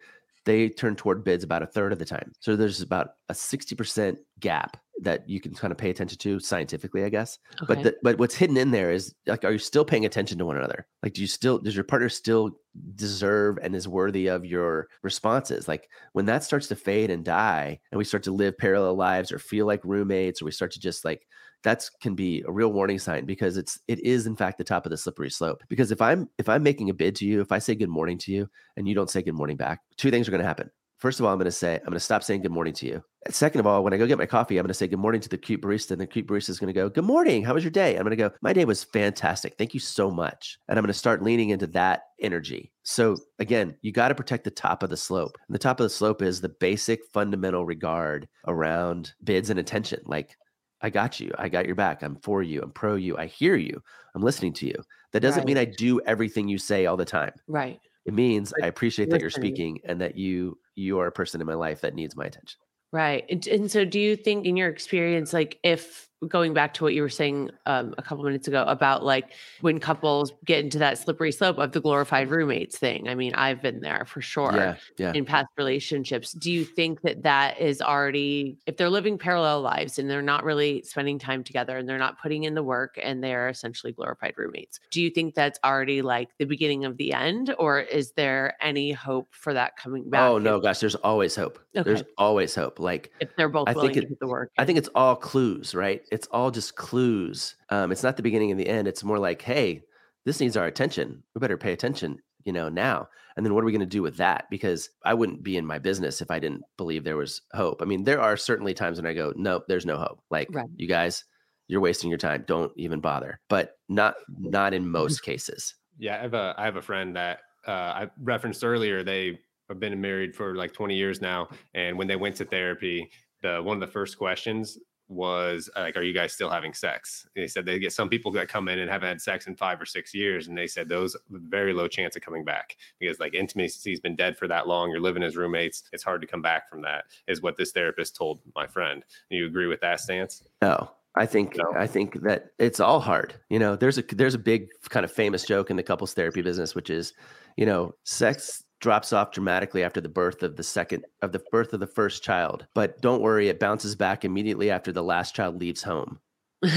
they 0.45 0.69
turn 0.69 0.95
toward 0.95 1.23
bids 1.23 1.43
about 1.43 1.63
a 1.63 1.67
third 1.67 1.91
of 1.91 2.00
the 2.00 2.06
time. 2.06 2.34
So 2.39 2.56
there's 2.56 2.82
about 2.82 3.12
a 3.30 3.34
60% 3.34 4.17
gap 4.39 4.78
that 5.02 5.28
you 5.30 5.40
can 5.40 5.54
kind 5.54 5.72
of 5.72 5.78
pay 5.78 5.90
attention 5.90 6.18
to 6.18 6.40
scientifically, 6.40 7.04
I 7.04 7.10
guess. 7.10 7.38
Okay. 7.62 7.66
But 7.68 7.84
the, 7.84 7.96
but 8.02 8.18
what's 8.18 8.36
hidden 8.36 8.58
in 8.58 8.72
there 8.72 8.92
is 8.92 9.14
like, 9.28 9.44
are 9.44 9.52
you 9.52 9.60
still 9.60 9.86
paying 9.86 10.06
attention 10.06 10.38
to 10.40 10.46
one 10.46 10.58
another? 10.58 10.88
Like, 11.04 11.14
do 11.14 11.22
you 11.22 11.28
still 11.28 11.60
does 11.60 11.76
your 11.76 11.84
partner 11.84 12.10
still 12.10 12.52
deserve 12.96 13.58
and 13.62 13.76
is 13.76 13.88
worthy 13.88 14.28
of 14.28 14.46
your 14.46 14.88
responses? 15.04 15.68
Like 15.68 15.90
when 16.14 16.26
that 16.26 16.44
starts 16.44 16.68
to 16.68 16.76
fade 16.76 17.12
and 17.12 17.24
die, 17.24 17.80
and 17.92 17.98
we 17.98 18.06
start 18.06 18.24
to 18.24 18.32
live 18.32 18.58
parallel 18.58 18.96
lives 18.96 19.32
or 19.32 19.40
feel 19.40 19.66
like 19.66 19.82
roommates, 19.84 20.42
or 20.42 20.46
we 20.46 20.52
start 20.52 20.72
to 20.72 20.80
just 20.80 21.06
like 21.06 21.28
that's 21.64 21.90
can 21.90 22.16
be 22.16 22.44
a 22.48 22.52
real 22.52 22.72
warning 22.72 23.00
sign 23.00 23.26
because 23.26 23.58
it's 23.58 23.80
it 23.88 24.00
is 24.00 24.28
in 24.28 24.36
fact 24.36 24.58
the 24.58 24.64
top 24.64 24.86
of 24.86 24.90
the 24.90 24.98
slippery 24.98 25.30
slope 25.30 25.64
because 25.68 25.92
if 25.92 26.02
i'm 26.02 26.30
if 26.38 26.48
i'm 26.48 26.62
making 26.62 26.90
a 26.90 26.94
bid 26.94 27.16
to 27.16 27.26
you 27.26 27.42
if 27.42 27.52
i 27.52 27.58
say 27.58 27.74
good 27.74 27.90
morning 27.90 28.18
to 28.18 28.32
you 28.32 28.48
and 28.76 28.88
you 28.88 28.94
don't 28.94 29.10
say 29.10 29.22
good 29.22 29.34
morning 29.34 29.58
back 29.58 29.82
two 29.98 30.12
things 30.12 30.28
are 30.28 30.32
going 30.32 30.42
to 30.42 30.48
happen 30.48 30.70
First 30.98 31.20
of 31.20 31.26
all, 31.26 31.32
I'm 31.32 31.38
going 31.38 31.46
to 31.46 31.52
say, 31.52 31.76
I'm 31.76 31.84
going 31.84 31.94
to 31.94 32.00
stop 32.00 32.24
saying 32.24 32.42
good 32.42 32.52
morning 32.52 32.74
to 32.76 32.88
you. 32.88 33.04
Second 33.30 33.60
of 33.60 33.68
all, 33.68 33.84
when 33.84 33.94
I 33.94 33.98
go 33.98 34.08
get 34.08 34.18
my 34.18 34.26
coffee, 34.26 34.58
I'm 34.58 34.64
going 34.64 34.70
to 34.70 34.74
say 34.74 34.88
good 34.88 34.98
morning 34.98 35.22
to 35.22 35.30
the 35.30 35.38
cute 35.38 35.62
barista, 35.62 35.92
and 35.92 36.02
the 36.02 36.08
cute 36.08 36.26
barista 36.26 36.50
is 36.50 36.60
going 36.60 36.74
to 36.74 36.80
go, 36.80 36.90
Good 36.90 37.04
morning. 37.04 37.44
How 37.44 37.54
was 37.54 37.64
your 37.64 37.72
day? 37.72 37.96
I'm 37.96 38.04
going 38.04 38.12
to 38.12 38.16
go, 38.16 38.32
My 38.42 38.52
day 38.52 38.66
was 38.66 38.84
fantastic. 38.84 39.56
Thank 39.58 39.76
you 39.76 39.80
so 39.80 40.10
much. 40.10 40.58
And 40.68 40.80
I'm 40.80 40.84
going 40.84 40.94
to 40.94 40.98
start 40.98 41.22
leaning 41.22 41.50
into 41.50 41.68
that 41.68 42.04
energy. 42.20 42.72
So, 42.82 43.16
again, 43.38 43.76
you 43.82 43.92
got 43.92 44.08
to 44.08 44.16
protect 44.16 44.44
the 44.44 44.52
top 44.52 44.82
of 44.82 44.90
the 44.90 44.98
slope. 44.98 45.38
And 45.48 45.54
the 45.54 45.60
top 45.60 45.80
of 45.80 45.84
the 45.84 45.90
slope 45.90 46.24
is 46.24 46.42
the 46.42 46.50
basic 46.50 47.02
fundamental 47.14 47.66
regard 47.66 48.28
around 48.48 49.14
bids 49.24 49.52
and 49.52 49.60
attention. 49.60 50.02
Like, 50.06 50.36
I 50.82 50.90
got 50.90 51.20
you. 51.20 51.32
I 51.38 51.50
got 51.50 51.68
your 51.68 51.76
back. 51.76 52.02
I'm 52.02 52.18
for 52.24 52.42
you. 52.42 52.62
I'm 52.64 52.72
pro 52.72 52.96
you. 52.96 53.18
I 53.18 53.28
hear 53.28 53.56
you. 53.56 53.82
I'm 54.16 54.24
listening 54.24 54.54
to 54.54 54.66
you. 54.66 54.76
That 55.14 55.20
doesn't 55.20 55.42
right. 55.42 55.48
mean 55.48 55.58
I 55.58 55.66
do 55.66 56.02
everything 56.02 56.48
you 56.48 56.58
say 56.58 56.88
all 56.88 56.98
the 56.98 57.06
time. 57.06 57.34
Right. 57.48 57.80
It 58.06 58.14
means 58.14 58.54
I 58.64 58.68
appreciate 58.68 59.10
that 59.10 59.22
you're 59.22 59.30
speaking 59.30 59.80
and 59.84 60.00
that 60.00 60.16
you 60.16 60.58
you 60.78 61.00
are 61.00 61.08
a 61.08 61.12
person 61.12 61.42
in 61.42 61.48
my 61.48 61.56
life 61.56 61.82
that 61.82 61.96
needs 61.96 62.16
my 62.16 62.26
attention. 62.26 62.60
Right. 62.94 63.26
And, 63.30 63.70
so 63.70 63.84
do 63.84 64.00
you 64.00 64.16
think 64.16 64.46
in 64.46 64.56
your 64.56 64.70
experience 64.70 65.34
like 65.34 65.60
if 65.63 66.07
going 66.28 66.54
back 66.54 66.74
to 66.74 66.84
what 66.84 66.94
you 66.94 67.02
were 67.02 67.10
saying 67.10 67.52
um, 67.68 67.94
a 67.98 68.02
couple 68.02 68.24
minutes 68.24 68.48
ago 68.48 68.64
about 68.68 69.04
like 69.04 69.32
when 69.62 69.80
couples 69.80 70.34
get 70.46 70.64
into 70.64 70.80
that 70.80 70.98
slippery 70.98 71.32
slope 71.32 71.60
of 71.60 71.72
the 71.74 71.80
glorified 71.80 72.30
roommates 72.30 72.78
thing. 72.78 73.08
I 73.08 73.14
mean, 73.14 73.36
I've 73.36 73.62
been 73.62 73.82
there 73.82 74.06
for 74.06 74.22
sure 74.22 74.52
yeah, 74.56 74.76
yeah. 74.98 75.14
in 75.14 75.26
past 75.26 75.48
relationships. 75.58 76.32
Do 76.34 76.52
you 76.52 76.66
think 76.66 77.02
that 77.02 77.22
that 77.24 77.60
is 77.62 77.82
already, 77.82 78.58
if 78.66 78.78
they're 78.78 78.90
living 78.90 79.18
parallel 79.18 79.62
lives 79.62 80.00
and 80.00 80.10
they're 80.10 80.24
not 80.24 80.44
really 80.44 80.82
spending 80.84 81.20
time 81.20 81.44
together 81.44 81.78
and 81.78 81.88
they're 81.88 82.00
not 82.00 82.20
putting 82.20 82.46
in 82.46 82.56
the 82.56 82.64
work 82.64 83.00
and 83.02 83.24
they're 83.24 83.50
essentially 83.50 83.94
glorified 83.94 84.34
roommates, 84.38 84.80
do 84.90 85.02
you 85.02 85.12
think 85.12 85.36
that's 85.36 85.60
already 85.64 86.02
like 86.02 86.30
the 86.40 86.46
beginning 86.46 86.84
of 86.86 86.98
the 86.98 87.14
end 87.14 87.54
or 87.60 87.80
is 87.80 88.14
there 88.14 88.56
any 88.60 88.92
hope 88.92 89.28
for 89.32 89.54
that 89.54 89.78
coming 89.78 90.10
back? 90.10 90.22
Oh, 90.22 90.40
no, 90.40 90.60
gosh, 90.60 90.80
there's 90.80 90.96
always 90.96 91.36
hope. 91.36 91.60
Okay. 91.76 91.84
There's 91.84 92.04
always 92.18 92.56
hope. 92.56 92.80
Like, 92.80 93.12
if 93.20 93.36
they're 93.36 93.50
both 93.50 93.68
I 93.68 93.74
willing 93.74 93.94
think 93.94 93.98
it, 93.98 94.08
to 94.08 94.14
do 94.14 94.18
the 94.20 94.28
work. 94.28 94.52
I 94.58 94.66
think 94.66 94.80
it's 94.80 94.90
all 94.96 95.16
clues, 95.16 95.76
right? 95.76 96.04
It's 96.12 96.28
all 96.28 96.52
just 96.52 96.76
clues. 96.76 97.56
Um, 97.70 97.91
it's 97.91 98.04
not 98.04 98.17
the 98.17 98.24
beginning 98.24 98.52
and 98.52 98.60
the 98.60 98.67
end. 98.67 98.88
It's 98.88 99.04
more 99.04 99.20
like, 99.20 99.41
hey, 99.41 99.84
this 100.26 100.39
needs 100.39 100.58
our 100.58 100.65
attention. 100.65 101.24
We 101.34 101.39
better 101.39 101.58
pay 101.58 101.74
attention, 101.74 102.20
you 102.43 102.54
know, 102.54 102.70
now. 102.70 103.08
And 103.36 103.46
then 103.46 103.54
what 103.54 103.62
are 103.62 103.65
we 103.65 103.72
going 103.72 103.80
to 103.82 103.86
do 103.86 104.02
with 104.02 104.17
that? 104.17 104.46
Because 104.50 104.89
I 105.06 105.13
wouldn't 105.13 105.43
be 105.43 105.58
in 105.58 105.65
my 105.65 105.78
business 105.78 106.22
if 106.22 106.32
I 106.32 106.39
didn't 106.39 106.63
believe 106.76 107.04
there 107.04 107.17
was 107.17 107.41
hope. 107.54 107.82
I 107.82 107.86
mean, 107.86 108.04
there 108.04 108.20
are 108.20 108.36
certainly 108.36 108.74
times 108.74 108.98
when 108.98 109.10
I 109.10 109.13
go, 109.13 109.32
nope, 109.36 109.65
there's 109.67 109.86
no 109.86 109.98
hope. 109.98 110.20
Like 110.32 110.50
right. 110.52 110.67
you 110.76 110.88
guys, 110.88 111.24
you're 111.67 111.82
wasting 111.82 112.10
your 112.10 112.17
time. 112.17 112.46
Don't 112.48 112.72
even 112.78 113.00
bother. 113.00 113.39
But 113.48 113.78
not 113.89 114.15
not 114.39 114.74
in 114.74 114.89
most 114.91 115.22
cases. 115.22 115.76
Yeah, 116.00 116.17
I 116.17 116.22
have 116.22 116.34
a 116.34 116.56
I 116.58 116.65
have 116.65 116.78
a 116.78 116.82
friend 116.82 117.15
that 117.15 117.39
uh, 117.67 117.72
I 117.72 118.08
referenced 118.22 118.63
earlier. 118.63 119.04
They 119.04 119.39
have 119.70 119.80
been 119.80 120.00
married 120.00 120.36
for 120.36 120.56
like 120.56 120.74
20 120.74 120.96
years 120.96 121.22
now, 121.22 121.50
and 121.74 121.98
when 121.98 122.08
they 122.08 122.15
went 122.15 122.38
to 122.38 122.46
therapy, 122.46 123.10
the 123.41 123.62
one 123.62 123.78
of 123.78 123.82
the 123.82 123.91
first 123.91 124.17
questions 124.17 124.78
was 125.08 125.70
uh, 125.76 125.82
like, 125.82 125.98
"Are 125.98 126.04
you 126.04 126.13
guys 126.13 126.34
still 126.34 126.50
having 126.50 126.74
sex?" 126.74 127.28
And 127.36 127.43
they 127.43 127.48
said 127.48 127.65
they 127.65 127.80
get 127.80 127.93
some 127.93 128.10
people 128.10 128.32
that 128.34 128.48
come 128.48 128.67
in 128.67 128.80
and 128.80 128.89
haven't 128.89 129.08
had 129.08 129.22
sex 129.22 129.48
in 129.48 129.56
five 129.56 129.82
or 129.82 129.86
six 129.86 130.13
years, 130.13 130.48
and 130.48 130.58
they 130.58 130.67
said 130.67 130.89
those 130.89 131.15
very 131.30 131.74
low 131.74 131.88
chance 131.88 132.15
of 132.15 132.22
coming 132.22 132.43
back 132.43 132.78
because 133.00 133.20
like 133.20 133.34
intimacy's 133.34 134.00
been 134.00 134.15
dead 134.15 134.38
for 134.38 134.48
that 134.48 134.67
long. 134.67 134.89
You're 134.89 135.00
living 135.00 135.24
as 135.24 135.38
roommates. 135.38 135.84
It's 135.93 136.04
hard 136.04 136.22
to 136.22 136.28
come 136.28 136.41
back 136.41 136.70
from 136.70 136.82
that. 136.82 137.06
Is 137.28 137.41
what 137.41 137.58
this 137.58 137.72
therapist 137.72 138.15
told 138.15 138.39
my 138.56 138.67
friend. 138.67 139.04
Do 139.30 139.38
you 139.38 139.46
agree 139.46 139.67
with 139.67 139.82
that 139.82 140.00
stance? 140.00 140.43
No. 140.62 140.91
I 141.15 141.26
think 141.26 141.58
no. 141.58 141.74
I 141.76 141.88
think 141.88 142.22
that 142.22 142.52
it's 142.60 142.80
all 142.80 143.00
hard. 143.00 143.34
You 143.50 143.58
know, 143.58 143.76
there's 143.76 143.98
a 143.98 144.04
there's 144.04 144.36
a 144.36 144.39
big 144.39 144.67
kind 144.89 145.04
of 145.04 145.12
famous 145.12 145.43
joke 145.46 145.72
in 145.72 145.76
the 145.76 145.82
couples 145.82 146.13
therapy 146.13 146.43
business, 146.43 146.76
which 146.76 146.91
is, 146.91 147.13
you 147.56 147.65
know, 147.65 147.96
sex 148.04 148.63
drops 148.80 149.12
off 149.12 149.32
dramatically 149.32 149.84
after 149.84 150.00
the 150.00 150.10
birth 150.10 150.44
of 150.44 150.56
the 150.56 150.63
second 150.63 151.06
of 151.22 151.32
the 151.32 151.42
birth 151.52 151.74
of 151.74 151.80
the 151.80 151.88
first 151.88 152.24
child 152.24 152.68
but 152.74 153.02
don't 153.02 153.22
worry 153.22 153.50
it 153.50 153.60
bounces 153.60 153.96
back 153.96 154.24
immediately 154.24 154.70
after 154.70 154.92
the 154.92 155.04
last 155.04 155.36
child 155.36 155.60
leaves 155.60 155.84
home. 155.84 156.20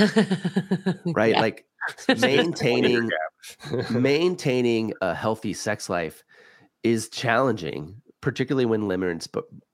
Right? 1.06 1.34
Yeah. 1.34 1.40
like 1.40 1.66
maintaining 2.20 3.10
maintaining 3.90 4.92
a 5.00 5.14
healthy 5.14 5.54
sex 5.54 5.88
life 5.88 6.24
is 6.82 7.08
challenging 7.08 8.00
particularly 8.20 8.66
when 8.66 8.82
limerence 8.82 9.28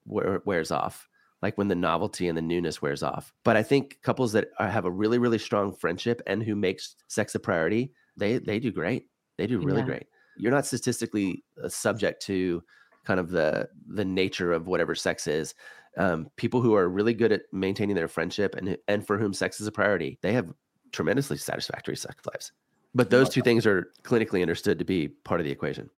wears 0.05 0.71
off 0.71 1.09
like 1.43 1.59
when 1.59 1.69
the 1.69 1.75
novelty 1.75 2.29
and 2.29 2.39
the 2.39 2.43
newness 2.43 2.81
wears 2.81 3.03
off. 3.03 3.33
But 3.45 3.57
i 3.57 3.63
think 3.63 3.99
couples 4.03 4.33
that 4.33 4.49
uh, 4.59 4.69
have 4.69 4.85
a 4.85 4.91
really 4.91 5.19
really 5.19 5.39
strong 5.39 5.73
friendship 5.73 6.23
and 6.27 6.43
who 6.43 6.55
makes 6.57 6.97
sex 7.09 7.35
a 7.35 7.41
priority 7.41 7.93
they 8.17 8.39
they 8.39 8.59
do 8.59 8.73
great. 8.73 9.07
They 9.39 9.47
do 9.47 9.59
really 9.59 9.81
yeah. 9.81 9.87
great 9.87 10.07
you're 10.37 10.53
not 10.53 10.67
statistically 10.67 11.45
uh, 11.63 11.69
subject 11.69 12.23
to 12.27 12.63
kind 13.05 13.21
of 13.21 13.31
the 13.31 13.69
the 13.89 14.05
nature 14.05 14.53
of 14.53 14.67
whatever 14.67 14.95
sex 14.95 15.27
is. 15.27 15.55
Um, 15.97 16.31
people 16.37 16.61
who 16.61 16.75
are 16.75 16.89
really 16.89 17.15
good 17.15 17.33
at 17.33 17.43
maintaining 17.53 17.97
their 17.97 18.09
friendship 18.09 18.55
and 18.55 18.77
and 18.89 19.07
for 19.07 19.19
whom 19.19 19.33
sex 19.33 19.61
is 19.61 19.67
a 19.67 19.73
priority, 19.73 20.19
they 20.23 20.33
have 20.33 20.53
tremendously 20.93 21.37
satisfactory 21.37 21.97
sex 21.97 22.25
lives. 22.27 22.53
But 22.95 23.11
those 23.11 23.29
two 23.29 23.43
things 23.43 23.67
are 23.67 23.93
clinically 24.03 24.41
understood 24.41 24.79
to 24.79 24.85
be 24.85 25.09
part 25.09 25.41
of 25.41 25.45
the 25.45 25.51
equation. 25.51 25.91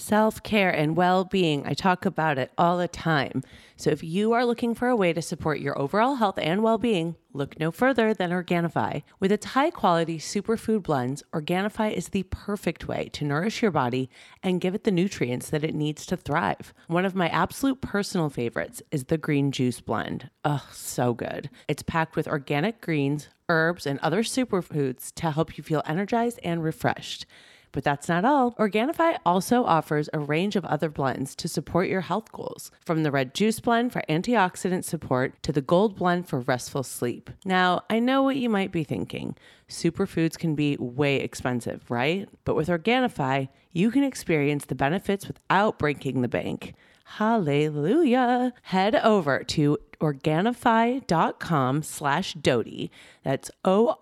Self 0.00 0.42
care 0.42 0.70
and 0.70 0.96
well 0.96 1.24
being, 1.24 1.66
I 1.66 1.74
talk 1.74 2.06
about 2.06 2.38
it 2.38 2.50
all 2.56 2.78
the 2.78 2.88
time. 2.88 3.42
So, 3.76 3.90
if 3.90 4.02
you 4.02 4.32
are 4.32 4.46
looking 4.46 4.74
for 4.74 4.88
a 4.88 4.96
way 4.96 5.12
to 5.12 5.20
support 5.20 5.60
your 5.60 5.78
overall 5.78 6.14
health 6.14 6.38
and 6.38 6.62
well 6.62 6.78
being, 6.78 7.16
look 7.34 7.60
no 7.60 7.70
further 7.70 8.14
than 8.14 8.30
Organifi. 8.30 9.02
With 9.20 9.30
its 9.30 9.46
high 9.46 9.68
quality 9.68 10.18
superfood 10.18 10.84
blends, 10.84 11.22
Organifi 11.34 11.92
is 11.92 12.08
the 12.08 12.22
perfect 12.24 12.88
way 12.88 13.10
to 13.12 13.26
nourish 13.26 13.60
your 13.60 13.70
body 13.70 14.08
and 14.42 14.60
give 14.60 14.74
it 14.74 14.84
the 14.84 14.90
nutrients 14.90 15.50
that 15.50 15.64
it 15.64 15.74
needs 15.74 16.06
to 16.06 16.16
thrive. 16.16 16.72
One 16.86 17.04
of 17.04 17.14
my 17.14 17.28
absolute 17.28 17.82
personal 17.82 18.30
favorites 18.30 18.82
is 18.90 19.04
the 19.04 19.18
green 19.18 19.52
juice 19.52 19.82
blend. 19.82 20.30
Oh, 20.46 20.66
so 20.72 21.12
good. 21.12 21.50
It's 21.68 21.82
packed 21.82 22.16
with 22.16 22.26
organic 22.26 22.80
greens, 22.80 23.28
herbs, 23.50 23.84
and 23.84 23.98
other 23.98 24.22
superfoods 24.22 25.12
to 25.16 25.30
help 25.30 25.58
you 25.58 25.62
feel 25.62 25.82
energized 25.84 26.40
and 26.42 26.64
refreshed. 26.64 27.26
But 27.72 27.84
that's 27.84 28.08
not 28.08 28.24
all. 28.24 28.52
Organifi 28.54 29.18
also 29.24 29.64
offers 29.64 30.08
a 30.12 30.18
range 30.18 30.56
of 30.56 30.64
other 30.64 30.88
blends 30.88 31.34
to 31.36 31.48
support 31.48 31.88
your 31.88 32.00
health 32.00 32.32
goals, 32.32 32.70
from 32.84 33.02
the 33.02 33.10
red 33.10 33.34
juice 33.34 33.60
blend 33.60 33.92
for 33.92 34.02
antioxidant 34.08 34.84
support 34.84 35.40
to 35.44 35.52
the 35.52 35.60
gold 35.60 35.96
blend 35.96 36.28
for 36.28 36.40
restful 36.40 36.82
sleep. 36.82 37.30
Now, 37.44 37.82
I 37.88 38.00
know 38.00 38.22
what 38.22 38.36
you 38.36 38.48
might 38.48 38.72
be 38.72 38.84
thinking. 38.84 39.36
Superfoods 39.68 40.36
can 40.36 40.54
be 40.54 40.76
way 40.78 41.16
expensive, 41.16 41.88
right? 41.90 42.28
But 42.44 42.56
with 42.56 42.68
Organifi, 42.68 43.48
you 43.72 43.90
can 43.90 44.02
experience 44.02 44.64
the 44.64 44.74
benefits 44.74 45.28
without 45.28 45.78
breaking 45.78 46.22
the 46.22 46.28
bank. 46.28 46.74
Hallelujah. 47.16 48.52
Head 48.62 48.94
over 48.94 49.42
to 49.42 49.78
organifi.com 50.00 51.82
slash 51.82 52.34
Doute. 52.34 52.88
That's 53.24 53.50
O-R-G-A-N-I-F-I 53.64 53.98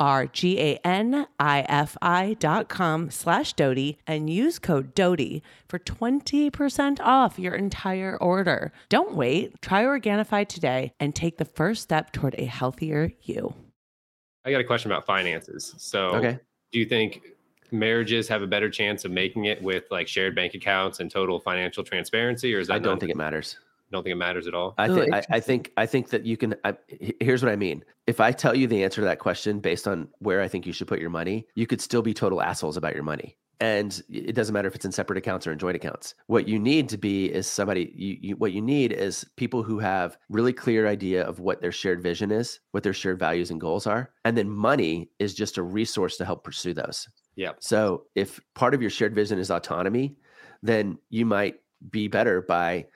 dot 2.35 2.69
com 2.69 3.11
slash 3.11 3.55
Doute 3.55 3.97
and 4.07 4.29
use 4.29 4.59
code 4.59 4.95
Doute 4.95 5.41
for 5.67 5.79
20% 5.79 7.01
off 7.01 7.39
your 7.39 7.55
entire 7.55 8.19
order. 8.21 8.73
Don't 8.91 9.15
wait. 9.15 9.61
Try 9.63 9.85
Organifi 9.85 10.47
today 10.47 10.93
and 11.01 11.15
take 11.15 11.39
the 11.39 11.47
first 11.47 11.83
step 11.83 12.13
toward 12.13 12.35
a 12.37 12.45
healthier 12.45 13.13
you. 13.23 13.55
I 14.45 14.51
got 14.51 14.61
a 14.61 14.65
question 14.65 14.93
about 14.93 15.07
finances. 15.07 15.75
So 15.79 16.11
okay. 16.17 16.39
do 16.73 16.79
you 16.79 16.85
think 16.85 17.23
marriages 17.71 18.29
have 18.29 18.43
a 18.43 18.47
better 18.47 18.71
chance 18.71 19.05
of 19.05 19.11
making 19.11 19.47
it 19.47 19.63
with 19.63 19.85
like 19.91 20.09
shared 20.09 20.35
bank 20.35 20.55
accounts 20.55 21.01
and 21.01 21.11
total 21.11 21.41
financial 21.41 21.85
transparency, 21.85 22.55
or 22.55 22.61
is 22.61 22.69
that? 22.69 22.75
I 22.75 22.79
don't 22.79 22.99
think 22.99 23.11
it 23.11 23.17
matters. 23.17 23.57
Don't 23.91 24.03
think 24.03 24.13
it 24.13 24.17
matters 24.17 24.47
at 24.47 24.55
all. 24.55 24.75
I 24.77 24.89
think 24.89 25.15
I, 25.15 25.23
I, 25.31 25.41
think 25.41 25.73
I 25.77 25.87
think 25.87 26.11
that 26.11 26.27
you 26.27 26.37
can. 26.37 26.55
I, 26.65 26.75
here's 27.21 27.43
what 27.43 27.51
I 27.51 27.57
mean. 27.57 27.85
If 28.07 28.21
I 28.21 28.33
tell 28.33 28.55
you 28.55 28.67
the 28.67 28.85
answer 28.85 29.01
to 29.01 29.07
that 29.07 29.19
question 29.19 29.61
based 29.61 29.89
on 29.89 30.09
where 30.19 30.43
I 30.43 30.49
think 30.49 30.67
you 30.67 30.73
should 30.73 30.89
put 30.89 31.01
your 31.01 31.11
money, 31.11 31.47
you 31.55 31.67
could 31.67 31.81
still 31.81 32.03
be 32.03 32.13
total 32.13 32.43
assholes 32.43 32.77
about 32.77 32.95
your 32.95 33.03
money. 33.03 33.37
And 33.61 34.01
it 34.09 34.35
doesn't 34.37 34.53
matter 34.53 34.69
if 34.69 34.77
it's 34.77 34.85
in 34.85 34.93
separate 34.93 35.19
accounts 35.19 35.47
or 35.47 35.53
in 35.53 35.59
joint 35.59 35.75
accounts. 35.75 36.15
What 36.27 36.47
you 36.47 36.61
need 36.61 36.89
to 36.91 36.99
be 36.99 37.27
is 37.27 37.47
somebody. 37.47 37.93
You, 37.95 38.17
you, 38.21 38.37
what 38.37 38.53
you 38.53 38.61
need 38.61 38.93
is 38.93 39.25
people 39.37 39.63
who 39.63 39.79
have 39.79 40.17
really 40.29 40.53
clear 40.53 40.87
idea 40.87 41.25
of 41.25 41.41
what 41.41 41.61
their 41.61 41.73
shared 41.73 42.03
vision 42.03 42.31
is, 42.31 42.61
what 42.71 42.83
their 42.83 42.93
shared 42.93 43.19
values 43.19 43.51
and 43.51 43.61
goals 43.61 43.87
are, 43.87 44.11
and 44.25 44.37
then 44.37 44.49
money 44.49 45.11
is 45.19 45.35
just 45.35 45.59
a 45.59 45.63
resource 45.63 46.17
to 46.19 46.25
help 46.25 46.45
pursue 46.45 46.75
those. 46.75 47.09
Yeah. 47.39 47.53
So 47.61 48.03
if 48.17 48.41
part 48.57 48.75
of 48.75 48.83
your 48.83 48.91
shared 48.91 49.15
vision 49.15 49.39
is 49.39 49.49
autonomy, 49.49 50.17
then 50.61 50.99
you 51.09 51.25
might 51.25 51.55
be 51.89 52.09
better 52.09 52.43
by 52.43 52.87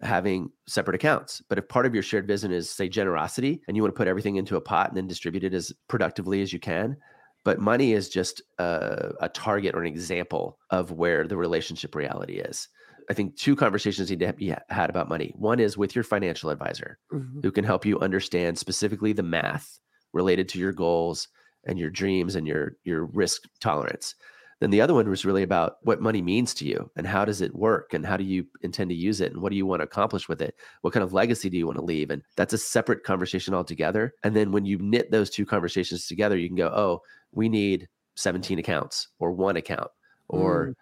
having 0.00 0.50
separate 0.66 0.94
accounts. 0.94 1.42
But 1.50 1.58
if 1.58 1.68
part 1.68 1.84
of 1.84 1.92
your 1.92 2.02
shared 2.02 2.26
vision 2.26 2.50
is, 2.50 2.70
say, 2.70 2.88
generosity, 2.88 3.60
and 3.68 3.76
you 3.76 3.82
want 3.82 3.94
to 3.94 3.98
put 3.98 4.08
everything 4.08 4.36
into 4.36 4.56
a 4.56 4.60
pot 4.60 4.88
and 4.88 4.96
then 4.96 5.06
distribute 5.06 5.44
it 5.44 5.52
as 5.52 5.70
productively 5.86 6.40
as 6.40 6.50
you 6.50 6.58
can, 6.58 6.96
but 7.44 7.60
money 7.60 7.92
is 7.92 8.08
just 8.08 8.40
a, 8.58 9.12
a 9.20 9.28
target 9.28 9.74
or 9.74 9.82
an 9.82 9.86
example 9.86 10.58
of 10.70 10.92
where 10.92 11.26
the 11.26 11.36
relationship 11.36 11.94
reality 11.94 12.38
is. 12.38 12.68
I 13.10 13.12
think 13.12 13.36
two 13.36 13.54
conversations 13.54 14.08
need 14.08 14.20
to 14.20 14.32
be 14.32 14.54
had 14.70 14.88
about 14.88 15.10
money. 15.10 15.34
One 15.36 15.60
is 15.60 15.76
with 15.76 15.94
your 15.94 16.04
financial 16.04 16.48
advisor, 16.48 16.98
mm-hmm. 17.12 17.40
who 17.42 17.52
can 17.52 17.64
help 17.64 17.84
you 17.84 18.00
understand 18.00 18.58
specifically 18.58 19.12
the 19.12 19.22
math 19.22 19.78
related 20.14 20.48
to 20.50 20.58
your 20.58 20.72
goals 20.72 21.28
and 21.64 21.78
your 21.78 21.90
dreams 21.90 22.36
and 22.36 22.46
your 22.46 22.76
your 22.84 23.04
risk 23.04 23.42
tolerance. 23.60 24.14
Then 24.60 24.70
the 24.70 24.82
other 24.82 24.92
one 24.92 25.08
was 25.08 25.24
really 25.24 25.42
about 25.42 25.76
what 25.82 26.02
money 26.02 26.20
means 26.20 26.52
to 26.54 26.66
you 26.66 26.90
and 26.94 27.06
how 27.06 27.24
does 27.24 27.40
it 27.40 27.54
work 27.54 27.94
and 27.94 28.04
how 28.04 28.18
do 28.18 28.24
you 28.24 28.46
intend 28.60 28.90
to 28.90 28.96
use 28.96 29.22
it 29.22 29.32
and 29.32 29.40
what 29.40 29.50
do 29.50 29.56
you 29.56 29.64
want 29.64 29.80
to 29.80 29.84
accomplish 29.84 30.28
with 30.28 30.42
it? 30.42 30.54
What 30.82 30.92
kind 30.92 31.02
of 31.02 31.14
legacy 31.14 31.48
do 31.48 31.56
you 31.56 31.66
want 31.66 31.78
to 31.78 31.84
leave? 31.84 32.10
And 32.10 32.22
that's 32.36 32.52
a 32.52 32.58
separate 32.58 33.02
conversation 33.02 33.54
altogether. 33.54 34.12
And 34.22 34.36
then 34.36 34.52
when 34.52 34.66
you 34.66 34.76
knit 34.78 35.10
those 35.10 35.30
two 35.30 35.46
conversations 35.46 36.06
together 36.06 36.36
you 36.36 36.46
can 36.46 36.56
go 36.56 36.68
oh 36.68 37.00
we 37.32 37.48
need 37.48 37.88
17 38.16 38.58
accounts 38.58 39.08
or 39.18 39.32
one 39.32 39.56
account 39.56 39.88
or 40.28 40.66
mm. 40.66 40.74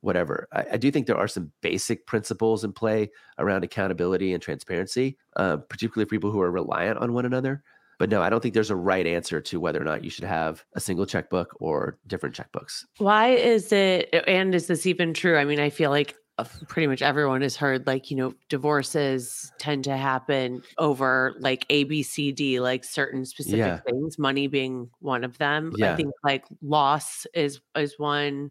whatever. 0.00 0.48
I, 0.52 0.64
I, 0.72 0.76
do 0.78 0.90
think 0.90 1.06
there 1.06 1.18
are 1.18 1.28
some 1.28 1.52
basic 1.60 2.06
principles 2.06 2.64
in 2.64 2.72
play 2.72 3.10
around 3.38 3.64
accountability 3.64 4.32
and 4.32 4.42
transparency 4.42 5.18
uh, 5.36 5.58
particularly 5.58 6.06
for 6.06 6.10
people 6.10 6.30
who 6.30 6.40
are 6.40 6.50
reliant 6.50 6.98
on 6.98 7.12
one 7.12 7.26
another 7.26 7.62
but 7.98 8.10
no, 8.10 8.22
I 8.22 8.30
don't 8.30 8.40
think 8.40 8.54
there's 8.54 8.70
a 8.70 8.76
right 8.76 9.06
answer 9.06 9.40
to 9.40 9.60
whether 9.60 9.80
or 9.80 9.84
not 9.84 10.04
you 10.04 10.10
should 10.10 10.24
have 10.24 10.64
a 10.74 10.80
single 10.80 11.06
checkbook 11.06 11.56
or 11.60 11.98
different 12.06 12.34
checkbooks. 12.34 12.84
Why 12.98 13.28
is 13.28 13.72
it, 13.72 14.14
and 14.26 14.54
is 14.54 14.66
this 14.66 14.86
even 14.86 15.14
true? 15.14 15.36
I 15.36 15.44
mean, 15.44 15.60
I 15.60 15.70
feel 15.70 15.90
like 15.90 16.16
uh, 16.38 16.44
pretty 16.68 16.86
much 16.86 17.00
everyone 17.00 17.40
has 17.40 17.56
heard 17.56 17.86
like 17.86 18.10
you 18.10 18.16
know 18.16 18.34
divorces 18.50 19.50
tend 19.58 19.84
to 19.84 19.96
happen 19.96 20.60
over 20.76 21.34
like 21.38 21.64
a 21.70 21.84
b 21.84 22.02
c 22.02 22.30
d 22.30 22.60
like 22.60 22.84
certain 22.84 23.24
specific 23.24 23.58
yeah. 23.58 23.78
things 23.78 24.18
money 24.18 24.46
being 24.46 24.90
one 24.98 25.24
of 25.24 25.38
them 25.38 25.72
yeah. 25.78 25.94
i 25.94 25.96
think 25.96 26.12
like 26.22 26.44
loss 26.60 27.26
is 27.32 27.58
is 27.74 27.94
one 27.96 28.50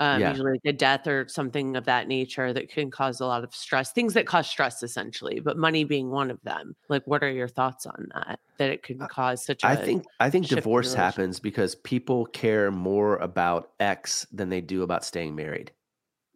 um, 0.00 0.20
yeah. 0.20 0.30
usually 0.30 0.52
like 0.52 0.60
a 0.66 0.72
death 0.72 1.06
or 1.06 1.26
something 1.28 1.76
of 1.76 1.84
that 1.84 2.06
nature 2.06 2.52
that 2.52 2.68
can 2.68 2.90
cause 2.90 3.20
a 3.20 3.26
lot 3.26 3.42
of 3.42 3.54
stress 3.54 3.92
things 3.92 4.14
that 4.14 4.26
cause 4.26 4.46
stress 4.46 4.82
essentially 4.82 5.40
but 5.40 5.56
money 5.56 5.84
being 5.84 6.10
one 6.10 6.30
of 6.30 6.40
them 6.42 6.74
like 6.88 7.06
what 7.06 7.22
are 7.22 7.30
your 7.30 7.48
thoughts 7.48 7.86
on 7.86 8.08
that 8.14 8.38
that 8.58 8.70
it 8.70 8.82
could 8.82 8.98
cause 9.08 9.44
such 9.44 9.62
a 9.62 9.66
i 9.66 9.76
think 9.76 10.04
i 10.20 10.28
think 10.28 10.46
divorce 10.46 10.92
happens 10.92 11.40
because 11.40 11.74
people 11.76 12.26
care 12.26 12.70
more 12.70 13.16
about 13.16 13.70
x 13.80 14.26
than 14.32 14.48
they 14.48 14.60
do 14.60 14.82
about 14.82 15.04
staying 15.04 15.34
married. 15.34 15.72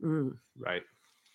Mm. 0.02 0.38
right. 0.58 0.82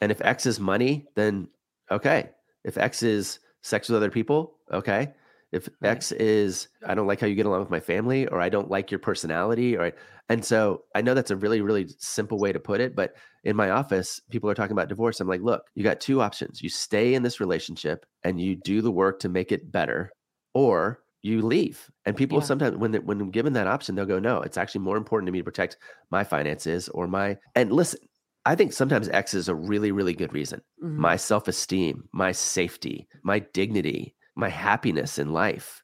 And 0.02 0.12
if 0.12 0.22
x 0.22 0.46
is 0.46 0.60
money 0.60 1.06
then 1.16 1.48
okay. 1.92 2.30
If 2.64 2.78
x 2.78 3.04
is 3.04 3.40
sex 3.62 3.90
with 3.90 3.98
other 3.98 4.10
people 4.10 4.56
okay 4.72 5.14
if 5.56 5.70
right. 5.80 5.92
X 5.92 6.12
is 6.12 6.68
I 6.86 6.94
don't 6.94 7.08
like 7.08 7.22
how 7.22 7.28
you 7.28 7.36
get 7.36 7.46
along 7.46 7.62
with 7.62 7.70
my 7.70 7.80
family, 7.80 8.28
or 8.28 8.42
I 8.42 8.50
don't 8.50 8.70
like 8.70 8.92
your 8.92 9.00
personality, 9.00 9.78
or 9.78 9.86
I, 9.86 9.94
and 10.30 10.44
so 10.44 10.84
I 10.94 11.02
know 11.02 11.14
that's 11.14 11.32
a 11.32 11.36
really 11.36 11.62
really 11.62 11.88
simple 11.98 12.38
way 12.40 12.52
to 12.52 12.60
put 12.60 12.82
it, 12.82 12.96
but 12.96 13.16
in 13.44 13.56
my 13.56 13.70
office, 13.70 14.22
people 14.30 14.50
are 14.50 14.56
talking 14.56 14.74
about 14.74 14.90
divorce. 14.90 15.20
I'm 15.20 15.28
like, 15.28 15.42
look, 15.42 15.64
you 15.74 15.84
got 15.84 16.02
two 16.02 16.22
options: 16.22 16.62
you 16.62 16.70
stay 16.70 17.14
in 17.14 17.24
this 17.24 17.40
relationship 17.40 18.06
and 18.24 18.40
you 18.40 18.56
do 18.56 18.82
the 18.82 18.92
work 18.92 19.20
to 19.22 19.30
make 19.30 19.52
it 19.52 19.72
better, 19.72 20.12
or 20.54 21.00
you 21.22 21.42
leave. 21.42 21.90
And 22.06 22.16
people 22.16 22.40
yeah. 22.40 22.46
sometimes 22.46 22.78
when 22.78 22.92
they, 22.92 23.00
when 23.00 23.32
given 23.32 23.54
that 23.54 23.66
option, 23.66 23.96
they'll 23.96 24.06
go, 24.06 24.20
no, 24.20 24.42
it's 24.42 24.58
actually 24.58 24.82
more 24.82 24.96
important 24.96 25.28
to 25.28 25.32
me 25.32 25.40
to 25.40 25.44
protect 25.44 25.78
my 26.12 26.24
finances 26.24 26.88
or 26.90 27.08
my 27.08 27.38
and 27.56 27.72
listen. 27.72 28.00
I 28.48 28.54
think 28.54 28.74
sometimes 28.74 29.10
X 29.10 29.34
is 29.34 29.50
a 29.50 29.56
really, 29.56 29.92
really 29.92 30.14
good 30.14 30.32
reason. 30.32 30.62
Mm-hmm. 30.84 31.02
My 31.02 31.16
self 31.16 31.48
esteem, 31.48 32.08
my 32.12 32.32
safety, 32.32 33.08
my 33.24 33.40
dignity, 33.40 34.14
my 34.36 34.50
happiness 34.50 35.18
in 35.18 35.34
life. 35.34 35.84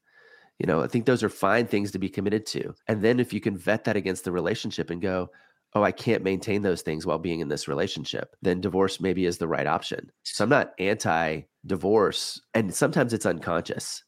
You 0.59 0.67
know, 0.67 0.81
I 0.81 0.87
think 0.87 1.05
those 1.05 1.23
are 1.23 1.29
fine 1.29 1.65
things 1.65 1.91
to 1.91 1.99
be 1.99 2.09
committed 2.09 2.45
to. 2.47 2.75
And 2.87 3.01
then 3.01 3.19
if 3.19 3.33
you 3.33 3.41
can 3.41 3.57
vet 3.57 3.85
that 3.85 3.95
against 3.95 4.25
the 4.25 4.31
relationship 4.31 4.89
and 4.89 5.01
go, 5.01 5.31
oh, 5.73 5.83
I 5.83 5.91
can't 5.91 6.23
maintain 6.23 6.61
those 6.61 6.81
things 6.81 7.05
while 7.05 7.17
being 7.17 7.39
in 7.39 7.47
this 7.47 7.67
relationship, 7.67 8.35
then 8.41 8.61
divorce 8.61 8.99
maybe 8.99 9.25
is 9.25 9.37
the 9.37 9.47
right 9.47 9.67
option. 9.67 10.11
So 10.23 10.43
I'm 10.43 10.49
not 10.49 10.73
anti 10.79 11.41
divorce. 11.65 12.41
And 12.53 12.73
sometimes 12.73 13.13
it's 13.13 13.25
unconscious. 13.25 14.03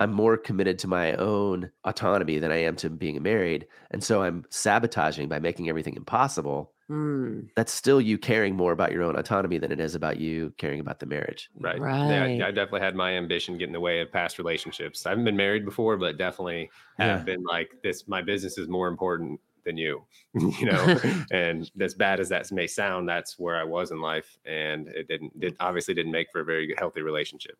I'm 0.00 0.12
more 0.12 0.36
committed 0.36 0.78
to 0.80 0.88
my 0.88 1.14
own 1.14 1.70
autonomy 1.84 2.38
than 2.38 2.50
I 2.50 2.62
am 2.62 2.74
to 2.76 2.90
being 2.90 3.22
married. 3.22 3.66
And 3.92 4.02
so 4.02 4.22
I'm 4.22 4.44
sabotaging 4.50 5.28
by 5.28 5.38
making 5.38 5.68
everything 5.68 5.94
impossible 5.94 6.72
Mm. 6.90 7.48
That's 7.56 7.72
still 7.72 8.00
you 8.00 8.18
caring 8.18 8.54
more 8.54 8.72
about 8.72 8.92
your 8.92 9.02
own 9.02 9.16
autonomy 9.16 9.58
than 9.58 9.72
it 9.72 9.80
is 9.80 9.94
about 9.94 10.18
you 10.18 10.52
caring 10.58 10.80
about 10.80 11.00
the 11.00 11.06
marriage. 11.06 11.50
Right. 11.58 11.80
Right. 11.80 12.36
Yeah, 12.36 12.46
I 12.46 12.50
definitely 12.50 12.80
had 12.80 12.94
my 12.94 13.12
ambition 13.12 13.56
get 13.56 13.68
in 13.68 13.72
the 13.72 13.80
way 13.80 14.00
of 14.00 14.12
past 14.12 14.38
relationships. 14.38 15.06
I 15.06 15.10
haven't 15.10 15.24
been 15.24 15.36
married 15.36 15.64
before, 15.64 15.96
but 15.96 16.18
definitely 16.18 16.70
have 16.98 17.20
yeah. 17.20 17.24
been 17.24 17.42
like 17.44 17.70
this. 17.82 18.06
My 18.06 18.20
business 18.20 18.58
is 18.58 18.68
more 18.68 18.88
important 18.88 19.40
than 19.64 19.78
you, 19.78 20.04
you 20.34 20.66
know. 20.66 21.00
and 21.30 21.70
as 21.80 21.94
bad 21.94 22.20
as 22.20 22.28
that 22.28 22.50
may 22.52 22.66
sound, 22.66 23.08
that's 23.08 23.38
where 23.38 23.56
I 23.56 23.64
was 23.64 23.90
in 23.90 24.00
life, 24.00 24.36
and 24.44 24.88
it 24.88 25.08
didn't. 25.08 25.32
It 25.40 25.56
obviously 25.60 25.94
didn't 25.94 26.12
make 26.12 26.30
for 26.30 26.40
a 26.40 26.44
very 26.44 26.74
healthy 26.78 27.00
relationship. 27.00 27.56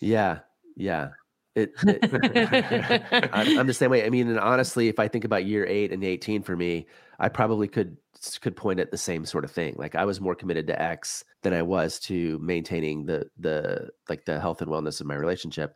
Yeah. 0.00 0.40
Yeah. 0.76 1.10
It, 1.54 1.72
it 1.82 3.30
I'm, 3.32 3.58
I'm, 3.60 3.66
the 3.66 3.74
same 3.74 3.90
way. 3.90 4.04
I 4.04 4.10
mean, 4.10 4.28
and 4.28 4.40
honestly, 4.40 4.88
if 4.88 4.98
I 4.98 5.06
think 5.06 5.24
about 5.24 5.44
year 5.44 5.64
eight 5.66 5.92
and 5.92 6.02
18 6.02 6.42
for 6.42 6.56
me, 6.56 6.86
I 7.18 7.28
probably 7.28 7.68
could 7.68 7.96
could 8.40 8.56
point 8.56 8.80
at 8.80 8.90
the 8.90 8.96
same 8.96 9.24
sort 9.24 9.44
of 9.44 9.50
thing. 9.50 9.74
Like 9.76 9.94
I 9.94 10.04
was 10.04 10.20
more 10.20 10.34
committed 10.34 10.66
to 10.68 10.80
X 10.80 11.24
than 11.42 11.52
I 11.52 11.62
was 11.62 11.98
to 12.00 12.38
maintaining 12.40 13.06
the 13.06 13.26
the 13.38 13.90
like 14.08 14.24
the 14.24 14.40
health 14.40 14.62
and 14.62 14.70
wellness 14.70 15.00
of 15.00 15.06
my 15.06 15.14
relationship. 15.14 15.74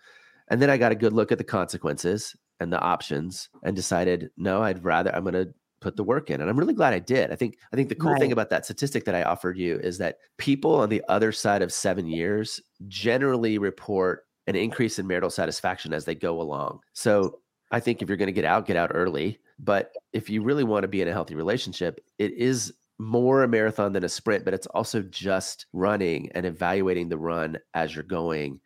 And 0.48 0.62
then 0.62 0.70
I 0.70 0.78
got 0.78 0.92
a 0.92 0.96
good 0.96 1.12
look 1.12 1.30
at 1.30 1.38
the 1.38 1.44
consequences 1.44 2.34
and 2.60 2.72
the 2.72 2.80
options 2.80 3.50
and 3.62 3.76
decided, 3.76 4.30
no, 4.36 4.62
I'd 4.62 4.82
rather 4.82 5.14
I'm 5.14 5.24
going 5.24 5.34
to 5.34 5.52
put 5.80 5.96
the 5.96 6.04
work 6.04 6.30
in. 6.30 6.40
And 6.40 6.50
I'm 6.50 6.58
really 6.58 6.74
glad 6.74 6.94
I 6.94 6.98
did. 6.98 7.30
I 7.30 7.36
think 7.36 7.58
I 7.72 7.76
think 7.76 7.88
the 7.88 7.94
cool 7.94 8.12
right. 8.12 8.20
thing 8.20 8.32
about 8.32 8.50
that 8.50 8.64
statistic 8.64 9.04
that 9.04 9.14
I 9.14 9.22
offered 9.22 9.58
you 9.58 9.78
is 9.78 9.98
that 9.98 10.18
people 10.38 10.74
on 10.74 10.88
the 10.88 11.02
other 11.08 11.32
side 11.32 11.62
of 11.62 11.72
7 11.72 12.06
years 12.06 12.60
generally 12.88 13.58
report 13.58 14.24
an 14.46 14.56
increase 14.56 14.98
in 14.98 15.06
marital 15.06 15.30
satisfaction 15.30 15.92
as 15.92 16.04
they 16.04 16.14
go 16.14 16.40
along. 16.40 16.80
So 16.94 17.40
I 17.70 17.80
think 17.80 18.00
if 18.00 18.08
you're 18.08 18.16
going 18.16 18.28
to 18.28 18.32
get 18.32 18.46
out, 18.46 18.66
get 18.66 18.76
out 18.76 18.92
early. 18.94 19.38
But 19.58 19.92
if 20.12 20.30
you 20.30 20.42
really 20.42 20.64
want 20.64 20.84
to 20.84 20.88
be 20.88 21.02
in 21.02 21.08
a 21.08 21.12
healthy 21.12 21.34
relationship, 21.34 22.00
it 22.18 22.32
is 22.32 22.72
more 22.98 23.42
a 23.42 23.48
marathon 23.48 23.92
than 23.92 24.04
a 24.04 24.08
sprint, 24.08 24.44
but 24.44 24.54
it's 24.54 24.66
also 24.68 25.02
just 25.02 25.66
running 25.72 26.30
and 26.34 26.44
evaluating 26.44 27.08
the 27.08 27.18
run 27.18 27.58
as 27.74 27.94
you're 27.94 28.04
going. 28.04 28.60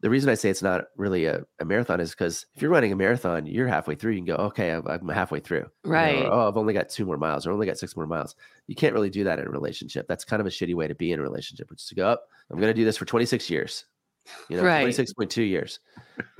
The 0.00 0.10
reason 0.10 0.28
I 0.28 0.34
say 0.34 0.50
it's 0.50 0.62
not 0.62 0.84
really 0.96 1.24
a, 1.24 1.44
a 1.58 1.64
marathon 1.64 2.00
is 2.00 2.10
because 2.10 2.46
if 2.54 2.62
you're 2.62 2.70
running 2.70 2.92
a 2.92 2.96
marathon, 2.96 3.46
you're 3.46 3.66
halfway 3.66 3.94
through. 3.94 4.12
You 4.12 4.18
can 4.18 4.26
go, 4.26 4.34
okay, 4.34 4.72
I'm, 4.72 4.86
I'm 4.86 5.08
halfway 5.08 5.40
through. 5.40 5.66
Right. 5.84 6.18
You 6.18 6.24
know, 6.24 6.30
or, 6.30 6.32
oh, 6.32 6.48
I've 6.48 6.56
only 6.56 6.74
got 6.74 6.90
two 6.90 7.06
more 7.06 7.16
miles 7.16 7.46
or 7.46 7.52
only 7.52 7.66
got 7.66 7.78
six 7.78 7.96
more 7.96 8.06
miles. 8.06 8.34
You 8.66 8.74
can't 8.74 8.92
really 8.92 9.10
do 9.10 9.24
that 9.24 9.38
in 9.38 9.46
a 9.46 9.50
relationship. 9.50 10.06
That's 10.06 10.24
kind 10.24 10.40
of 10.40 10.46
a 10.46 10.50
shitty 10.50 10.74
way 10.74 10.86
to 10.86 10.94
be 10.94 11.12
in 11.12 11.18
a 11.18 11.22
relationship, 11.22 11.70
which 11.70 11.80
is 11.80 11.88
to 11.88 11.94
go 11.94 12.08
up. 12.08 12.28
I'm 12.50 12.60
going 12.60 12.72
to 12.72 12.78
do 12.78 12.84
this 12.84 12.96
for 12.96 13.04
26 13.04 13.48
years 13.50 13.84
you 14.48 14.56
know, 14.56 14.62
right. 14.62 14.86
26.2 14.86 15.48
years. 15.48 15.80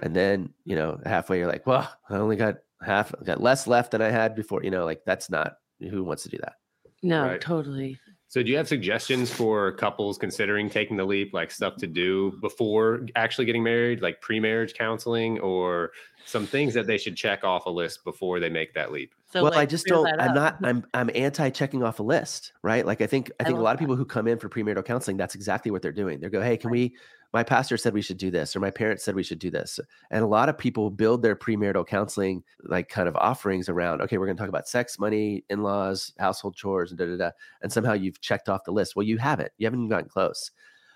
And 0.00 0.14
then, 0.14 0.52
you 0.64 0.76
know, 0.76 0.98
halfway 1.04 1.38
you're 1.38 1.48
like, 1.48 1.66
well, 1.66 1.88
I 2.08 2.16
only 2.16 2.36
got 2.36 2.56
half, 2.82 3.12
got 3.24 3.42
less 3.42 3.66
left 3.66 3.92
than 3.92 4.02
I 4.02 4.10
had 4.10 4.34
before, 4.34 4.62
you 4.62 4.70
know, 4.70 4.84
like 4.84 5.02
that's 5.04 5.30
not 5.30 5.54
who 5.80 6.04
wants 6.04 6.22
to 6.24 6.28
do 6.28 6.38
that. 6.38 6.54
No, 7.02 7.24
right. 7.24 7.40
totally. 7.40 7.98
So, 8.28 8.42
do 8.42 8.50
you 8.50 8.56
have 8.56 8.66
suggestions 8.66 9.30
for 9.32 9.72
couples 9.72 10.18
considering 10.18 10.68
taking 10.68 10.96
the 10.96 11.04
leap, 11.04 11.32
like 11.32 11.50
stuff 11.50 11.76
to 11.76 11.86
do 11.86 12.36
before 12.40 13.06
actually 13.14 13.44
getting 13.44 13.62
married, 13.62 14.02
like 14.02 14.20
pre 14.20 14.40
marriage 14.40 14.74
counseling, 14.74 15.38
or 15.38 15.92
some 16.24 16.44
things 16.44 16.74
that 16.74 16.88
they 16.88 16.98
should 16.98 17.16
check 17.16 17.44
off 17.44 17.66
a 17.66 17.70
list 17.70 18.02
before 18.02 18.40
they 18.40 18.50
make 18.50 18.74
that 18.74 18.90
leap? 18.90 19.14
So 19.32 19.44
well, 19.44 19.52
like, 19.52 19.60
I 19.60 19.66
just 19.66 19.86
don't. 19.86 20.08
I'm 20.20 20.34
not. 20.34 20.58
I'm. 20.64 20.84
I'm 20.92 21.08
anti 21.14 21.50
checking 21.50 21.84
off 21.84 22.00
a 22.00 22.02
list, 22.02 22.52
right? 22.62 22.84
Like, 22.84 23.00
I 23.00 23.06
think. 23.06 23.30
I 23.38 23.44
think 23.44 23.56
I 23.56 23.60
a 23.60 23.62
lot 23.62 23.70
that. 23.70 23.74
of 23.74 23.80
people 23.80 23.96
who 23.96 24.04
come 24.04 24.26
in 24.26 24.38
for 24.38 24.48
premarital 24.48 24.84
counseling, 24.84 25.16
that's 25.16 25.36
exactly 25.36 25.70
what 25.70 25.80
they're 25.80 25.92
doing. 25.92 26.18
They're 26.18 26.30
go, 26.30 26.42
"Hey, 26.42 26.56
can 26.56 26.70
we 26.70 26.96
my 27.32 27.42
pastor 27.42 27.76
said 27.76 27.92
we 27.92 28.02
should 28.02 28.16
do 28.16 28.30
this 28.30 28.54
or 28.54 28.60
my 28.60 28.70
parents 28.70 29.04
said 29.04 29.14
we 29.14 29.22
should 29.22 29.38
do 29.38 29.50
this 29.50 29.78
and 30.10 30.22
a 30.22 30.26
lot 30.26 30.48
of 30.48 30.56
people 30.56 30.90
build 30.90 31.22
their 31.22 31.36
premarital 31.36 31.86
counseling 31.86 32.42
like 32.64 32.88
kind 32.88 33.08
of 33.08 33.16
offerings 33.16 33.68
around 33.68 34.00
okay 34.00 34.18
we're 34.18 34.26
going 34.26 34.36
to 34.36 34.40
talk 34.40 34.48
about 34.48 34.68
sex 34.68 34.98
money 34.98 35.44
in-laws 35.50 36.12
household 36.18 36.54
chores 36.54 36.90
and 36.90 36.98
da 36.98 37.06
da 37.06 37.16
da 37.16 37.30
and 37.62 37.72
somehow 37.72 37.92
you've 37.92 38.20
checked 38.20 38.48
off 38.48 38.64
the 38.64 38.72
list. 38.72 38.96
Well 38.96 39.06
you 39.06 39.18
haven't. 39.18 39.52
You 39.58 39.66
haven't 39.66 39.80
even 39.80 39.88
gotten 39.88 40.08
close. 40.08 40.50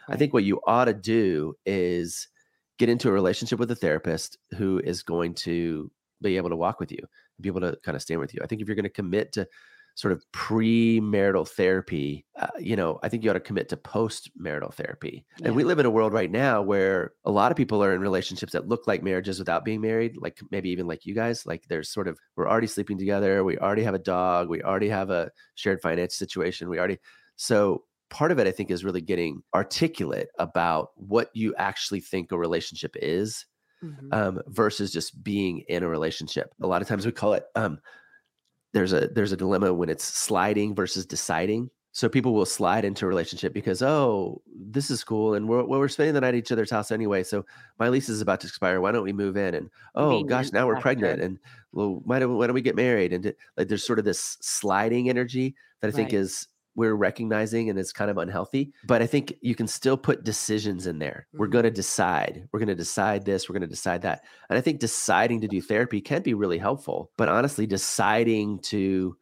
Right. 0.09 0.15
i 0.15 0.19
think 0.19 0.33
what 0.33 0.45
you 0.45 0.61
ought 0.67 0.87
to 0.87 0.95
do 0.95 1.55
is 1.67 2.29
get 2.79 2.89
into 2.89 3.09
a 3.09 3.13
relationship 3.13 3.59
with 3.59 3.71
a 3.71 3.77
therapist 3.77 4.39
who 4.57 4.81
is 4.85 5.03
going 5.03 5.35
to 5.35 5.91
be 6.23 6.37
able 6.37 6.51
to 6.51 6.57
walk 6.57 6.81
with 6.81 6.93
you 6.93 7.07
be 7.41 7.49
able 7.49 7.61
to 7.61 7.77
kind 7.83 7.97
of 7.97 8.03
stand 8.03 8.21
with 8.21 8.35
you. 8.35 8.41
I 8.43 8.47
think 8.47 8.61
if 8.61 8.69
you're 8.69 8.77
going 8.77 8.85
to 8.85 8.91
commit 8.91 9.33
to 9.33 9.47
sort 9.95 10.13
of 10.13 10.25
pre-marital 10.33 11.45
therapy 11.45 12.25
uh, 12.39 12.47
you 12.59 12.77
know 12.77 12.99
i 13.03 13.09
think 13.09 13.23
you 13.23 13.31
ought 13.31 13.35
to 13.35 13.41
commit 13.41 13.69
to 13.69 13.77
post-marital 13.77 14.71
therapy 14.71 15.25
yeah. 15.39 15.49
and 15.49 15.57
we 15.57 15.65
live 15.65 15.79
in 15.79 15.87
a 15.87 15.91
world 15.91 16.13
right 16.13 16.31
now 16.31 16.63
where 16.63 17.13
a 17.25 17.31
lot 17.31 17.51
of 17.51 17.57
people 17.57 17.83
are 17.83 17.95
in 17.95 18.01
relationships 18.01 18.53
that 18.53 18.69
look 18.69 18.87
like 18.87 19.03
marriages 19.03 19.39
without 19.39 19.65
being 19.65 19.81
married 19.81 20.15
like 20.19 20.39
maybe 20.51 20.71
even 20.71 20.87
like 20.87 21.05
you 21.05 21.15
guys 21.15 21.45
like 21.47 21.65
there's 21.69 21.93
sort 21.93 22.09
of 22.09 22.19
we're 22.37 22.49
already 22.49 22.67
sleeping 22.67 22.99
together 22.99 23.45
we 23.45 23.59
already 23.59 23.83
have 23.83 23.95
a 23.95 23.99
dog 23.99 24.49
we 24.49 24.63
already 24.63 24.89
have 24.89 25.11
a 25.11 25.31
shared 25.55 25.81
finance 25.81 26.15
situation 26.15 26.69
we 26.69 26.79
already 26.79 26.99
so 27.37 27.85
part 28.09 28.33
of 28.33 28.39
it 28.39 28.47
i 28.47 28.51
think 28.51 28.71
is 28.71 28.85
really 28.85 29.01
getting 29.01 29.43
articulate 29.55 30.29
about 30.39 30.89
what 30.95 31.31
you 31.35 31.55
actually 31.57 32.01
think 32.01 32.33
a 32.33 32.39
relationship 32.39 32.97
is 33.01 33.47
Mm-hmm. 33.83 34.13
Um, 34.13 34.43
versus 34.49 34.93
just 34.93 35.25
being 35.25 35.65
in 35.67 35.83
a 35.83 35.89
relationship. 35.89 36.53
A 36.61 36.67
lot 36.67 36.83
of 36.83 36.89
times 36.89 37.07
we 37.07 37.13
call 37.13 37.33
it 37.33 37.45
um, 37.55 37.79
there's 38.73 38.93
a 38.93 39.09
there's 39.09 39.33
a 39.33 39.37
dilemma 39.37 39.73
when 39.73 39.89
it's 39.89 40.05
sliding 40.05 40.75
versus 40.75 41.07
deciding. 41.07 41.71
So 41.93 42.09
people 42.09 42.35
will 42.35 42.47
slide 42.47 42.85
into 42.85 43.05
a 43.05 43.09
relationship 43.09 43.53
because 43.53 43.83
oh 43.83 44.43
this 44.55 44.91
is 44.91 45.03
cool 45.03 45.35
and 45.35 45.49
we're 45.49 45.65
we're 45.65 45.89
spending 45.89 46.15
the 46.15 46.21
night 46.21 46.29
at 46.29 46.35
each 46.37 46.53
other's 46.53 46.71
house 46.71 46.93
anyway. 46.93 47.25
So 47.25 47.45
my 47.81 47.89
lease 47.89 48.09
is 48.09 48.21
about 48.21 48.41
to 48.41 48.47
expire. 48.47 48.81
Why 48.81 48.93
don't 48.93 49.03
we 49.03 49.13
move 49.13 49.37
in? 49.37 49.55
And 49.55 49.71
oh 49.97 50.23
gosh, 50.23 50.53
now 50.53 50.67
we're 50.69 50.81
pregnant 50.81 51.21
and 51.21 51.39
well 51.73 52.01
why 52.05 52.21
don't 52.21 52.37
why 52.37 52.47
don't 52.47 52.55
we 52.55 52.63
get 52.63 52.77
married? 52.77 53.13
And 53.13 53.35
like 53.57 53.67
there's 53.67 53.85
sort 53.85 53.99
of 53.99 54.05
this 54.05 54.39
sliding 54.41 55.09
energy 55.09 55.57
that 55.81 55.89
I 55.89 55.91
think 55.91 56.13
right. 56.13 56.21
is 56.21 56.47
we're 56.75 56.95
recognizing 56.95 57.69
and 57.69 57.79
it's 57.79 57.93
kind 57.93 58.11
of 58.11 58.19
unhealthy. 58.19 58.73
But 58.85 59.03
I 59.03 59.07
think 59.07 59.35
you 59.41 59.55
can 59.55 59.67
still 59.67 59.97
put 59.97 60.25
decisions 60.25 60.87
in 60.87 60.99
there. 60.99 61.27
Mm-hmm. 61.29 61.39
We're 61.39 61.49
going 61.49 61.65
to 61.65 61.71
decide. 61.71 62.49
We're 62.53 62.61
going 62.61 62.69
to 62.69 62.75
decide 62.75 63.25
this. 63.25 63.49
We're 63.49 63.55
going 63.55 63.63
to 63.63 63.67
decide 63.67 64.03
that. 64.03 64.25
And 64.49 64.59
I 64.59 64.61
think 64.61 64.81
deciding 64.81 65.41
to 65.43 65.49
do 65.49 65.61
therapy 65.61 66.01
can 66.01 66.23
be 66.23 66.35
really 66.35 66.59
helpful. 66.59 67.11
But 67.17 67.29
honestly, 67.29 67.67
deciding 67.67 68.61
to, 68.61 69.17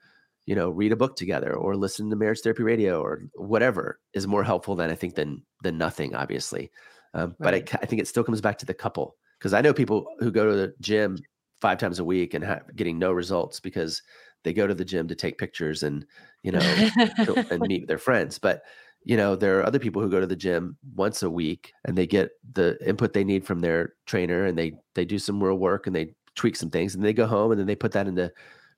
you 0.47 0.55
know, 0.55 0.71
read 0.71 0.93
a 0.93 0.97
book 0.97 1.17
together 1.17 1.55
or 1.55 1.77
listen 1.77 2.11
to 2.11 2.17
marriage 2.17 2.41
therapy 2.41 2.63
radio 2.63 3.01
or 3.01 3.23
whatever 3.35 3.99
is 4.15 4.27
more 4.27 4.45
helpful 4.45 4.77
than 4.77 4.91
I 4.91 4.95
think 4.95 5.15
than 5.15 5.43
than 5.63 5.79
nothing, 5.79 6.15
obviously. 6.15 6.71
Um, 7.15 7.35
right. 7.39 7.39
But 7.41 7.55
I, 7.55 7.83
I 7.83 7.87
think 7.87 8.03
it 8.03 8.09
still 8.09 8.25
comes 8.25 8.41
back 8.41 8.59
to 8.59 8.67
the 8.67 8.75
couple 8.75 9.17
because 9.39 9.55
I 9.55 9.61
know 9.61 9.73
people 9.73 10.07
who 10.19 10.31
go 10.31 10.51
to 10.51 10.57
the 10.57 10.75
gym 10.81 11.18
five 11.61 11.79
times 11.79 11.99
a 11.99 12.05
week 12.05 12.35
and 12.35 12.45
have, 12.45 12.64
getting 12.77 12.99
no 12.99 13.12
results 13.12 13.61
because 13.61 14.03
they 14.45 14.53
go 14.53 14.66
to 14.66 14.75
the 14.75 14.85
gym 14.85 15.09
to 15.09 15.14
take 15.14 15.39
pictures 15.39 15.83
and 15.83 16.07
you 16.43 16.53
know 16.53 17.45
and 17.51 17.61
meet 17.62 17.89
their 17.89 17.99
friends 17.99 18.39
but 18.39 18.62
you 19.05 19.16
know, 19.16 19.36
there 19.36 19.59
are 19.59 19.66
other 19.66 19.78
people 19.78 20.03
who 20.03 20.11
go 20.11 20.20
to 20.20 20.26
the 20.26 20.36
gym 20.36 20.76
once 20.95 21.22
a 21.22 21.30
week 21.30 21.72
and 21.84 21.97
they 21.97 22.07
get 22.07 22.32
the 22.53 22.76
input 22.86 23.12
they 23.12 23.24
need 23.24 23.45
from 23.47 23.61
their 23.61 23.95
trainer 24.07 24.45
and 24.45 24.59
they 24.59 24.74
they 24.95 25.05
do 25.05 25.18
some 25.18 25.43
real 25.43 25.57
work 25.57 25.86
and 25.86 25.97
they 25.97 26.14
tweak 26.34 26.57
some 26.57 26.70
things 26.70 26.95
and 26.95 27.03
they 27.03 27.12
go 27.12 27.26
home 27.26 27.51
and 27.51 27.59
then 27.59 27.66
they 27.66 27.74
put 27.74 27.93
that 27.93 28.07
into 28.07 28.30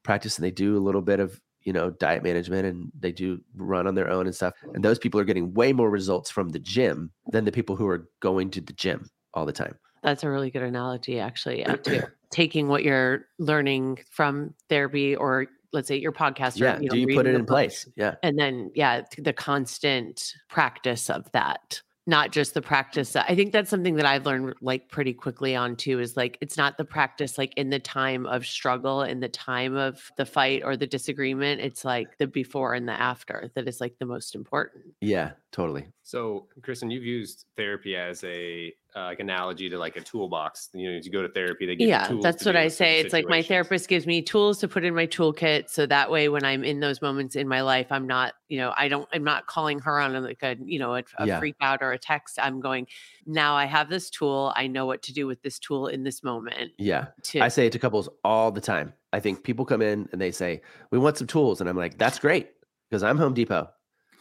practice 0.02 0.38
and 0.38 0.44
they 0.44 0.50
do 0.50 0.76
a 0.76 0.80
little 0.80 1.02
bit 1.02 1.20
of 1.20 1.40
you 1.62 1.72
know 1.72 1.90
diet 1.90 2.22
management 2.22 2.64
and 2.64 2.90
they 2.98 3.12
do 3.12 3.40
run 3.56 3.86
on 3.86 3.94
their 3.94 4.08
own 4.08 4.26
and 4.26 4.34
stuff 4.34 4.54
and 4.72 4.84
those 4.84 4.98
people 4.98 5.20
are 5.20 5.24
getting 5.24 5.52
way 5.52 5.72
more 5.72 5.90
results 5.90 6.30
from 6.30 6.50
the 6.50 6.58
gym 6.58 7.10
than 7.32 7.44
the 7.44 7.52
people 7.52 7.76
who 7.76 7.86
are 7.86 8.08
going 8.20 8.50
to 8.50 8.60
the 8.60 8.72
gym 8.72 9.10
all 9.34 9.44
the 9.44 9.52
time 9.52 9.76
that's 10.02 10.22
a 10.22 10.30
really 10.30 10.50
good 10.50 10.62
analogy 10.62 11.20
actually 11.20 11.64
uh, 11.66 11.72
yeah, 11.72 12.00
too. 12.00 12.02
taking 12.30 12.68
what 12.68 12.82
you're 12.82 13.26
learning 13.38 13.98
from 14.10 14.54
therapy 14.70 15.14
or 15.14 15.48
let's 15.72 15.88
say 15.88 15.96
your 15.96 16.12
podcast 16.12 16.58
yeah 16.58 16.76
or, 16.76 16.82
you 16.82 16.88
know, 16.88 16.94
do 16.94 16.98
you 16.98 17.16
put 17.16 17.26
it 17.26 17.34
in 17.34 17.44
place 17.46 17.88
yeah 17.96 18.14
and 18.22 18.38
then 18.38 18.70
yeah 18.74 19.02
the 19.18 19.32
constant 19.32 20.34
practice 20.48 21.10
of 21.10 21.30
that 21.32 21.82
not 22.10 22.32
just 22.32 22.54
the 22.54 22.60
mm. 22.60 22.66
practice. 22.66 23.14
I 23.14 23.34
think 23.34 23.52
that's 23.52 23.70
something 23.70 23.94
that 23.94 24.04
I've 24.04 24.26
learned 24.26 24.54
like 24.60 24.88
pretty 24.88 25.12
quickly 25.14 25.54
on 25.54 25.76
too 25.76 26.00
is 26.00 26.16
like 26.16 26.36
it's 26.40 26.56
not 26.56 26.76
the 26.76 26.84
practice 26.84 27.38
like 27.38 27.54
in 27.56 27.70
the 27.70 27.78
time 27.78 28.26
of 28.26 28.44
struggle, 28.44 29.02
in 29.02 29.20
the 29.20 29.28
time 29.28 29.76
of 29.76 30.10
the 30.16 30.26
fight 30.26 30.62
or 30.64 30.76
the 30.76 30.86
disagreement. 30.86 31.60
It's 31.60 31.84
like 31.84 32.18
the 32.18 32.26
before 32.26 32.74
and 32.74 32.88
the 32.88 33.00
after 33.00 33.50
that 33.54 33.68
is 33.68 33.80
like 33.80 33.98
the 33.98 34.06
most 34.06 34.34
important. 34.34 34.84
Yeah, 35.00 35.32
totally. 35.52 35.86
So, 36.02 36.48
Kristen, 36.62 36.90
you've 36.90 37.04
used 37.04 37.44
therapy 37.56 37.96
as 37.96 38.24
a 38.24 38.74
uh, 38.96 39.04
like 39.04 39.20
analogy 39.20 39.68
to 39.68 39.78
like 39.78 39.96
a 39.96 40.00
toolbox. 40.00 40.70
You 40.72 40.92
know, 40.92 41.00
you 41.02 41.10
go 41.10 41.22
to 41.22 41.28
therapy, 41.28 41.66
they 41.66 41.76
give 41.76 41.88
yeah, 41.88 42.12
that's 42.20 42.44
what 42.44 42.56
I 42.56 42.68
say. 42.68 43.00
It's 43.00 43.12
like 43.12 43.28
my 43.28 43.42
therapist 43.42 43.88
gives 43.88 44.06
me 44.06 44.22
tools 44.22 44.58
to 44.58 44.68
put 44.68 44.84
in 44.84 44.94
my 44.94 45.06
toolkit, 45.06 45.70
so 45.70 45.86
that 45.86 46.10
way 46.10 46.28
when 46.28 46.44
I'm 46.44 46.64
in 46.64 46.80
those 46.80 47.00
moments 47.00 47.36
in 47.36 47.48
my 47.48 47.62
life, 47.62 47.86
I'm 47.90 48.06
not, 48.06 48.34
you 48.48 48.58
know, 48.58 48.72
I 48.76 48.88
don't, 48.88 49.08
I'm 49.12 49.24
not 49.24 49.46
calling 49.46 49.78
her 49.80 50.00
on 50.00 50.20
like 50.22 50.42
a, 50.42 50.56
you 50.64 50.78
know, 50.78 50.96
a, 50.96 51.04
a 51.18 51.26
yeah. 51.26 51.38
freak 51.38 51.56
out 51.60 51.82
or 51.82 51.92
a 51.92 51.98
text. 51.98 52.38
I'm 52.40 52.60
going, 52.60 52.86
now 53.26 53.54
I 53.54 53.66
have 53.66 53.88
this 53.88 54.10
tool. 54.10 54.52
I 54.56 54.66
know 54.66 54.86
what 54.86 55.02
to 55.02 55.12
do 55.12 55.26
with 55.26 55.42
this 55.42 55.58
tool 55.58 55.86
in 55.86 56.02
this 56.02 56.22
moment. 56.22 56.72
Yeah, 56.78 57.08
to- 57.24 57.40
I 57.40 57.48
say 57.48 57.66
it 57.66 57.72
to 57.72 57.78
couples 57.78 58.08
all 58.24 58.50
the 58.50 58.60
time. 58.60 58.92
I 59.12 59.20
think 59.20 59.42
people 59.42 59.64
come 59.64 59.82
in 59.82 60.08
and 60.12 60.20
they 60.20 60.30
say, 60.30 60.62
"We 60.90 60.98
want 60.98 61.18
some 61.18 61.26
tools," 61.26 61.60
and 61.60 61.68
I'm 61.68 61.76
like, 61.76 61.98
"That's 61.98 62.18
great." 62.18 62.50
Because 62.88 63.02
I'm 63.02 63.18
Home 63.18 63.34
Depot. 63.34 63.68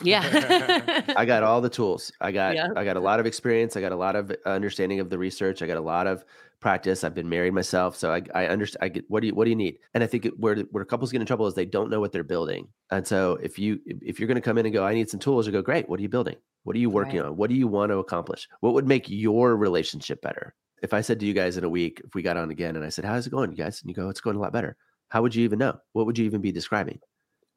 Yeah. 0.01 1.03
I 1.15 1.25
got 1.25 1.43
all 1.43 1.61
the 1.61 1.69
tools. 1.69 2.11
I 2.21 2.31
got 2.31 2.55
yeah. 2.55 2.69
I 2.75 2.83
got 2.85 2.97
a 2.97 2.99
lot 2.99 3.19
of 3.19 3.25
experience. 3.25 3.75
I 3.75 3.81
got 3.81 3.91
a 3.91 3.97
lot 3.97 4.15
of 4.15 4.31
uh, 4.31 4.49
understanding 4.49 4.99
of 4.99 5.09
the 5.09 5.17
research. 5.17 5.61
I 5.61 5.67
got 5.67 5.77
a 5.77 5.81
lot 5.81 6.07
of 6.07 6.23
practice. 6.59 7.03
I've 7.03 7.15
been 7.15 7.29
married 7.29 7.53
myself, 7.53 7.95
so 7.95 8.11
I 8.11 8.21
I 8.33 8.47
understand. 8.47 8.83
I 8.83 8.89
get 8.89 9.05
what 9.09 9.21
do 9.21 9.27
you 9.27 9.35
what 9.35 9.45
do 9.45 9.49
you 9.49 9.55
need? 9.55 9.79
And 9.93 10.03
I 10.03 10.07
think 10.07 10.25
it, 10.25 10.39
where 10.39 10.57
where 10.71 10.85
couples 10.85 11.11
get 11.11 11.21
in 11.21 11.27
trouble 11.27 11.47
is 11.47 11.53
they 11.53 11.65
don't 11.65 11.89
know 11.89 11.99
what 11.99 12.11
they're 12.11 12.23
building. 12.23 12.67
And 12.91 13.05
so 13.05 13.37
if 13.41 13.59
you 13.59 13.79
if 13.85 14.19
you're 14.19 14.27
going 14.27 14.35
to 14.35 14.41
come 14.41 14.57
in 14.57 14.65
and 14.65 14.73
go, 14.73 14.85
I 14.85 14.93
need 14.93 15.09
some 15.09 15.19
tools, 15.19 15.45
you 15.45 15.51
go, 15.51 15.61
great. 15.61 15.89
What 15.89 15.99
are 15.99 16.03
you 16.03 16.09
building? 16.09 16.37
What 16.63 16.75
are 16.75 16.79
you 16.79 16.89
working 16.89 17.19
right. 17.19 17.27
on? 17.27 17.37
What 17.37 17.49
do 17.49 17.55
you 17.55 17.67
want 17.67 17.91
to 17.91 17.97
accomplish? 17.97 18.47
What 18.61 18.73
would 18.73 18.87
make 18.87 19.09
your 19.09 19.55
relationship 19.55 20.21
better? 20.21 20.53
If 20.81 20.93
I 20.93 21.01
said 21.01 21.19
to 21.19 21.25
you 21.25 21.33
guys 21.33 21.57
in 21.57 21.63
a 21.63 21.69
week, 21.69 22.01
if 22.05 22.15
we 22.15 22.21
got 22.21 22.37
on 22.37 22.51
again, 22.51 22.77
and 22.77 22.85
I 22.85 22.89
said, 22.89 23.03
how's 23.03 23.27
it 23.27 23.31
going, 23.31 23.51
you 23.51 23.57
guys? 23.57 23.81
And 23.81 23.89
you 23.89 23.95
go, 23.95 24.07
it's 24.07 24.21
going 24.21 24.37
a 24.37 24.39
lot 24.39 24.53
better. 24.53 24.77
How 25.09 25.21
would 25.21 25.35
you 25.35 25.43
even 25.43 25.59
know? 25.59 25.77
What 25.93 26.05
would 26.05 26.17
you 26.17 26.25
even 26.25 26.39
be 26.39 26.51
describing? 26.51 26.99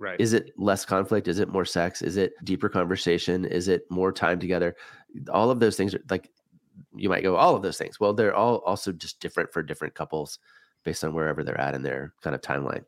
Right. 0.03 0.21
Is 0.21 0.33
it 0.33 0.51
less 0.59 0.85
conflict? 0.85 1.29
Is 1.29 1.39
it 1.39 1.49
more 1.49 1.65
sex? 1.65 2.03
Is 2.03 2.17
it 2.17 2.33
deeper 2.43 2.69
conversation? 2.69 3.45
Is 3.45 3.69
it 3.69 3.89
more 3.89 4.11
time 4.11 4.41
together? 4.41 4.75
All 5.33 5.49
of 5.49 5.61
those 5.61 5.77
things 5.77 5.95
are 5.95 6.03
like 6.11 6.29
you 6.97 7.09
might 7.09 7.23
go 7.23 7.37
all 7.37 7.55
of 7.55 7.63
those 7.63 7.79
things. 7.79 8.01
Well, 8.01 8.13
they're 8.13 8.35
all 8.35 8.57
also 8.67 8.91
just 8.91 9.21
different 9.21 9.53
for 9.53 9.63
different 9.63 9.95
couples 9.95 10.41
based 10.83 11.05
on 11.05 11.15
wherever 11.15 11.45
they're 11.45 11.61
at 11.61 11.77
in 11.77 11.83
their 11.83 12.15
kind 12.21 12.35
of 12.35 12.41
timeline. 12.41 12.85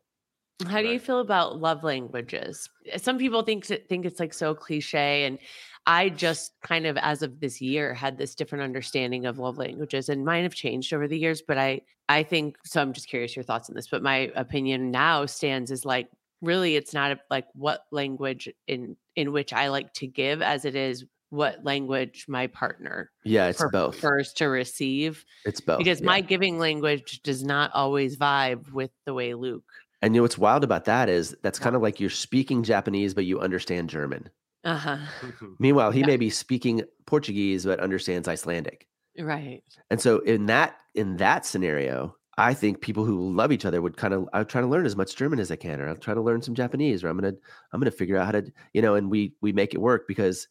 How 0.67 0.81
do 0.81 0.89
you 0.89 0.99
feel 0.99 1.21
about 1.21 1.57
love 1.61 1.85
languages? 1.85 2.69
Eh, 2.91 2.97
some 2.97 3.17
people 3.17 3.43
think 3.43 3.63
think 3.65 4.05
it's 4.05 4.19
like 4.19 4.33
so 4.33 4.53
cliche 4.53 5.23
and 5.23 5.39
I 5.85 6.09
just 6.09 6.51
kind 6.63 6.85
of 6.85 6.97
as 6.97 7.21
of 7.21 7.39
this 7.39 7.61
year 7.61 7.93
had 7.93 8.17
this 8.17 8.35
different 8.35 8.65
understanding 8.65 9.25
of 9.25 9.39
love 9.39 9.57
languages 9.57 10.09
and 10.09 10.25
mine 10.25 10.43
have 10.43 10.53
changed 10.53 10.93
over 10.93 11.07
the 11.07 11.17
years, 11.17 11.41
but 11.41 11.57
I 11.57 11.79
I 12.09 12.23
think 12.23 12.57
so 12.65 12.81
I'm 12.81 12.91
just 12.91 13.07
curious 13.07 13.37
your 13.37 13.43
thoughts 13.43 13.69
on 13.69 13.75
this, 13.77 13.87
but 13.87 14.03
my 14.03 14.29
opinion 14.35 14.91
now 14.91 15.25
stands 15.25 15.71
is 15.71 15.85
like 15.85 16.09
really 16.45 16.75
it's 16.75 16.93
not 16.93 17.11
a, 17.11 17.19
like 17.29 17.47
what 17.53 17.85
language 17.91 18.49
in 18.67 18.95
in 19.15 19.31
which 19.31 19.53
I 19.53 19.69
like 19.69 19.93
to 19.93 20.07
give 20.07 20.41
as 20.41 20.65
it 20.65 20.75
is 20.75 21.05
what 21.29 21.63
language 21.65 22.25
my 22.27 22.47
partner 22.47 23.11
yeah 23.23 23.47
it's 23.47 23.63
both. 23.71 23.97
first 23.99 24.37
to 24.37 24.45
receive 24.45 25.25
it's 25.43 25.59
both 25.59 25.79
because 25.79 25.99
yeah. 25.99 26.05
my 26.05 26.21
giving 26.21 26.59
language 26.59 27.21
does 27.23 27.43
not 27.43 27.71
always 27.73 28.15
vibe 28.15 28.71
with 28.71 28.91
the 29.05 29.13
way 29.13 29.33
luke 29.33 29.65
and 30.01 30.13
you 30.13 30.19
know 30.19 30.23
what's 30.23 30.37
wild 30.37 30.63
about 30.63 30.85
that 30.85 31.09
is 31.09 31.35
that's 31.41 31.59
kind 31.59 31.75
of 31.75 31.81
like 31.81 31.99
you're 31.99 32.09
speaking 32.09 32.63
japanese 32.63 33.13
but 33.13 33.25
you 33.25 33.39
understand 33.39 33.89
german. 33.89 34.29
Uh-huh. 34.63 34.97
Meanwhile 35.59 35.91
he 35.91 35.99
yeah. 35.99 36.07
may 36.07 36.17
be 36.17 36.29
speaking 36.29 36.83
portuguese 37.05 37.65
but 37.65 37.79
understands 37.79 38.27
icelandic. 38.27 38.87
Right. 39.19 39.63
And 39.89 40.01
so 40.01 40.19
in 40.19 40.47
that 40.47 40.77
in 40.93 41.17
that 41.17 41.45
scenario 41.45 42.15
I 42.37 42.53
think 42.53 42.81
people 42.81 43.05
who 43.05 43.31
love 43.31 43.51
each 43.51 43.65
other 43.65 43.81
would 43.81 43.97
kind 43.97 44.13
of 44.13 44.27
I 44.33 44.43
try 44.43 44.61
to 44.61 44.67
learn 44.67 44.85
as 44.85 44.95
much 44.95 45.15
German 45.15 45.39
as 45.39 45.51
I 45.51 45.55
can, 45.55 45.79
or 45.79 45.87
I'll 45.87 45.95
try 45.95 46.13
to 46.13 46.21
learn 46.21 46.41
some 46.41 46.55
Japanese, 46.55 47.03
or 47.03 47.07
I'm 47.07 47.17
gonna 47.17 47.33
I'm 47.71 47.79
gonna 47.79 47.91
figure 47.91 48.17
out 48.17 48.25
how 48.25 48.31
to 48.33 48.51
you 48.73 48.81
know, 48.81 48.95
and 48.95 49.09
we 49.09 49.33
we 49.41 49.53
make 49.53 49.73
it 49.73 49.81
work 49.81 50.07
because 50.07 50.47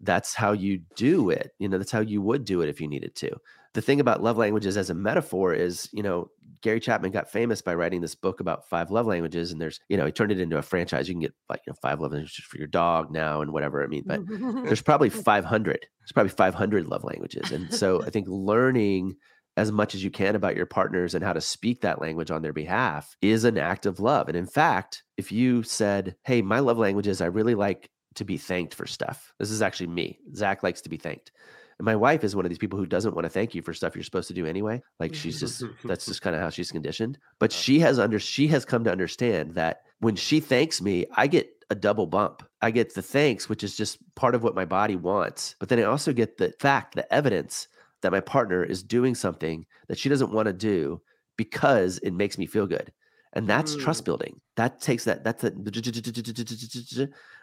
that's 0.00 0.34
how 0.34 0.52
you 0.52 0.80
do 0.96 1.30
it. 1.30 1.52
You 1.58 1.68
know, 1.68 1.78
that's 1.78 1.92
how 1.92 2.00
you 2.00 2.22
would 2.22 2.44
do 2.44 2.62
it 2.62 2.68
if 2.68 2.80
you 2.80 2.88
needed 2.88 3.14
to. 3.16 3.36
The 3.74 3.82
thing 3.82 4.00
about 4.00 4.22
love 4.22 4.36
languages 4.36 4.76
as 4.76 4.90
a 4.90 4.94
metaphor 4.94 5.52
is, 5.52 5.88
you 5.92 6.02
know, 6.02 6.30
Gary 6.62 6.80
Chapman 6.80 7.12
got 7.12 7.30
famous 7.30 7.62
by 7.62 7.74
writing 7.74 8.00
this 8.00 8.14
book 8.14 8.40
about 8.40 8.68
five 8.68 8.90
love 8.90 9.06
languages, 9.06 9.52
and 9.52 9.60
there's, 9.60 9.80
you 9.88 9.96
know, 9.96 10.06
he 10.06 10.12
turned 10.12 10.32
it 10.32 10.40
into 10.40 10.58
a 10.58 10.62
franchise. 10.62 11.08
You 11.08 11.14
can 11.14 11.22
get 11.22 11.34
like, 11.48 11.60
you 11.66 11.72
know, 11.72 11.76
five 11.80 12.00
love 12.00 12.12
languages 12.12 12.44
for 12.44 12.58
your 12.58 12.66
dog 12.66 13.10
now 13.12 13.40
and 13.40 13.52
whatever. 13.52 13.84
I 13.84 13.86
mean, 13.86 14.02
but 14.06 14.20
there's 14.26 14.82
probably 14.82 15.10
500. 15.10 15.86
There's 16.00 16.12
probably 16.12 16.30
500 16.30 16.86
love 16.86 17.04
languages, 17.04 17.52
and 17.52 17.72
so 17.72 18.02
I 18.02 18.10
think 18.10 18.26
learning 18.28 19.16
as 19.60 19.70
much 19.70 19.94
as 19.94 20.02
you 20.02 20.10
can 20.10 20.34
about 20.34 20.56
your 20.56 20.64
partners 20.64 21.14
and 21.14 21.22
how 21.22 21.34
to 21.34 21.40
speak 21.40 21.82
that 21.82 22.00
language 22.00 22.30
on 22.30 22.40
their 22.40 22.54
behalf 22.54 23.14
is 23.20 23.44
an 23.44 23.58
act 23.58 23.84
of 23.84 24.00
love. 24.00 24.26
And 24.26 24.36
in 24.36 24.46
fact, 24.46 25.02
if 25.18 25.30
you 25.30 25.62
said, 25.62 26.16
Hey, 26.24 26.40
my 26.40 26.60
love 26.60 26.78
language 26.78 27.06
is 27.06 27.20
I 27.20 27.26
really 27.26 27.54
like 27.54 27.90
to 28.14 28.24
be 28.24 28.38
thanked 28.38 28.74
for 28.74 28.86
stuff. 28.86 29.34
This 29.38 29.50
is 29.50 29.60
actually 29.60 29.88
me. 29.88 30.18
Zach 30.34 30.62
likes 30.62 30.80
to 30.80 30.88
be 30.88 30.96
thanked. 30.96 31.30
And 31.78 31.84
my 31.84 31.94
wife 31.94 32.24
is 32.24 32.34
one 32.34 32.46
of 32.46 32.48
these 32.48 32.58
people 32.58 32.78
who 32.78 32.86
doesn't 32.86 33.14
want 33.14 33.26
to 33.26 33.30
thank 33.30 33.54
you 33.54 33.60
for 33.60 33.74
stuff 33.74 33.94
you're 33.94 34.02
supposed 34.02 34.28
to 34.28 34.34
do 34.34 34.46
anyway. 34.46 34.82
Like 34.98 35.14
she's 35.14 35.38
just 35.38 35.62
that's 35.84 36.06
just 36.06 36.22
kind 36.22 36.34
of 36.34 36.40
how 36.40 36.48
she's 36.48 36.72
conditioned. 36.72 37.18
But 37.38 37.52
uh-huh. 37.52 37.60
she 37.60 37.80
has 37.80 37.98
under 37.98 38.18
she 38.18 38.48
has 38.48 38.64
come 38.64 38.84
to 38.84 38.92
understand 38.92 39.56
that 39.56 39.82
when 39.98 40.16
she 40.16 40.40
thanks 40.40 40.80
me, 40.80 41.04
I 41.14 41.26
get 41.26 41.50
a 41.70 41.74
double 41.74 42.06
bump. 42.06 42.42
I 42.62 42.70
get 42.70 42.94
the 42.94 43.02
thanks, 43.02 43.48
which 43.48 43.62
is 43.62 43.76
just 43.76 43.98
part 44.14 44.34
of 44.34 44.42
what 44.42 44.54
my 44.54 44.64
body 44.64 44.96
wants. 44.96 45.54
But 45.58 45.68
then 45.68 45.78
I 45.78 45.84
also 45.84 46.12
get 46.12 46.38
the 46.38 46.52
fact, 46.58 46.94
the 46.94 47.12
evidence 47.12 47.68
that 48.02 48.12
my 48.12 48.20
partner 48.20 48.64
is 48.64 48.82
doing 48.82 49.14
something 49.14 49.66
that 49.88 49.98
she 49.98 50.08
doesn't 50.08 50.32
want 50.32 50.46
to 50.46 50.52
do 50.52 51.00
because 51.36 51.98
it 51.98 52.12
makes 52.12 52.38
me 52.38 52.46
feel 52.46 52.66
good. 52.66 52.92
And 53.32 53.48
that's 53.48 53.76
mm. 53.76 53.80
trust 53.80 54.04
building. 54.04 54.40
That 54.56 54.80
takes 54.80 55.04
that, 55.04 55.22
that's 55.22 55.44
it. 55.44 55.54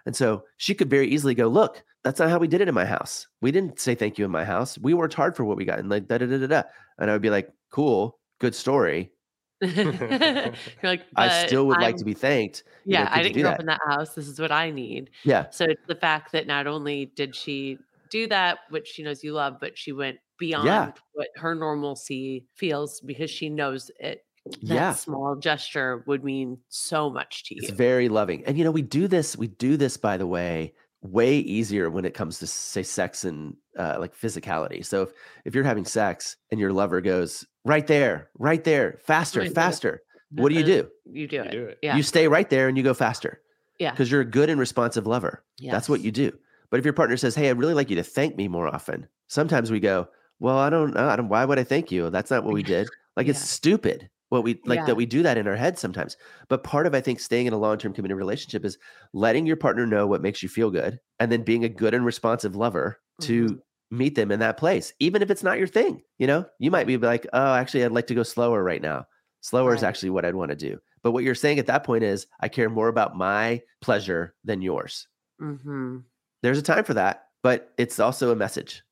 And 0.05 0.15
so 0.15 0.43
she 0.57 0.73
could 0.73 0.89
very 0.89 1.07
easily 1.07 1.33
go, 1.33 1.47
look, 1.47 1.83
that's 2.03 2.19
not 2.19 2.29
how 2.29 2.39
we 2.39 2.47
did 2.47 2.61
it 2.61 2.67
in 2.67 2.75
my 2.75 2.85
house. 2.85 3.27
We 3.41 3.51
didn't 3.51 3.79
say 3.79 3.95
thank 3.95 4.17
you 4.17 4.25
in 4.25 4.31
my 4.31 4.45
house. 4.45 4.77
We 4.77 4.93
worked 4.93 5.13
hard 5.13 5.35
for 5.35 5.45
what 5.45 5.57
we 5.57 5.65
got. 5.65 5.79
And 5.79 5.89
like, 5.89 6.07
da 6.07 6.17
da 6.17 6.25
da 6.25 6.37
da 6.37 6.47
da. 6.47 6.63
And 6.99 7.09
I 7.09 7.13
would 7.13 7.21
be 7.21 7.29
like, 7.29 7.49
cool, 7.71 8.19
good 8.39 8.53
story. 8.53 9.11
You're 9.61 10.53
like, 10.83 11.01
I 11.15 11.47
still 11.47 11.65
would 11.67 11.77
I'm, 11.77 11.83
like 11.83 11.97
to 11.97 12.05
be 12.05 12.13
thanked. 12.13 12.63
Yeah, 12.85 13.05
know, 13.05 13.09
I 13.11 13.23
didn't 13.23 13.41
grow 13.41 13.43
that? 13.43 13.53
up 13.53 13.59
in 13.59 13.65
that 13.65 13.81
house. 13.87 14.13
This 14.13 14.27
is 14.27 14.39
what 14.39 14.51
I 14.51 14.69
need. 14.69 15.09
Yeah. 15.23 15.49
So 15.49 15.65
it's 15.65 15.85
the 15.87 15.95
fact 15.95 16.31
that 16.33 16.45
not 16.45 16.67
only 16.67 17.07
did 17.15 17.35
she 17.35 17.79
do 18.09 18.27
that, 18.27 18.59
which 18.69 18.87
she 18.87 19.03
knows 19.03 19.23
you 19.23 19.33
love, 19.33 19.57
but 19.59 19.77
she 19.77 19.91
went 19.91 20.17
beyond 20.37 20.65
yeah. 20.65 20.91
what 21.13 21.27
her 21.35 21.55
normalcy 21.55 22.45
feels 22.55 23.01
because 23.01 23.29
she 23.29 23.49
knows 23.49 23.91
it. 23.99 24.23
That 24.63 24.73
yeah. 24.73 24.93
small 24.93 25.35
gesture 25.35 26.03
would 26.07 26.23
mean 26.23 26.57
so 26.69 27.09
much 27.09 27.43
to 27.45 27.55
you. 27.55 27.61
It's 27.63 27.71
very 27.71 28.07
loving. 28.07 28.45
And 28.45 28.57
you 28.57 28.63
know, 28.63 28.71
we 28.71 28.81
do 28.81 29.07
this, 29.07 29.35
we 29.35 29.47
do 29.47 29.75
this 29.75 29.97
by 29.97 30.15
the 30.15 30.27
way, 30.27 30.73
way 31.01 31.39
easier 31.39 31.89
when 31.89 32.05
it 32.05 32.13
comes 32.13 32.39
to 32.39 32.47
say 32.47 32.83
sex 32.83 33.25
and 33.25 33.55
uh, 33.77 33.97
like 33.99 34.17
physicality. 34.17 34.85
So 34.85 35.03
if 35.03 35.09
if 35.45 35.55
you're 35.55 35.63
having 35.63 35.85
sex 35.85 36.37
and 36.49 36.59
your 36.59 36.71
lover 36.71 37.01
goes 37.01 37.45
right 37.65 37.85
there, 37.85 38.29
right 38.37 38.63
there, 38.63 38.99
faster, 39.05 39.41
right 39.41 39.53
faster, 39.53 40.01
there. 40.31 40.43
what 40.43 40.49
do 40.49 40.55
you 40.55 40.63
do? 40.63 40.87
You 41.05 41.27
do 41.27 41.41
it. 41.41 41.53
You 41.53 41.59
do 41.59 41.65
it. 41.65 41.79
Yeah. 41.81 41.97
You 41.97 42.03
stay 42.03 42.27
right 42.27 42.49
there 42.49 42.67
and 42.69 42.77
you 42.77 42.83
go 42.83 42.93
faster. 42.93 43.41
Yeah. 43.79 43.91
Because 43.91 44.09
you're 44.09 44.21
a 44.21 44.25
good 44.25 44.49
and 44.49 44.59
responsive 44.59 45.05
lover. 45.05 45.43
Yes. 45.59 45.71
That's 45.71 45.89
what 45.89 46.01
you 46.01 46.11
do. 46.11 46.31
But 46.69 46.79
if 46.79 46.85
your 46.85 46.93
partner 46.93 47.17
says, 47.17 47.35
"Hey, 47.35 47.49
I'd 47.49 47.57
really 47.57 47.73
like 47.73 47.89
you 47.89 47.95
to 47.97 48.03
thank 48.03 48.35
me 48.35 48.47
more 48.47 48.67
often," 48.67 49.07
sometimes 49.27 49.71
we 49.71 49.79
go, 49.79 50.07
"Well, 50.39 50.57
I 50.57 50.69
don't, 50.69 50.95
I 50.97 51.15
don't. 51.15 51.29
Why 51.29 51.45
would 51.45 51.59
I 51.59 51.63
thank 51.63 51.91
you? 51.91 52.09
That's 52.09 52.31
not 52.31 52.43
what 52.43 52.53
we 52.53 52.63
did. 52.63 52.89
Like 53.15 53.25
yeah. 53.25 53.31
it's 53.31 53.49
stupid." 53.49 54.09
What 54.29 54.43
we 54.43 54.59
like 54.65 54.79
yeah. 54.79 54.85
that 54.87 54.95
we 54.95 55.05
do 55.05 55.23
that 55.23 55.37
in 55.37 55.47
our 55.47 55.55
head 55.55 55.79
sometimes. 55.79 56.17
But 56.49 56.63
part 56.63 56.85
of 56.85 56.93
I 56.93 56.99
think 56.99 57.21
staying 57.21 57.47
in 57.47 57.53
a 57.53 57.57
long-term 57.57 57.93
committed 57.93 58.17
relationship 58.17 58.65
is 58.65 58.77
letting 59.13 59.45
your 59.45 59.55
partner 59.55 59.87
know 59.87 60.05
what 60.05 60.21
makes 60.21 60.43
you 60.43 60.49
feel 60.49 60.69
good 60.69 60.99
and 61.17 61.31
then 61.31 61.43
being 61.43 61.63
a 61.63 61.69
good 61.69 61.93
and 61.93 62.05
responsive 62.05 62.53
lover 62.53 62.99
to 63.21 63.45
mm-hmm. 63.45 63.97
meet 63.97 64.15
them 64.15 64.29
in 64.31 64.39
that 64.41 64.57
place, 64.57 64.91
even 64.99 65.21
if 65.21 65.31
it's 65.31 65.43
not 65.43 65.57
your 65.57 65.67
thing. 65.67 66.01
You 66.17 66.27
know, 66.27 66.45
you 66.59 66.69
might 66.71 66.87
be 66.87 66.97
like, 66.97 67.25
oh, 67.31 67.53
actually, 67.53 67.85
I'd 67.85 67.93
like 67.93 68.07
to 68.07 68.15
go 68.15 68.23
slower 68.23 68.61
right 68.61 68.81
now. 68.81 69.05
Slower 69.39 69.69
right. 69.69 69.77
is 69.77 69.83
actually 69.83 70.09
what 70.09 70.25
I'd 70.25 70.35
want 70.35 70.51
to 70.51 70.57
do. 70.57 70.77
But 71.03 71.11
what 71.11 71.23
you're 71.23 71.33
saying 71.33 71.59
at 71.59 71.67
that 71.67 71.85
point 71.85 72.03
is, 72.03 72.27
I 72.41 72.49
care 72.49 72.69
more 72.69 72.89
about 72.89 73.15
my 73.15 73.61
pleasure 73.81 74.35
than 74.43 74.61
yours. 74.61 75.07
Mm-hmm. 75.41 75.99
There's 76.41 76.57
a 76.57 76.63
time 76.63 76.83
for 76.83 76.93
that, 76.93 77.27
but 77.43 77.73
it's 77.77 77.99
also 77.99 78.31
a 78.31 78.35
message. 78.35 78.83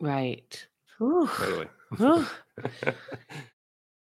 Right. 0.00 0.66
Totally. 0.98 1.66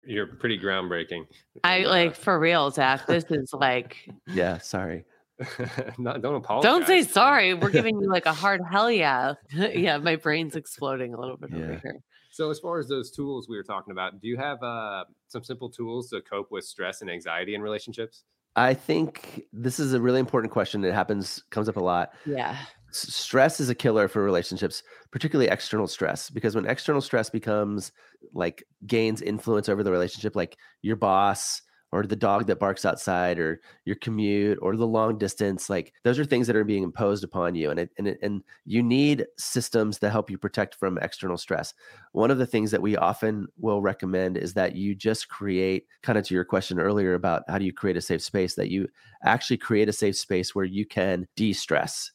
You're 0.03 0.27
pretty 0.27 0.59
groundbreaking. 0.59 1.25
I 1.63 1.79
like 1.79 2.15
for 2.15 2.39
real, 2.39 2.69
Zach. 2.71 3.07
This 3.07 3.25
is 3.29 3.53
like 3.53 4.09
Yeah, 4.27 4.59
sorry. 4.59 5.05
Not, 5.97 6.21
don't 6.21 6.35
apologize. 6.35 6.71
Don't 6.71 6.87
say 6.87 7.03
sorry. 7.03 7.53
We're 7.53 7.69
giving 7.69 7.99
you 7.99 8.09
like 8.09 8.25
a 8.25 8.33
hard 8.33 8.61
hell 8.69 8.89
yeah. 8.89 9.33
yeah, 9.51 9.97
my 9.97 10.15
brain's 10.15 10.55
exploding 10.55 11.13
a 11.13 11.19
little 11.19 11.37
bit 11.37 11.49
yeah. 11.51 11.57
over 11.57 11.79
here. 11.83 11.99
So, 12.31 12.49
as 12.49 12.59
far 12.59 12.79
as 12.79 12.87
those 12.87 13.11
tools 13.11 13.47
we 13.47 13.55
were 13.55 13.63
talking 13.63 13.91
about, 13.91 14.21
do 14.21 14.27
you 14.27 14.37
have 14.37 14.61
uh, 14.61 15.05
some 15.27 15.43
simple 15.43 15.69
tools 15.69 16.09
to 16.09 16.21
cope 16.21 16.51
with 16.51 16.65
stress 16.65 17.01
and 17.01 17.09
anxiety 17.09 17.55
in 17.55 17.61
relationships? 17.61 18.23
I 18.55 18.73
think 18.73 19.43
this 19.51 19.79
is 19.79 19.93
a 19.93 20.01
really 20.01 20.19
important 20.19 20.53
question. 20.53 20.83
It 20.83 20.93
happens, 20.93 21.43
comes 21.51 21.67
up 21.67 21.77
a 21.77 21.83
lot. 21.83 22.13
Yeah. 22.25 22.57
stress 22.91 23.59
is 23.59 23.69
a 23.69 23.75
killer 23.75 24.07
for 24.07 24.23
relationships, 24.23 24.81
particularly 25.11 25.51
external 25.51 25.87
stress, 25.87 26.29
because 26.29 26.55
when 26.55 26.65
external 26.65 27.01
stress 27.01 27.29
becomes 27.29 27.91
like 28.33 28.63
gains 28.87 29.21
influence 29.21 29.67
over 29.67 29.83
the 29.83 29.91
relationship, 29.91 30.35
like 30.35 30.57
your 30.81 30.95
boss, 30.95 31.61
or 31.95 32.05
the 32.05 32.15
dog 32.15 32.45
that 32.45 32.59
barks 32.59 32.83
outside 32.83 33.39
or 33.39 33.61
your 33.85 33.95
commute 33.95 34.59
or 34.61 34.75
the 34.75 34.85
long 34.85 35.17
distance 35.17 35.69
like 35.69 35.93
those 36.03 36.19
are 36.19 36.25
things 36.25 36.45
that 36.45 36.55
are 36.55 36.65
being 36.65 36.83
imposed 36.83 37.23
upon 37.23 37.55
you 37.55 37.71
and 37.71 37.79
it, 37.79 37.89
and 37.97 38.07
it, 38.09 38.17
and 38.21 38.43
you 38.65 38.83
need 38.83 39.25
systems 39.37 39.97
to 39.97 40.09
help 40.09 40.29
you 40.29 40.37
protect 40.37 40.75
from 40.75 40.97
external 40.97 41.37
stress 41.37 41.73
one 42.11 42.29
of 42.29 42.37
the 42.37 42.45
things 42.45 42.69
that 42.69 42.81
we 42.81 42.97
often 42.97 43.47
will 43.57 43.81
recommend 43.81 44.35
is 44.35 44.53
that 44.53 44.75
you 44.75 44.93
just 44.93 45.29
create 45.29 45.85
kind 46.03 46.17
of 46.17 46.25
to 46.25 46.33
your 46.33 46.43
question 46.43 46.79
earlier 46.79 47.13
about 47.13 47.43
how 47.47 47.57
do 47.57 47.63
you 47.63 47.73
create 47.73 47.95
a 47.95 48.01
safe 48.01 48.21
space 48.21 48.55
that 48.55 48.69
you 48.69 48.87
actually 49.23 49.57
create 49.57 49.87
a 49.87 49.93
safe 49.93 50.17
space 50.17 50.53
where 50.53 50.65
you 50.65 50.85
can 50.85 51.25
de-stress 51.37 52.11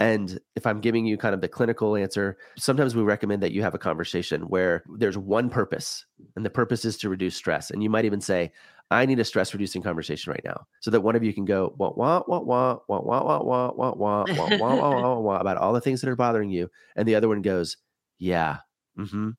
and 0.00 0.40
if 0.56 0.66
I'm 0.66 0.80
giving 0.80 1.04
you 1.04 1.18
kind 1.18 1.34
of 1.34 1.42
the 1.42 1.48
clinical 1.48 1.94
answer, 1.94 2.38
sometimes 2.56 2.96
we 2.96 3.02
recommend 3.02 3.42
that 3.42 3.52
you 3.52 3.60
have 3.60 3.74
a 3.74 3.78
conversation 3.78 4.42
where 4.44 4.82
there's 4.96 5.18
one 5.18 5.50
purpose, 5.50 6.06
and 6.34 6.44
the 6.44 6.50
purpose 6.50 6.86
is 6.86 6.96
to 6.98 7.10
reduce 7.10 7.36
stress. 7.36 7.70
And 7.70 7.82
you 7.82 7.90
might 7.90 8.06
even 8.06 8.22
say, 8.22 8.50
I 8.90 9.06
need 9.06 9.20
a 9.20 9.24
stress 9.24 9.54
reducing 9.54 9.82
conversation 9.82 10.32
right 10.32 10.42
now 10.44 10.66
so 10.80 10.90
that 10.90 11.00
one 11.00 11.14
of 11.14 11.22
you 11.22 11.32
can 11.32 11.44
go 11.44 11.74
wah 11.78 11.92
wah 11.94 12.22
wah 12.26 12.40
wah 12.40 12.78
wah 12.88 13.02
wah 13.02 13.22
wah 13.22 13.42
wah 13.42 13.70
wah 13.72 13.92
wah 13.94 14.24
wah 14.26 14.56
wah 14.58 15.00
wah 15.00 15.18
wah 15.20 15.38
about 15.38 15.56
all 15.58 15.72
the 15.72 15.80
things 15.80 16.00
that 16.00 16.10
are 16.10 16.16
bothering 16.16 16.50
you, 16.50 16.68
and 16.96 17.06
the 17.06 17.14
other 17.14 17.28
one 17.28 17.42
goes, 17.42 17.76
yeah, 18.18 18.58
mm-hmm, 18.98 19.30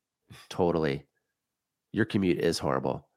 totally. 0.49 1.05
Your 1.91 2.05
commute 2.05 2.39
is 2.39 2.57
horrible. 2.57 3.07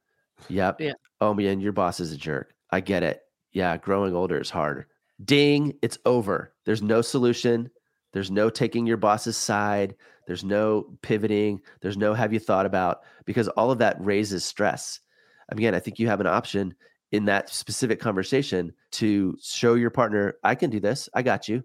Yep. 0.48 0.80
Yeah. 0.80 0.92
Oh 1.20 1.34
man, 1.34 1.60
your 1.60 1.72
boss 1.72 2.00
is 2.00 2.12
a 2.12 2.16
jerk. 2.16 2.52
I 2.70 2.80
get 2.80 3.04
it. 3.04 3.20
Yeah, 3.52 3.76
growing 3.76 4.14
older 4.14 4.40
is 4.40 4.50
hard. 4.50 4.86
Ding, 5.24 5.74
it's 5.80 5.98
over. 6.04 6.52
There's 6.66 6.82
no 6.82 7.02
solution. 7.02 7.70
There's 8.12 8.32
no 8.32 8.50
taking 8.50 8.86
your 8.86 8.96
boss's 8.96 9.36
side. 9.36 9.94
There's 10.26 10.42
no 10.42 10.96
pivoting. 11.02 11.60
There's 11.80 11.96
no 11.96 12.14
have 12.14 12.32
you 12.32 12.40
thought 12.40 12.66
about 12.66 13.02
because 13.24 13.48
all 13.48 13.70
of 13.70 13.78
that 13.78 13.96
raises 14.00 14.44
stress 14.44 15.00
again, 15.48 15.74
I 15.74 15.80
think 15.80 15.98
you 15.98 16.08
have 16.08 16.20
an 16.20 16.26
option 16.26 16.74
in 17.12 17.26
that 17.26 17.48
specific 17.48 18.00
conversation 18.00 18.72
to 18.90 19.36
show 19.40 19.74
your 19.74 19.90
partner, 19.90 20.34
I 20.42 20.56
can 20.56 20.70
do 20.70 20.80
this. 20.80 21.08
I 21.14 21.22
got 21.22 21.48
you. 21.48 21.62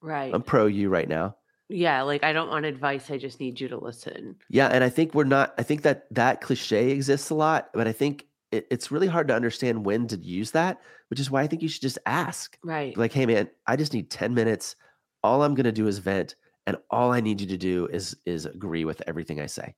Right. 0.00 0.32
I'm 0.32 0.42
pro 0.42 0.66
you 0.66 0.88
right 0.88 1.08
now. 1.08 1.36
Yeah, 1.68 2.02
like 2.02 2.22
I 2.22 2.32
don't 2.32 2.48
want 2.48 2.64
advice. 2.64 3.10
I 3.10 3.18
just 3.18 3.40
need 3.40 3.60
you 3.60 3.68
to 3.68 3.76
listen. 3.76 4.36
Yeah, 4.48 4.68
and 4.68 4.84
I 4.84 4.88
think 4.88 5.14
we're 5.14 5.24
not. 5.24 5.52
I 5.58 5.64
think 5.64 5.82
that 5.82 6.06
that 6.12 6.40
cliche 6.40 6.92
exists 6.92 7.28
a 7.30 7.34
lot, 7.34 7.70
but 7.74 7.88
I 7.88 7.92
think 7.92 8.24
it, 8.52 8.66
it's 8.70 8.92
really 8.92 9.08
hard 9.08 9.28
to 9.28 9.34
understand 9.34 9.84
when 9.84 10.06
to 10.08 10.16
use 10.16 10.52
that, 10.52 10.80
which 11.10 11.18
is 11.18 11.30
why 11.30 11.42
I 11.42 11.48
think 11.48 11.62
you 11.62 11.68
should 11.68 11.82
just 11.82 11.98
ask. 12.06 12.56
Right. 12.62 12.96
Like, 12.96 13.12
hey, 13.12 13.26
man, 13.26 13.50
I 13.66 13.74
just 13.74 13.92
need 13.92 14.10
ten 14.10 14.32
minutes. 14.32 14.76
All 15.24 15.42
I'm 15.42 15.56
gonna 15.56 15.72
do 15.72 15.88
is 15.88 15.98
vent, 15.98 16.36
and 16.68 16.76
all 16.88 17.12
I 17.12 17.20
need 17.20 17.40
you 17.40 17.48
to 17.48 17.58
do 17.58 17.88
is 17.92 18.16
is 18.24 18.46
agree 18.46 18.84
with 18.84 19.02
everything 19.08 19.40
I 19.40 19.46
say. 19.46 19.74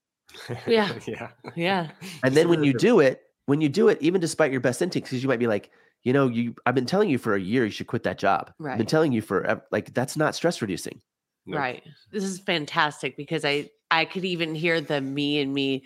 Yeah. 0.66 0.92
yeah. 1.06 1.28
Yeah. 1.56 1.88
And 2.22 2.36
then 2.36 2.50
when 2.50 2.64
you 2.64 2.72
do 2.78 3.00
it, 3.00 3.22
when 3.48 3.62
you 3.62 3.70
do 3.70 3.88
it, 3.88 3.96
even 4.02 4.20
despite 4.20 4.52
your 4.52 4.60
best 4.60 4.82
instincts, 4.82 5.08
because 5.08 5.22
you 5.22 5.28
might 5.28 5.38
be 5.38 5.46
like, 5.46 5.70
you 6.02 6.12
know, 6.12 6.28
you 6.28 6.54
I've 6.66 6.74
been 6.74 6.84
telling 6.84 7.08
you 7.08 7.16
for 7.16 7.34
a 7.34 7.40
year 7.40 7.64
you 7.64 7.70
should 7.70 7.86
quit 7.86 8.02
that 8.02 8.18
job. 8.18 8.52
Right. 8.58 8.72
I've 8.72 8.78
been 8.78 8.86
telling 8.86 9.10
you 9.10 9.22
for 9.22 9.62
like 9.72 9.94
that's 9.94 10.18
not 10.18 10.34
stress 10.34 10.60
reducing. 10.60 11.00
Nope. 11.46 11.58
Right. 11.58 11.82
This 12.12 12.24
is 12.24 12.40
fantastic 12.40 13.16
because 13.16 13.46
I 13.46 13.70
I 13.90 14.04
could 14.04 14.26
even 14.26 14.54
hear 14.54 14.82
the 14.82 15.00
me 15.00 15.40
and 15.40 15.54
me, 15.54 15.84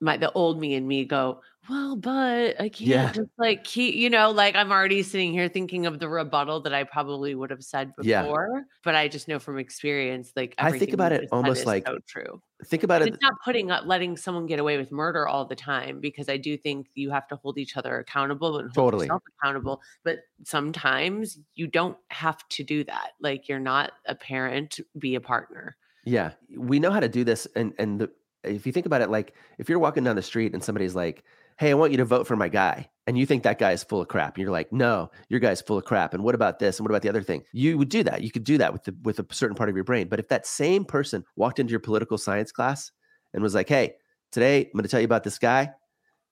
my 0.00 0.16
the 0.16 0.30
old 0.30 0.60
me 0.60 0.76
and 0.76 0.86
me 0.86 1.04
go, 1.04 1.40
well, 1.68 1.94
but 1.94 2.60
I 2.60 2.68
can't 2.68 2.80
yeah. 2.80 3.12
just 3.12 3.30
like 3.38 3.62
keep, 3.62 3.94
you 3.94 4.10
know, 4.10 4.32
like 4.32 4.56
I'm 4.56 4.72
already 4.72 5.04
sitting 5.04 5.32
here 5.32 5.48
thinking 5.48 5.86
of 5.86 6.00
the 6.00 6.08
rebuttal 6.08 6.60
that 6.62 6.74
I 6.74 6.82
probably 6.82 7.36
would 7.36 7.50
have 7.50 7.62
said 7.62 7.94
before, 7.94 8.50
yeah. 8.52 8.62
but 8.82 8.96
I 8.96 9.06
just 9.06 9.28
know 9.28 9.38
from 9.38 9.58
experience, 9.58 10.32
like 10.34 10.56
I 10.58 10.76
think 10.76 10.92
about 10.92 11.12
it 11.12 11.28
almost 11.30 11.64
like 11.64 11.86
so 11.86 11.98
true. 12.06 12.42
Think 12.64 12.82
about 12.82 13.02
and 13.02 13.10
it. 13.10 13.14
It's 13.14 13.22
not 13.22 13.34
putting 13.44 13.70
up, 13.70 13.86
letting 13.86 14.16
someone 14.16 14.46
get 14.46 14.58
away 14.58 14.76
with 14.76 14.90
murder 14.90 15.28
all 15.28 15.44
the 15.44 15.54
time 15.54 16.00
because 16.00 16.28
I 16.28 16.36
do 16.36 16.56
think 16.56 16.88
you 16.94 17.10
have 17.10 17.28
to 17.28 17.36
hold 17.36 17.58
each 17.58 17.76
other 17.76 17.96
accountable 17.98 18.58
and 18.58 18.68
hold 18.74 18.74
totally. 18.74 19.06
yourself 19.06 19.22
accountable. 19.38 19.80
But 20.02 20.18
sometimes 20.44 21.38
you 21.54 21.68
don't 21.68 21.96
have 22.08 22.46
to 22.50 22.64
do 22.64 22.82
that. 22.84 23.10
Like 23.20 23.48
you're 23.48 23.60
not 23.60 23.92
a 24.06 24.16
parent, 24.16 24.80
be 24.98 25.14
a 25.14 25.20
partner. 25.20 25.76
Yeah, 26.04 26.32
we 26.56 26.80
know 26.80 26.90
how 26.90 26.98
to 26.98 27.08
do 27.08 27.22
this, 27.22 27.46
and 27.54 27.72
and 27.78 28.00
the, 28.00 28.10
if 28.42 28.66
you 28.66 28.72
think 28.72 28.86
about 28.86 29.00
it, 29.00 29.10
like 29.10 29.34
if 29.58 29.68
you're 29.68 29.78
walking 29.78 30.02
down 30.02 30.16
the 30.16 30.22
street 30.22 30.52
and 30.52 30.62
somebody's 30.62 30.96
like 30.96 31.22
hey, 31.58 31.70
I 31.70 31.74
want 31.74 31.92
you 31.92 31.98
to 31.98 32.04
vote 32.04 32.26
for 32.26 32.36
my 32.36 32.48
guy. 32.48 32.88
And 33.06 33.18
you 33.18 33.26
think 33.26 33.42
that 33.42 33.58
guy 33.58 33.72
is 33.72 33.82
full 33.82 34.00
of 34.00 34.08
crap. 34.08 34.38
You're 34.38 34.50
like, 34.50 34.72
no, 34.72 35.10
your 35.28 35.40
guy's 35.40 35.60
full 35.60 35.76
of 35.76 35.84
crap. 35.84 36.14
And 36.14 36.22
what 36.22 36.36
about 36.36 36.60
this? 36.60 36.78
And 36.78 36.84
what 36.84 36.92
about 36.92 37.02
the 37.02 37.08
other 37.08 37.22
thing? 37.22 37.42
You 37.52 37.76
would 37.78 37.88
do 37.88 38.04
that. 38.04 38.22
You 38.22 38.30
could 38.30 38.44
do 38.44 38.58
that 38.58 38.72
with 38.72 38.84
the, 38.84 38.96
with 39.02 39.18
a 39.18 39.26
certain 39.32 39.56
part 39.56 39.68
of 39.68 39.74
your 39.74 39.84
brain. 39.84 40.08
But 40.08 40.20
if 40.20 40.28
that 40.28 40.46
same 40.46 40.84
person 40.84 41.24
walked 41.34 41.58
into 41.58 41.72
your 41.72 41.80
political 41.80 42.16
science 42.16 42.52
class 42.52 42.92
and 43.34 43.42
was 43.42 43.54
like, 43.56 43.68
hey, 43.68 43.94
today 44.30 44.60
I'm 44.60 44.72
going 44.72 44.84
to 44.84 44.88
tell 44.88 45.00
you 45.00 45.04
about 45.04 45.24
this 45.24 45.38
guy 45.38 45.72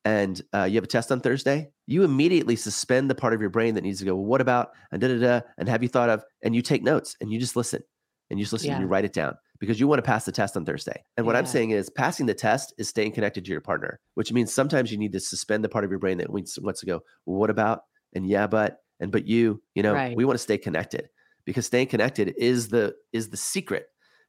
and 0.05 0.41
uh, 0.55 0.65
you 0.65 0.77
have 0.77 0.85
a 0.85 0.89
test 0.89 1.11
on 1.11 1.21
Thursday, 1.21 1.71
you 1.87 2.05
immediately 2.05 2.57
suspend 2.57 3.11
the 3.11 3.15
part 3.15 3.35
of 3.35 3.41
your 3.41 3.51
brain 3.51 3.75
that 3.75 3.83
needs 3.83 3.99
to 3.99 4.05
go, 4.05 4.15
well, 4.15 4.25
what 4.25 4.41
about, 4.41 4.71
and 4.93 5.01
da 5.01 5.09
da 5.09 5.19
da, 5.19 5.41
and 5.59 5.69
have 5.69 5.83
you 5.83 5.89
thought 5.89 6.09
of, 6.09 6.25
and 6.43 6.55
you 6.55 6.63
take 6.63 6.83
notes 6.83 7.17
and 7.21 7.33
you 7.33 7.39
just 7.39 7.57
listen 7.57 7.83
and 8.31 8.39
you 8.39 8.45
just 8.45 8.53
listen 8.53 8.69
yeah. 8.69 8.75
and 8.75 8.83
you 8.83 8.89
write 8.89 9.05
it 9.05 9.13
down 9.13 9.35
because 9.59 9.79
you 9.79 9.87
want 9.87 9.99
to 9.99 10.03
pass 10.03 10.25
the 10.25 10.33
test 10.33 10.57
on 10.57 10.65
Thursday. 10.65 11.05
And 11.17 11.27
what 11.27 11.35
yeah. 11.35 11.41
I'm 11.41 11.47
saying 11.47 11.71
is 11.71 11.91
passing 11.91 12.27
the 12.27 12.35
test 12.35 12.73
is 12.79 12.89
staying 12.89 13.13
connected 13.13 13.45
to 13.45 13.51
your 13.51 13.61
partner, 13.61 14.01
which 14.15 14.33
means 14.33 14.53
sometimes 14.53 14.91
you 14.91 14.99
need 14.99 15.13
to 15.13 15.21
suspend 15.21 15.63
the 15.63 15.69
part 15.69 15.85
of 15.85 15.91
your 15.91 15.99
brain 15.99 16.19
that 16.19 16.31
wants 16.31 16.55
to 16.55 16.87
go, 16.87 17.01
well, 17.27 17.39
what 17.39 17.51
about? 17.51 17.83
And 18.15 18.27
yeah, 18.27 18.47
but, 18.47 18.79
and 18.99 19.13
but 19.13 19.27
you, 19.27 19.63
you 19.75 19.83
know, 19.83 19.93
right. 19.93 20.17
we 20.17 20.25
want 20.25 20.39
to 20.39 20.43
stay 20.43 20.59
connected 20.59 21.09
because 21.45 21.67
staying 21.67 21.89
connected 21.89 22.35
is 22.39 22.69
the 22.69 22.95
is 23.13 23.29
the 23.29 23.37
secret 23.37 23.87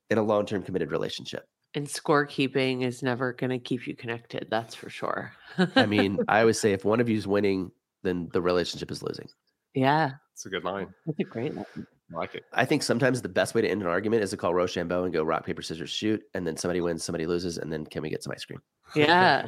in 0.09 0.17
a 0.17 0.23
long-term 0.23 0.63
committed 0.63 0.91
relationship. 0.91 1.45
And 1.73 1.87
scorekeeping 1.87 2.83
is 2.83 3.01
never 3.01 3.31
going 3.31 3.51
to 3.51 3.59
keep 3.59 3.87
you 3.87 3.95
connected. 3.95 4.47
That's 4.51 4.75
for 4.75 4.89
sure. 4.89 5.31
I 5.75 5.85
mean, 5.85 6.19
I 6.27 6.41
always 6.41 6.59
say 6.59 6.73
if 6.73 6.83
one 6.83 6.99
of 6.99 7.07
you 7.07 7.17
is 7.17 7.25
winning, 7.25 7.71
then 8.03 8.29
the 8.33 8.41
relationship 8.41 8.91
is 8.91 9.01
losing. 9.01 9.29
Yeah. 9.73 10.11
It's 10.33 10.45
a 10.45 10.49
good 10.49 10.65
line. 10.65 10.93
That's 11.05 11.19
a 11.19 11.23
great 11.23 11.55
line. 11.55 11.65
I 12.13 12.17
like 12.17 12.35
it. 12.35 12.45
I 12.53 12.65
think 12.65 12.83
sometimes 12.83 13.21
the 13.21 13.29
best 13.29 13.55
way 13.55 13.61
to 13.61 13.67
end 13.69 13.81
an 13.81 13.87
argument 13.87 14.23
is 14.23 14.31
to 14.31 14.37
call 14.37 14.53
Rochambeau 14.53 15.03
and 15.03 15.13
go 15.13 15.23
rock, 15.23 15.45
paper, 15.45 15.61
scissors, 15.61 15.89
shoot. 15.89 16.21
And 16.33 16.45
then 16.45 16.57
somebody 16.57 16.81
wins, 16.81 17.03
somebody 17.03 17.25
loses. 17.25 17.57
And 17.57 17.71
then 17.71 17.85
can 17.85 18.01
we 18.01 18.09
get 18.09 18.23
some 18.23 18.33
ice 18.33 18.45
cream? 18.45 18.61
Yeah. 18.95 19.47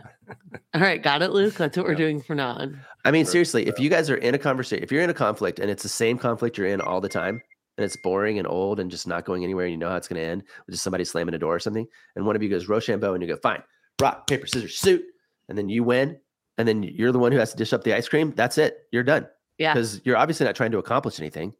All 0.73 0.81
right. 0.81 1.01
Got 1.01 1.21
it, 1.21 1.31
Luke. 1.31 1.55
That's 1.55 1.75
what 1.77 1.85
we're 1.85 1.95
doing 1.95 2.21
for 2.21 2.35
now 2.35 2.53
on. 2.53 2.79
I 3.05 3.11
mean, 3.11 3.25
seriously, 3.25 3.67
if 3.67 3.79
you 3.79 3.89
guys 3.89 4.09
are 4.09 4.15
in 4.15 4.35
a 4.35 4.39
conversation, 4.39 4.83
if 4.83 4.91
you're 4.91 5.01
in 5.01 5.09
a 5.09 5.13
conflict 5.13 5.59
and 5.59 5.69
it's 5.69 5.83
the 5.83 5.89
same 5.89 6.17
conflict 6.17 6.57
you're 6.57 6.67
in 6.67 6.79
all 6.81 7.01
the 7.01 7.09
time, 7.09 7.41
and 7.77 7.83
it's 7.83 7.97
boring 7.97 8.37
and 8.37 8.47
old 8.47 8.79
and 8.79 8.91
just 8.91 9.07
not 9.07 9.25
going 9.25 9.43
anywhere, 9.43 9.65
and 9.65 9.71
you 9.71 9.77
know 9.77 9.89
how 9.89 9.95
it's 9.95 10.07
going 10.07 10.21
to 10.21 10.27
end 10.27 10.43
with 10.65 10.73
just 10.73 10.83
somebody 10.83 11.03
slamming 11.03 11.33
a 11.33 11.39
door 11.39 11.55
or 11.55 11.59
something, 11.59 11.87
and 12.15 12.25
one 12.25 12.35
of 12.35 12.43
you 12.43 12.49
goes 12.49 12.67
Rochambeau 12.67 13.13
and 13.13 13.23
you 13.23 13.27
go, 13.27 13.35
fine, 13.37 13.63
rock, 13.99 14.27
paper, 14.27 14.45
scissors, 14.45 14.71
shoot. 14.71 15.03
And 15.49 15.57
then 15.57 15.69
you 15.69 15.83
win. 15.83 16.19
And 16.57 16.67
then 16.67 16.83
you're 16.83 17.11
the 17.11 17.19
one 17.19 17.31
who 17.31 17.39
has 17.39 17.51
to 17.51 17.57
dish 17.57 17.73
up 17.73 17.83
the 17.83 17.95
ice 17.95 18.07
cream. 18.07 18.31
That's 18.35 18.59
it. 18.59 18.85
You're 18.91 19.03
done. 19.03 19.27
Yeah. 19.57 19.73
Because 19.73 20.01
you're 20.05 20.17
obviously 20.17 20.45
not 20.45 20.55
trying 20.55 20.71
to 20.71 20.77
accomplish 20.77 21.19
anything. 21.19 21.55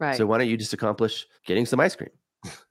Right. 0.00 0.16
So 0.16 0.26
why 0.26 0.38
don't 0.38 0.48
you 0.48 0.56
just 0.56 0.72
accomplish 0.72 1.26
getting 1.46 1.66
some 1.66 1.80
ice 1.80 1.96
cream? 1.96 2.10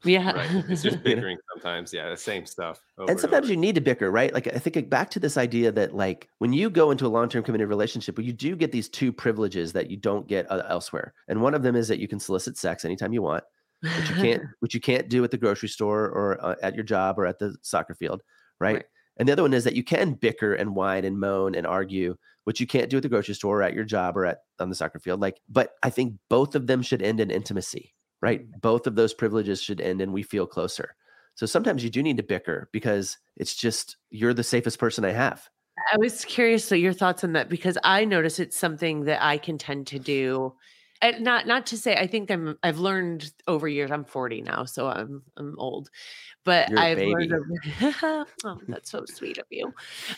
Yeah. 0.03 0.32
right. 0.32 0.65
It's 0.69 0.84
just 0.84 1.03
bickering 1.03 1.38
sometimes. 1.53 1.93
Yeah. 1.93 2.09
The 2.09 2.17
same 2.17 2.45
stuff. 2.45 2.80
And 3.07 3.19
sometimes 3.19 3.49
you 3.49 3.57
need 3.57 3.76
to 3.76 3.82
bicker, 3.82 4.11
right? 4.11 4.34
Like 4.34 4.47
I 4.47 4.59
think 4.59 4.89
back 4.89 5.09
to 5.11 5.19
this 5.19 5.38
idea 5.38 5.71
that 5.71 5.95
like 5.95 6.30
when 6.39 6.53
you 6.53 6.69
go 6.69 6.91
into 6.91 7.05
a 7.05 7.09
long-term 7.09 7.43
committed 7.43 7.69
relationship, 7.69 8.19
you 8.19 8.34
do 8.34 8.55
get 8.55 8.71
these 8.71 8.89
two 8.89 9.11
privileges 9.11 9.74
that 9.74 9.89
you 9.89 9.97
don't 9.97 10.28
get 10.28 10.45
elsewhere. 10.49 11.13
And 11.28 11.41
one 11.41 11.53
of 11.53 11.63
them 11.63 11.76
is 11.76 11.88
that 11.88 11.99
you 11.99 12.07
can 12.07 12.19
solicit 12.19 12.57
sex 12.57 12.86
anytime 12.86 13.13
you 13.13 13.21
want, 13.21 13.43
which 13.82 14.09
you 14.09 14.15
can't, 14.15 14.43
which 14.59 14.74
you 14.74 14.82
can't 14.82 15.09
do 15.09 15.24
at 15.24 15.32
the 15.32 15.38
grocery 15.38 15.69
store 15.69 16.05
or 16.05 16.43
uh, 16.45 16.55
at 16.61 16.76
your 16.76 16.84
job 16.84 17.17
or 17.17 17.26
at 17.26 17.39
the 17.39 17.55
soccer 17.61 17.95
field. 17.95 18.21
Right? 18.59 18.76
right. 18.76 18.86
And 19.17 19.28
the 19.28 19.34
other 19.34 19.43
one 19.43 19.53
is 19.53 19.63
that 19.63 19.76
you 19.76 19.84
can 19.84 20.13
bicker 20.13 20.55
and 20.55 20.76
whine 20.76 21.05
and 21.05 21.19
moan 21.19 21.55
and 21.55 21.67
argue 21.67 22.15
which 22.43 22.59
you 22.59 22.67
can't 22.67 22.89
do 22.89 22.97
at 22.97 23.03
the 23.03 23.09
grocery 23.09 23.35
store 23.35 23.59
or 23.59 23.63
at 23.63 23.73
your 23.73 23.83
job 23.83 24.17
or 24.17 24.25
at 24.25 24.39
on 24.59 24.69
the 24.69 24.75
soccer 24.75 24.99
field. 24.99 25.21
Like, 25.21 25.39
but 25.49 25.71
I 25.83 25.89
think 25.89 26.15
both 26.29 26.55
of 26.55 26.67
them 26.67 26.81
should 26.81 27.01
end 27.01 27.19
in 27.19 27.31
intimacy, 27.31 27.93
right? 28.21 28.41
Mm-hmm. 28.41 28.59
Both 28.61 28.87
of 28.87 28.95
those 28.95 29.13
privileges 29.13 29.61
should 29.61 29.81
end 29.81 30.01
and 30.01 30.13
we 30.13 30.23
feel 30.23 30.45
closer. 30.45 30.95
So 31.35 31.45
sometimes 31.45 31.83
you 31.83 31.89
do 31.89 32.03
need 32.03 32.17
to 32.17 32.23
bicker 32.23 32.69
because 32.71 33.17
it's 33.37 33.55
just 33.55 33.97
you're 34.09 34.33
the 34.33 34.43
safest 34.43 34.79
person 34.79 35.03
I 35.03 35.11
have. 35.11 35.49
I 35.91 35.97
was 35.97 36.23
curious 36.25 36.69
to 36.69 36.77
your 36.77 36.93
thoughts 36.93 37.23
on 37.23 37.33
that 37.33 37.49
because 37.49 37.77
I 37.83 38.05
notice 38.05 38.39
it's 38.39 38.57
something 38.57 39.05
that 39.05 39.23
I 39.23 39.37
can 39.37 39.57
tend 39.57 39.87
to 39.87 39.99
do 39.99 40.53
not 41.12 41.47
not 41.47 41.66
to 41.68 41.78
say 41.78 41.95
I 41.95 42.08
think 42.08 42.32
I'm 42.32 42.58
I've 42.64 42.80
learned 42.80 43.32
over 43.47 43.68
years. 43.68 43.91
I'm 43.91 44.06
40 44.06 44.41
now, 44.41 44.66
so 44.66 44.88
I'm 44.88 45.24
I'm 45.38 45.56
old. 45.60 45.89
But 46.43 46.70
You're 46.70 46.80
I've 46.80 46.97
learned 46.99 47.34
over 47.34 48.26
oh, 48.43 48.60
that's 48.68 48.91
so 48.91 49.06
sweet 49.06 49.38
of 49.38 49.45
you. 49.49 49.74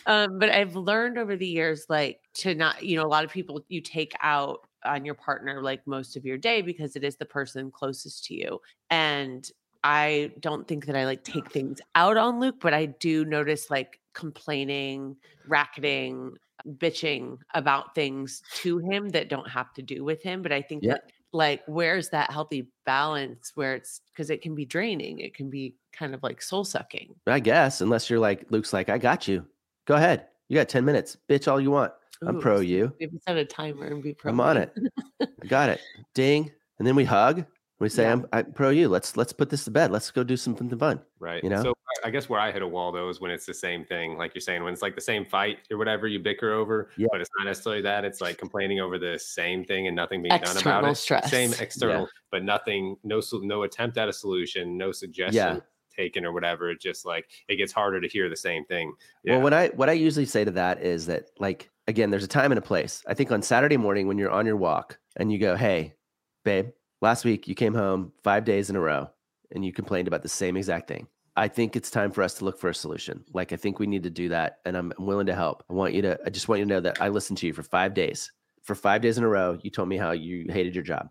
Um, 0.06 0.38
but 0.38 0.50
I've 0.50 0.76
learned 0.76 1.18
over 1.18 1.36
the 1.36 1.46
years 1.46 1.86
like 1.88 2.20
to 2.34 2.54
not, 2.54 2.82
you 2.82 2.96
know, 2.96 3.04
a 3.04 3.08
lot 3.08 3.24
of 3.24 3.30
people 3.30 3.64
you 3.68 3.80
take 3.80 4.12
out 4.22 4.66
on 4.84 5.04
your 5.04 5.14
partner 5.14 5.62
like 5.62 5.86
most 5.86 6.16
of 6.16 6.24
your 6.24 6.38
day 6.38 6.62
because 6.62 6.96
it 6.96 7.04
is 7.04 7.16
the 7.16 7.24
person 7.24 7.70
closest 7.70 8.24
to 8.26 8.34
you. 8.34 8.60
And 8.90 9.48
I 9.84 10.32
don't 10.40 10.66
think 10.66 10.86
that 10.86 10.96
I 10.96 11.04
like 11.04 11.22
take 11.22 11.50
things 11.50 11.80
out 11.94 12.16
on 12.16 12.40
Luke, 12.40 12.56
but 12.60 12.74
I 12.74 12.86
do 12.86 13.24
notice 13.24 13.70
like 13.70 14.00
complaining, 14.14 15.16
racketing, 15.46 16.36
bitching 16.66 17.38
about 17.54 17.94
things 17.94 18.42
to 18.56 18.78
him 18.78 19.08
that 19.10 19.28
don't 19.28 19.48
have 19.48 19.72
to 19.74 19.82
do 19.82 20.04
with 20.04 20.22
him. 20.22 20.42
But 20.42 20.52
I 20.52 20.62
think 20.62 20.82
yeah. 20.82 20.92
that 20.92 21.12
like 21.32 21.62
where's 21.66 22.08
that 22.10 22.30
healthy 22.30 22.68
balance 22.84 23.52
where 23.54 23.74
it's 23.74 24.00
because 24.12 24.30
it 24.30 24.42
can 24.42 24.54
be 24.54 24.64
draining, 24.64 25.18
it 25.18 25.34
can 25.34 25.50
be 25.50 25.74
kind 25.92 26.14
of 26.14 26.22
like 26.22 26.42
soul 26.42 26.64
sucking. 26.64 27.14
I 27.26 27.40
guess, 27.40 27.80
unless 27.80 28.08
you're 28.10 28.18
like 28.18 28.46
Luke's 28.50 28.72
like, 28.72 28.88
I 28.88 28.98
got 28.98 29.28
you. 29.28 29.46
Go 29.86 29.94
ahead. 29.94 30.26
You 30.48 30.56
got 30.56 30.68
10 30.68 30.84
minutes. 30.84 31.16
Bitch 31.28 31.50
all 31.50 31.60
you 31.60 31.70
want. 31.70 31.92
I'm 32.22 32.40
pro 32.40 32.60
you. 32.60 32.92
Maybe 32.98 33.18
set 33.26 33.36
a 33.36 33.44
timer 33.44 33.86
and 33.86 34.02
be 34.02 34.14
pro. 34.14 34.30
I'm 34.30 34.40
on 34.40 34.56
it. 34.56 34.72
I 35.20 35.46
got 35.46 35.68
it. 35.68 35.80
Ding. 36.14 36.50
And 36.78 36.86
then 36.86 36.96
we 36.96 37.04
hug. 37.04 37.44
We 37.78 37.90
say, 37.90 38.04
yeah. 38.04 38.12
I'm, 38.12 38.26
I'm 38.32 38.52
pro 38.52 38.70
you. 38.70 38.88
Let's 38.88 39.16
let's 39.16 39.32
put 39.32 39.50
this 39.50 39.64
to 39.64 39.70
bed. 39.70 39.90
Let's 39.90 40.10
go 40.10 40.24
do 40.24 40.36
something 40.36 40.70
fun. 40.78 41.00
Right. 41.18 41.44
You 41.44 41.50
know. 41.50 41.62
So 41.62 41.74
I 42.04 42.10
guess 42.10 42.28
where 42.28 42.40
I 42.40 42.52
hit 42.52 42.62
a 42.62 42.66
wall 42.66 42.92
though 42.92 43.08
is 43.08 43.20
when 43.20 43.30
it's 43.30 43.46
the 43.46 43.54
same 43.54 43.84
thing, 43.84 44.16
like 44.16 44.34
you're 44.34 44.40
saying, 44.40 44.62
when 44.62 44.72
it's 44.72 44.82
like 44.82 44.94
the 44.94 45.00
same 45.00 45.24
fight 45.24 45.58
or 45.70 45.78
whatever 45.78 46.06
you 46.06 46.18
bicker 46.18 46.52
over, 46.52 46.90
yeah. 46.96 47.06
but 47.10 47.20
it's 47.20 47.30
not 47.38 47.46
necessarily 47.46 47.82
that. 47.82 48.04
It's 48.04 48.20
like 48.20 48.38
complaining 48.38 48.80
over 48.80 48.98
the 48.98 49.18
same 49.18 49.64
thing 49.64 49.86
and 49.86 49.96
nothing 49.96 50.22
being 50.22 50.34
external 50.34 50.62
done 50.62 50.78
about 50.78 50.90
it. 50.90 50.94
Stress. 50.96 51.30
Same 51.30 51.52
external, 51.60 52.02
yeah. 52.02 52.06
but 52.30 52.44
nothing, 52.44 52.96
no 53.04 53.20
no 53.42 53.62
attempt 53.62 53.98
at 53.98 54.08
a 54.08 54.12
solution, 54.12 54.76
no 54.76 54.92
suggestion. 54.92 55.56
Yeah 55.56 55.60
taken 55.96 56.24
or 56.24 56.32
whatever 56.32 56.70
it 56.70 56.80
just 56.80 57.06
like 57.06 57.26
it 57.48 57.56
gets 57.56 57.72
harder 57.72 58.00
to 58.00 58.08
hear 58.08 58.28
the 58.28 58.36
same 58.36 58.64
thing 58.66 58.92
well 59.24 59.40
what 59.40 59.54
i 59.54 59.68
what 59.68 59.88
i 59.88 59.92
usually 59.92 60.26
say 60.26 60.44
to 60.44 60.50
that 60.50 60.82
is 60.82 61.06
that 61.06 61.30
like 61.38 61.70
again 61.88 62.10
there's 62.10 62.24
a 62.24 62.28
time 62.28 62.52
and 62.52 62.58
a 62.58 62.62
place 62.62 63.02
i 63.08 63.14
think 63.14 63.32
on 63.32 63.40
saturday 63.40 63.76
morning 63.76 64.06
when 64.06 64.18
you're 64.18 64.30
on 64.30 64.46
your 64.46 64.56
walk 64.56 64.98
and 65.16 65.32
you 65.32 65.38
go 65.38 65.56
hey 65.56 65.94
babe 66.44 66.68
last 67.00 67.24
week 67.24 67.48
you 67.48 67.54
came 67.54 67.74
home 67.74 68.12
five 68.22 68.44
days 68.44 68.68
in 68.68 68.76
a 68.76 68.80
row 68.80 69.08
and 69.52 69.64
you 69.64 69.72
complained 69.72 70.08
about 70.08 70.22
the 70.22 70.28
same 70.28 70.56
exact 70.56 70.88
thing 70.88 71.06
i 71.36 71.48
think 71.48 71.76
it's 71.76 71.90
time 71.90 72.10
for 72.10 72.22
us 72.22 72.34
to 72.34 72.44
look 72.44 72.58
for 72.58 72.68
a 72.68 72.74
solution 72.74 73.24
like 73.32 73.52
i 73.52 73.56
think 73.56 73.78
we 73.78 73.86
need 73.86 74.02
to 74.02 74.10
do 74.10 74.28
that 74.28 74.58
and 74.64 74.76
i'm 74.76 74.92
willing 74.98 75.26
to 75.26 75.34
help 75.34 75.64
i 75.70 75.72
want 75.72 75.94
you 75.94 76.02
to 76.02 76.18
i 76.26 76.30
just 76.30 76.48
want 76.48 76.58
you 76.58 76.64
to 76.64 76.68
know 76.68 76.80
that 76.80 77.00
i 77.00 77.08
listened 77.08 77.38
to 77.38 77.46
you 77.46 77.52
for 77.52 77.62
five 77.62 77.94
days 77.94 78.32
for 78.62 78.74
five 78.74 79.00
days 79.00 79.18
in 79.18 79.24
a 79.24 79.28
row 79.28 79.58
you 79.62 79.70
told 79.70 79.88
me 79.88 79.96
how 79.96 80.10
you 80.10 80.46
hated 80.48 80.74
your 80.74 80.84
job 80.84 81.08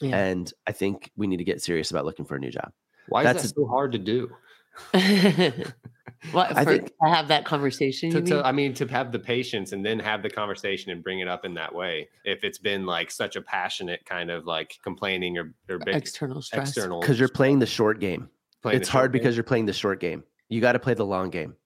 yeah. 0.00 0.16
and 0.16 0.52
i 0.66 0.72
think 0.72 1.10
we 1.16 1.26
need 1.26 1.38
to 1.38 1.44
get 1.44 1.62
serious 1.62 1.90
about 1.90 2.04
looking 2.04 2.24
for 2.24 2.36
a 2.36 2.38
new 2.38 2.50
job 2.50 2.72
why 3.10 3.24
That's 3.24 3.44
is 3.44 3.52
that 3.52 3.60
so 3.60 3.66
hard 3.66 3.92
to 3.92 3.98
do? 3.98 4.30
well, 4.94 6.46
I 6.48 6.64
think 6.64 6.86
to 6.86 7.08
have 7.08 7.28
that 7.28 7.44
conversation. 7.44 8.10
To, 8.12 8.22
to, 8.22 8.46
I 8.46 8.52
mean, 8.52 8.72
to 8.74 8.86
have 8.86 9.12
the 9.12 9.18
patience 9.18 9.72
and 9.72 9.84
then 9.84 9.98
have 9.98 10.22
the 10.22 10.30
conversation 10.30 10.92
and 10.92 11.02
bring 11.02 11.18
it 11.18 11.28
up 11.28 11.44
in 11.44 11.54
that 11.54 11.74
way. 11.74 12.08
If 12.24 12.44
it's 12.44 12.58
been 12.58 12.86
like 12.86 13.10
such 13.10 13.36
a 13.36 13.42
passionate 13.42 14.04
kind 14.06 14.30
of 14.30 14.46
like 14.46 14.78
complaining 14.82 15.36
or, 15.38 15.52
or 15.68 15.78
big, 15.80 15.94
external 15.94 16.40
stress, 16.40 16.68
external, 16.68 17.00
because 17.00 17.18
you're 17.18 17.28
playing 17.28 17.58
the 17.58 17.66
short 17.66 18.00
game. 18.00 18.30
It's 18.64 18.88
hard 18.88 19.12
game. 19.12 19.20
because 19.20 19.36
you're 19.36 19.44
playing 19.44 19.66
the 19.66 19.72
short 19.72 20.00
game. 20.00 20.24
You 20.48 20.60
got 20.60 20.72
to 20.72 20.78
play 20.78 20.94
the 20.94 21.06
long 21.06 21.30
game. 21.30 21.56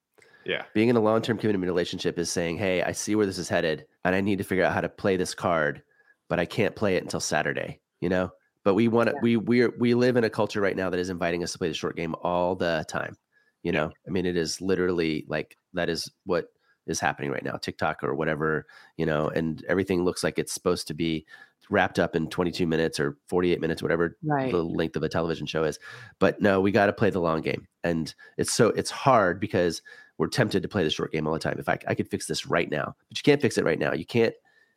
Yeah. 0.44 0.64
Being 0.74 0.88
in 0.88 0.96
a 0.96 1.00
long 1.00 1.22
term 1.22 1.38
commitment 1.38 1.68
relationship 1.68 2.18
is 2.18 2.30
saying, 2.30 2.58
Hey, 2.58 2.82
I 2.82 2.92
see 2.92 3.14
where 3.14 3.26
this 3.26 3.38
is 3.38 3.48
headed 3.48 3.86
and 4.04 4.14
I 4.14 4.20
need 4.20 4.38
to 4.38 4.44
figure 4.44 4.64
out 4.64 4.74
how 4.74 4.80
to 4.80 4.88
play 4.88 5.16
this 5.16 5.34
card, 5.34 5.82
but 6.28 6.38
I 6.38 6.44
can't 6.44 6.76
play 6.76 6.96
it 6.96 7.02
until 7.02 7.20
Saturday, 7.20 7.80
you 8.00 8.08
know? 8.08 8.30
But 8.62 8.74
we 8.74 8.88
want 8.88 9.08
to, 9.08 9.14
yeah. 9.14 9.20
we, 9.22 9.36
we, 9.36 9.66
we 9.66 9.94
live 9.94 10.16
in 10.16 10.24
a 10.24 10.30
culture 10.30 10.60
right 10.60 10.76
now 10.76 10.90
that 10.90 11.00
is 11.00 11.10
inviting 11.10 11.42
us 11.42 11.52
to 11.52 11.58
play 11.58 11.68
the 11.68 11.74
short 11.74 11.96
game 11.96 12.14
all 12.22 12.54
the 12.54 12.84
time. 12.88 13.16
You 13.62 13.72
know, 13.72 13.90
I 14.06 14.10
mean, 14.10 14.26
it 14.26 14.36
is 14.36 14.60
literally 14.60 15.24
like 15.26 15.56
that 15.72 15.88
is 15.88 16.10
what 16.24 16.48
is 16.86 17.00
happening 17.00 17.30
right 17.30 17.44
now, 17.44 17.56
TikTok 17.56 18.02
or 18.02 18.14
whatever, 18.14 18.66
you 18.96 19.06
know, 19.06 19.28
and 19.28 19.64
everything 19.68 20.04
looks 20.04 20.22
like 20.22 20.38
it's 20.38 20.52
supposed 20.52 20.86
to 20.88 20.94
be 20.94 21.26
wrapped 21.70 21.98
up 21.98 22.14
in 22.14 22.28
22 22.28 22.66
minutes 22.66 23.00
or 23.00 23.16
48 23.28 23.60
minutes, 23.60 23.82
whatever 23.82 24.16
right. 24.22 24.50
the 24.50 24.62
length 24.62 24.96
of 24.96 25.02
a 25.02 25.08
television 25.08 25.46
show 25.46 25.64
is. 25.64 25.78
But 26.18 26.40
no, 26.40 26.60
we 26.60 26.70
got 26.70 26.86
to 26.86 26.92
play 26.92 27.10
the 27.10 27.20
long 27.20 27.40
game. 27.40 27.66
And 27.82 28.14
it's 28.36 28.52
so, 28.52 28.68
it's 28.68 28.90
hard 28.90 29.40
because 29.40 29.82
we're 30.18 30.28
tempted 30.28 30.62
to 30.62 30.68
play 30.68 30.84
the 30.84 30.90
short 30.90 31.12
game 31.12 31.26
all 31.26 31.32
the 31.32 31.38
time. 31.38 31.56
If 31.58 31.68
I, 31.68 31.78
I 31.88 31.94
could 31.94 32.08
fix 32.08 32.26
this 32.26 32.46
right 32.46 32.70
now, 32.70 32.94
but 33.08 33.18
you 33.18 33.22
can't 33.22 33.40
fix 33.40 33.58
it 33.58 33.64
right 33.64 33.78
now. 33.78 33.92
You 33.92 34.06
can't, 34.06 34.34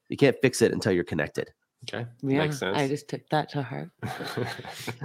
you 0.09 0.17
can't 0.17 0.37
fix 0.41 0.61
it 0.61 0.71
until 0.71 0.93
you're 0.93 1.03
connected. 1.03 1.51
Okay. 1.83 2.05
Yeah, 2.21 2.39
makes 2.39 2.59
sense. 2.59 2.77
I 2.77 2.87
just 2.87 3.07
took 3.07 3.27
that 3.29 3.49
to 3.49 3.61
heart. 3.61 3.89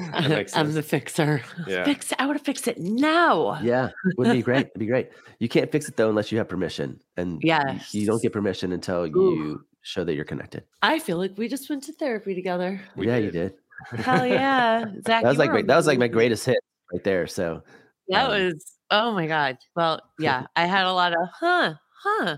I'm 0.55 0.73
the 0.73 0.83
fixer. 0.83 1.43
Yeah. 1.67 1.85
Fix 1.93 2.13
I 2.19 2.27
want 2.27 2.39
to 2.39 2.45
fix 2.45 2.67
it 2.67 2.79
now. 2.79 3.61
Yeah. 3.63 3.91
Would 4.17 4.33
be 4.33 4.43
great. 4.43 4.67
It'd 4.67 4.79
be 4.79 4.87
great. 4.87 5.11
You 5.39 5.49
can't 5.49 5.71
fix 5.71 5.89
it 5.89 5.97
though 5.97 6.09
unless 6.09 6.33
you 6.33 6.39
have 6.39 6.49
permission. 6.49 7.01
And 7.17 7.41
yeah, 7.43 7.79
you, 7.91 8.01
you 8.01 8.07
don't 8.07 8.23
get 8.23 8.33
permission 8.33 8.73
until 8.73 9.05
Ooh. 9.05 9.07
you 9.07 9.67
show 9.83 10.03
that 10.05 10.15
you're 10.15 10.25
connected. 10.25 10.65
I 10.81 10.99
feel 10.99 11.19
like 11.19 11.37
we 11.37 11.49
just 11.49 11.69
went 11.69 11.85
to 11.85 11.93
therapy 11.93 12.35
together. 12.35 12.81
We 12.97 13.07
yeah, 13.07 13.17
did. 13.17 13.25
you 13.25 13.31
did. 13.31 13.55
Hell 13.99 14.27
yeah. 14.27 14.85
Zach, 15.07 15.23
that 15.23 15.25
was 15.25 15.39
like 15.39 15.51
great. 15.51 15.67
That 15.67 15.77
was 15.77 15.87
like 15.87 15.99
my 15.99 16.09
greatest 16.09 16.47
hit 16.47 16.59
right 16.93 17.05
there. 17.05 17.27
So 17.27 17.63
that 18.09 18.31
um, 18.31 18.31
was 18.31 18.73
oh 18.91 19.13
my 19.13 19.27
God. 19.27 19.59
Well, 19.77 20.01
yeah. 20.19 20.47
I 20.57 20.67
had 20.67 20.87
a 20.87 20.93
lot 20.93 21.13
of 21.13 21.29
huh, 21.39 21.75
huh 22.03 22.37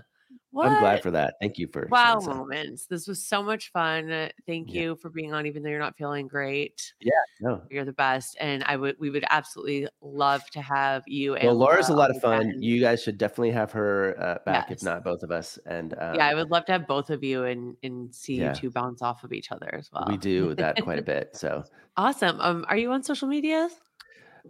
what? 0.55 0.69
I'm 0.69 0.79
glad 0.79 1.03
for 1.03 1.11
that. 1.11 1.35
Thank 1.41 1.57
you 1.57 1.67
for 1.67 1.85
wow 1.91 2.17
moments. 2.19 2.85
This 2.85 3.07
was 3.07 3.21
so 3.21 3.43
much 3.43 3.73
fun. 3.73 4.09
Uh, 4.09 4.29
thank 4.47 4.73
yeah. 4.73 4.81
you 4.81 4.95
for 4.95 5.09
being 5.09 5.33
on, 5.33 5.45
even 5.45 5.63
though 5.63 5.69
you're 5.69 5.79
not 5.79 5.97
feeling 5.97 6.27
great. 6.27 6.93
Yeah, 7.01 7.11
no, 7.41 7.61
you're 7.69 7.83
the 7.83 7.91
best, 7.91 8.37
and 8.39 8.63
I 8.65 8.77
would 8.77 8.95
we 8.97 9.09
would 9.09 9.25
absolutely 9.29 9.89
love 10.01 10.49
to 10.51 10.61
have 10.61 11.03
you. 11.07 11.31
Well, 11.31 11.41
and 11.41 11.59
Laura's 11.59 11.89
Laura 11.89 11.97
a 11.97 11.99
lot 11.99 12.09
of 12.15 12.21
fun. 12.21 12.41
Again. 12.41 12.61
You 12.61 12.79
guys 12.79 13.03
should 13.03 13.17
definitely 13.17 13.51
have 13.51 13.73
her 13.73 14.15
uh, 14.17 14.37
back, 14.45 14.67
yes. 14.69 14.79
if 14.79 14.83
not 14.83 15.03
both 15.03 15.23
of 15.23 15.31
us. 15.31 15.59
And 15.65 15.93
um, 15.99 16.15
yeah, 16.15 16.27
I 16.27 16.35
would 16.35 16.49
love 16.49 16.63
to 16.67 16.71
have 16.71 16.87
both 16.87 17.09
of 17.09 17.21
you 17.21 17.43
and 17.43 17.75
and 17.83 18.15
see 18.15 18.35
yeah. 18.35 18.53
you 18.53 18.55
two 18.55 18.71
bounce 18.71 19.01
off 19.01 19.25
of 19.25 19.33
each 19.33 19.51
other 19.51 19.69
as 19.73 19.89
well. 19.91 20.05
We 20.07 20.15
do 20.15 20.55
that 20.55 20.81
quite 20.81 20.99
a 20.99 21.03
bit. 21.03 21.35
So 21.35 21.65
awesome. 21.97 22.39
Um, 22.39 22.65
are 22.69 22.77
you 22.77 22.93
on 22.93 23.03
social 23.03 23.27
media? 23.27 23.67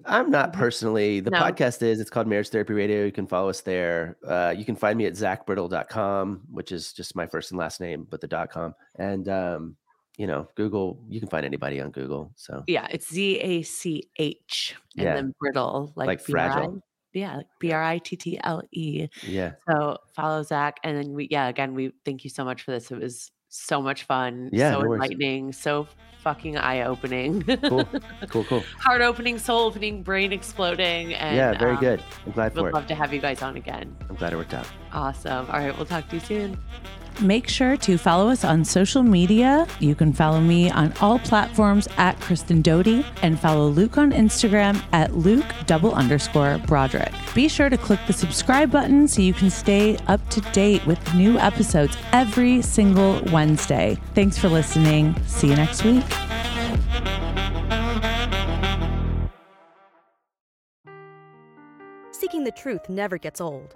I'm 0.06 0.30
not 0.30 0.54
personally. 0.54 1.20
The 1.20 1.32
no. 1.32 1.39
podcast 1.39 1.82
is, 1.82 2.00
it's 2.00 2.10
called 2.10 2.28
Marriage 2.28 2.50
Therapy 2.50 2.74
Radio. 2.74 3.06
You 3.06 3.12
can 3.12 3.28
follow 3.28 3.50
us 3.50 3.62
there. 3.62 4.18
Uh, 4.28 4.54
you 4.56 4.66
can 4.66 4.76
find 4.76 4.98
me 4.98 5.06
at 5.06 5.14
zachbrittle.com, 5.14 6.41
which 6.52 6.72
is 6.72 6.93
just 6.93 7.16
my 7.16 7.26
first 7.26 7.52
and 7.52 7.60
last 7.60 7.80
name, 7.80 8.08
but 8.10 8.22
the 8.22 8.28
dot 8.28 8.50
com. 8.52 8.76
And, 8.98 9.30
um, 9.30 9.76
you 10.18 10.28
know, 10.28 10.48
Google, 10.56 11.04
you 11.10 11.20
can 11.20 11.30
find 11.30 11.46
anybody 11.46 11.82
on 11.82 11.91
Google. 11.91 12.32
So, 12.36 12.64
yeah, 12.68 12.88
it's 12.91 13.12
Z 13.12 13.39
A 13.39 13.62
C 13.64 14.10
H 14.18 14.76
and 14.98 15.06
yeah. 15.06 15.16
then 15.16 15.34
brittle, 15.39 15.93
like, 15.96 16.08
like 16.08 16.22
fragile. 16.22 16.82
Yeah, 17.14 17.41
B 17.60 17.72
R 17.72 17.82
I 17.82 17.98
T 18.00 18.18
T 18.18 18.38
L 18.43 18.62
E. 18.72 19.08
Yeah. 19.24 19.54
So 19.70 19.98
follow 20.14 20.43
Zach. 20.43 20.80
And 20.84 20.98
then 20.98 21.14
we, 21.14 21.30
yeah, 21.32 21.48
again, 21.48 21.74
we 21.74 21.93
thank 22.04 22.24
you 22.26 22.30
so 22.30 22.43
much 22.43 22.64
for 22.64 22.72
this. 22.72 22.91
It 22.91 23.00
was 23.00 23.32
so 23.56 23.82
much 23.82 24.03
fun. 24.03 24.49
Yeah. 24.51 24.74
So 24.74 24.82
no 24.82 24.93
enlightening. 24.93 25.53
So 25.53 25.88
fucking 26.20 26.58
eye 26.58 26.84
opening. 26.84 27.43
cool. 27.43 27.88
Cool, 28.30 28.43
cool. 28.45 28.64
Heart 28.80 29.01
opening, 29.01 29.38
soul 29.38 29.68
opening, 29.68 30.01
brain 30.01 30.34
exploding. 30.34 31.14
And 31.14 31.38
yeah, 31.38 31.58
very 31.58 31.76
um, 31.76 31.80
good. 31.80 32.03
I'm 32.26 32.32
glad 32.32 32.53
for 32.53 32.64
would 32.64 32.70
it. 32.70 32.74
love 32.74 32.88
to 32.88 32.95
have 32.95 33.14
you 33.14 33.22
guys 33.22 33.41
on 33.41 33.56
again. 33.56 33.95
I'm 34.10 34.16
glad 34.16 34.34
it 34.34 34.36
worked 34.36 34.53
out. 34.53 34.68
Awesome. 34.96 35.46
All 35.48 35.60
right, 35.60 35.76
we'll 35.76 35.86
talk 35.86 36.08
to 36.10 36.16
you 36.16 36.22
soon. 36.22 36.58
Make 37.22 37.48
sure 37.48 37.78
to 37.78 37.98
follow 37.98 38.30
us 38.30 38.43
on 38.43 38.66
social 38.66 39.04
media. 39.04 39.68
You 39.80 39.93
can 39.93 40.12
follow 40.12 40.39
me 40.39 40.70
on 40.70 40.93
all 41.00 41.20
platforms 41.20 41.88
at 41.98 42.20
Kristen 42.20 42.62
Doute 42.62 43.06
and 43.22 43.39
follow 43.39 43.68
Luke 43.68 43.98
on 43.98 44.12
Instagram 44.12 44.82
at 44.93 45.16
Luke 45.16 45.46
double 45.66 45.93
underscore 45.93 46.60
Broderick. 46.66 47.12
Be 47.34 47.48
sure 47.48 47.70
to 47.70 47.78
click 47.78 48.00
the 48.08 48.14
subscribe 48.14 48.72
button 48.72 49.08
so 49.08 49.22
you 49.22 49.34
can 49.34 49.50
stay 49.50 49.98
up 50.08 50.28
to 50.30 50.41
date 50.52 50.86
with 50.86 51.14
new 51.14 51.38
episodes 51.39 51.98
every 52.14 52.62
single 52.62 53.22
Wednesday. 53.32 53.98
Thanks 54.14 54.38
for 54.38 54.50
listening. 54.50 55.16
See 55.26 55.48
you 55.48 55.56
next 55.56 55.84
week. 55.84 56.04
Seeking 62.12 62.46
the 62.46 62.54
truth 62.56 62.89
never 62.89 63.18
gets 63.18 63.39
old. 63.41 63.76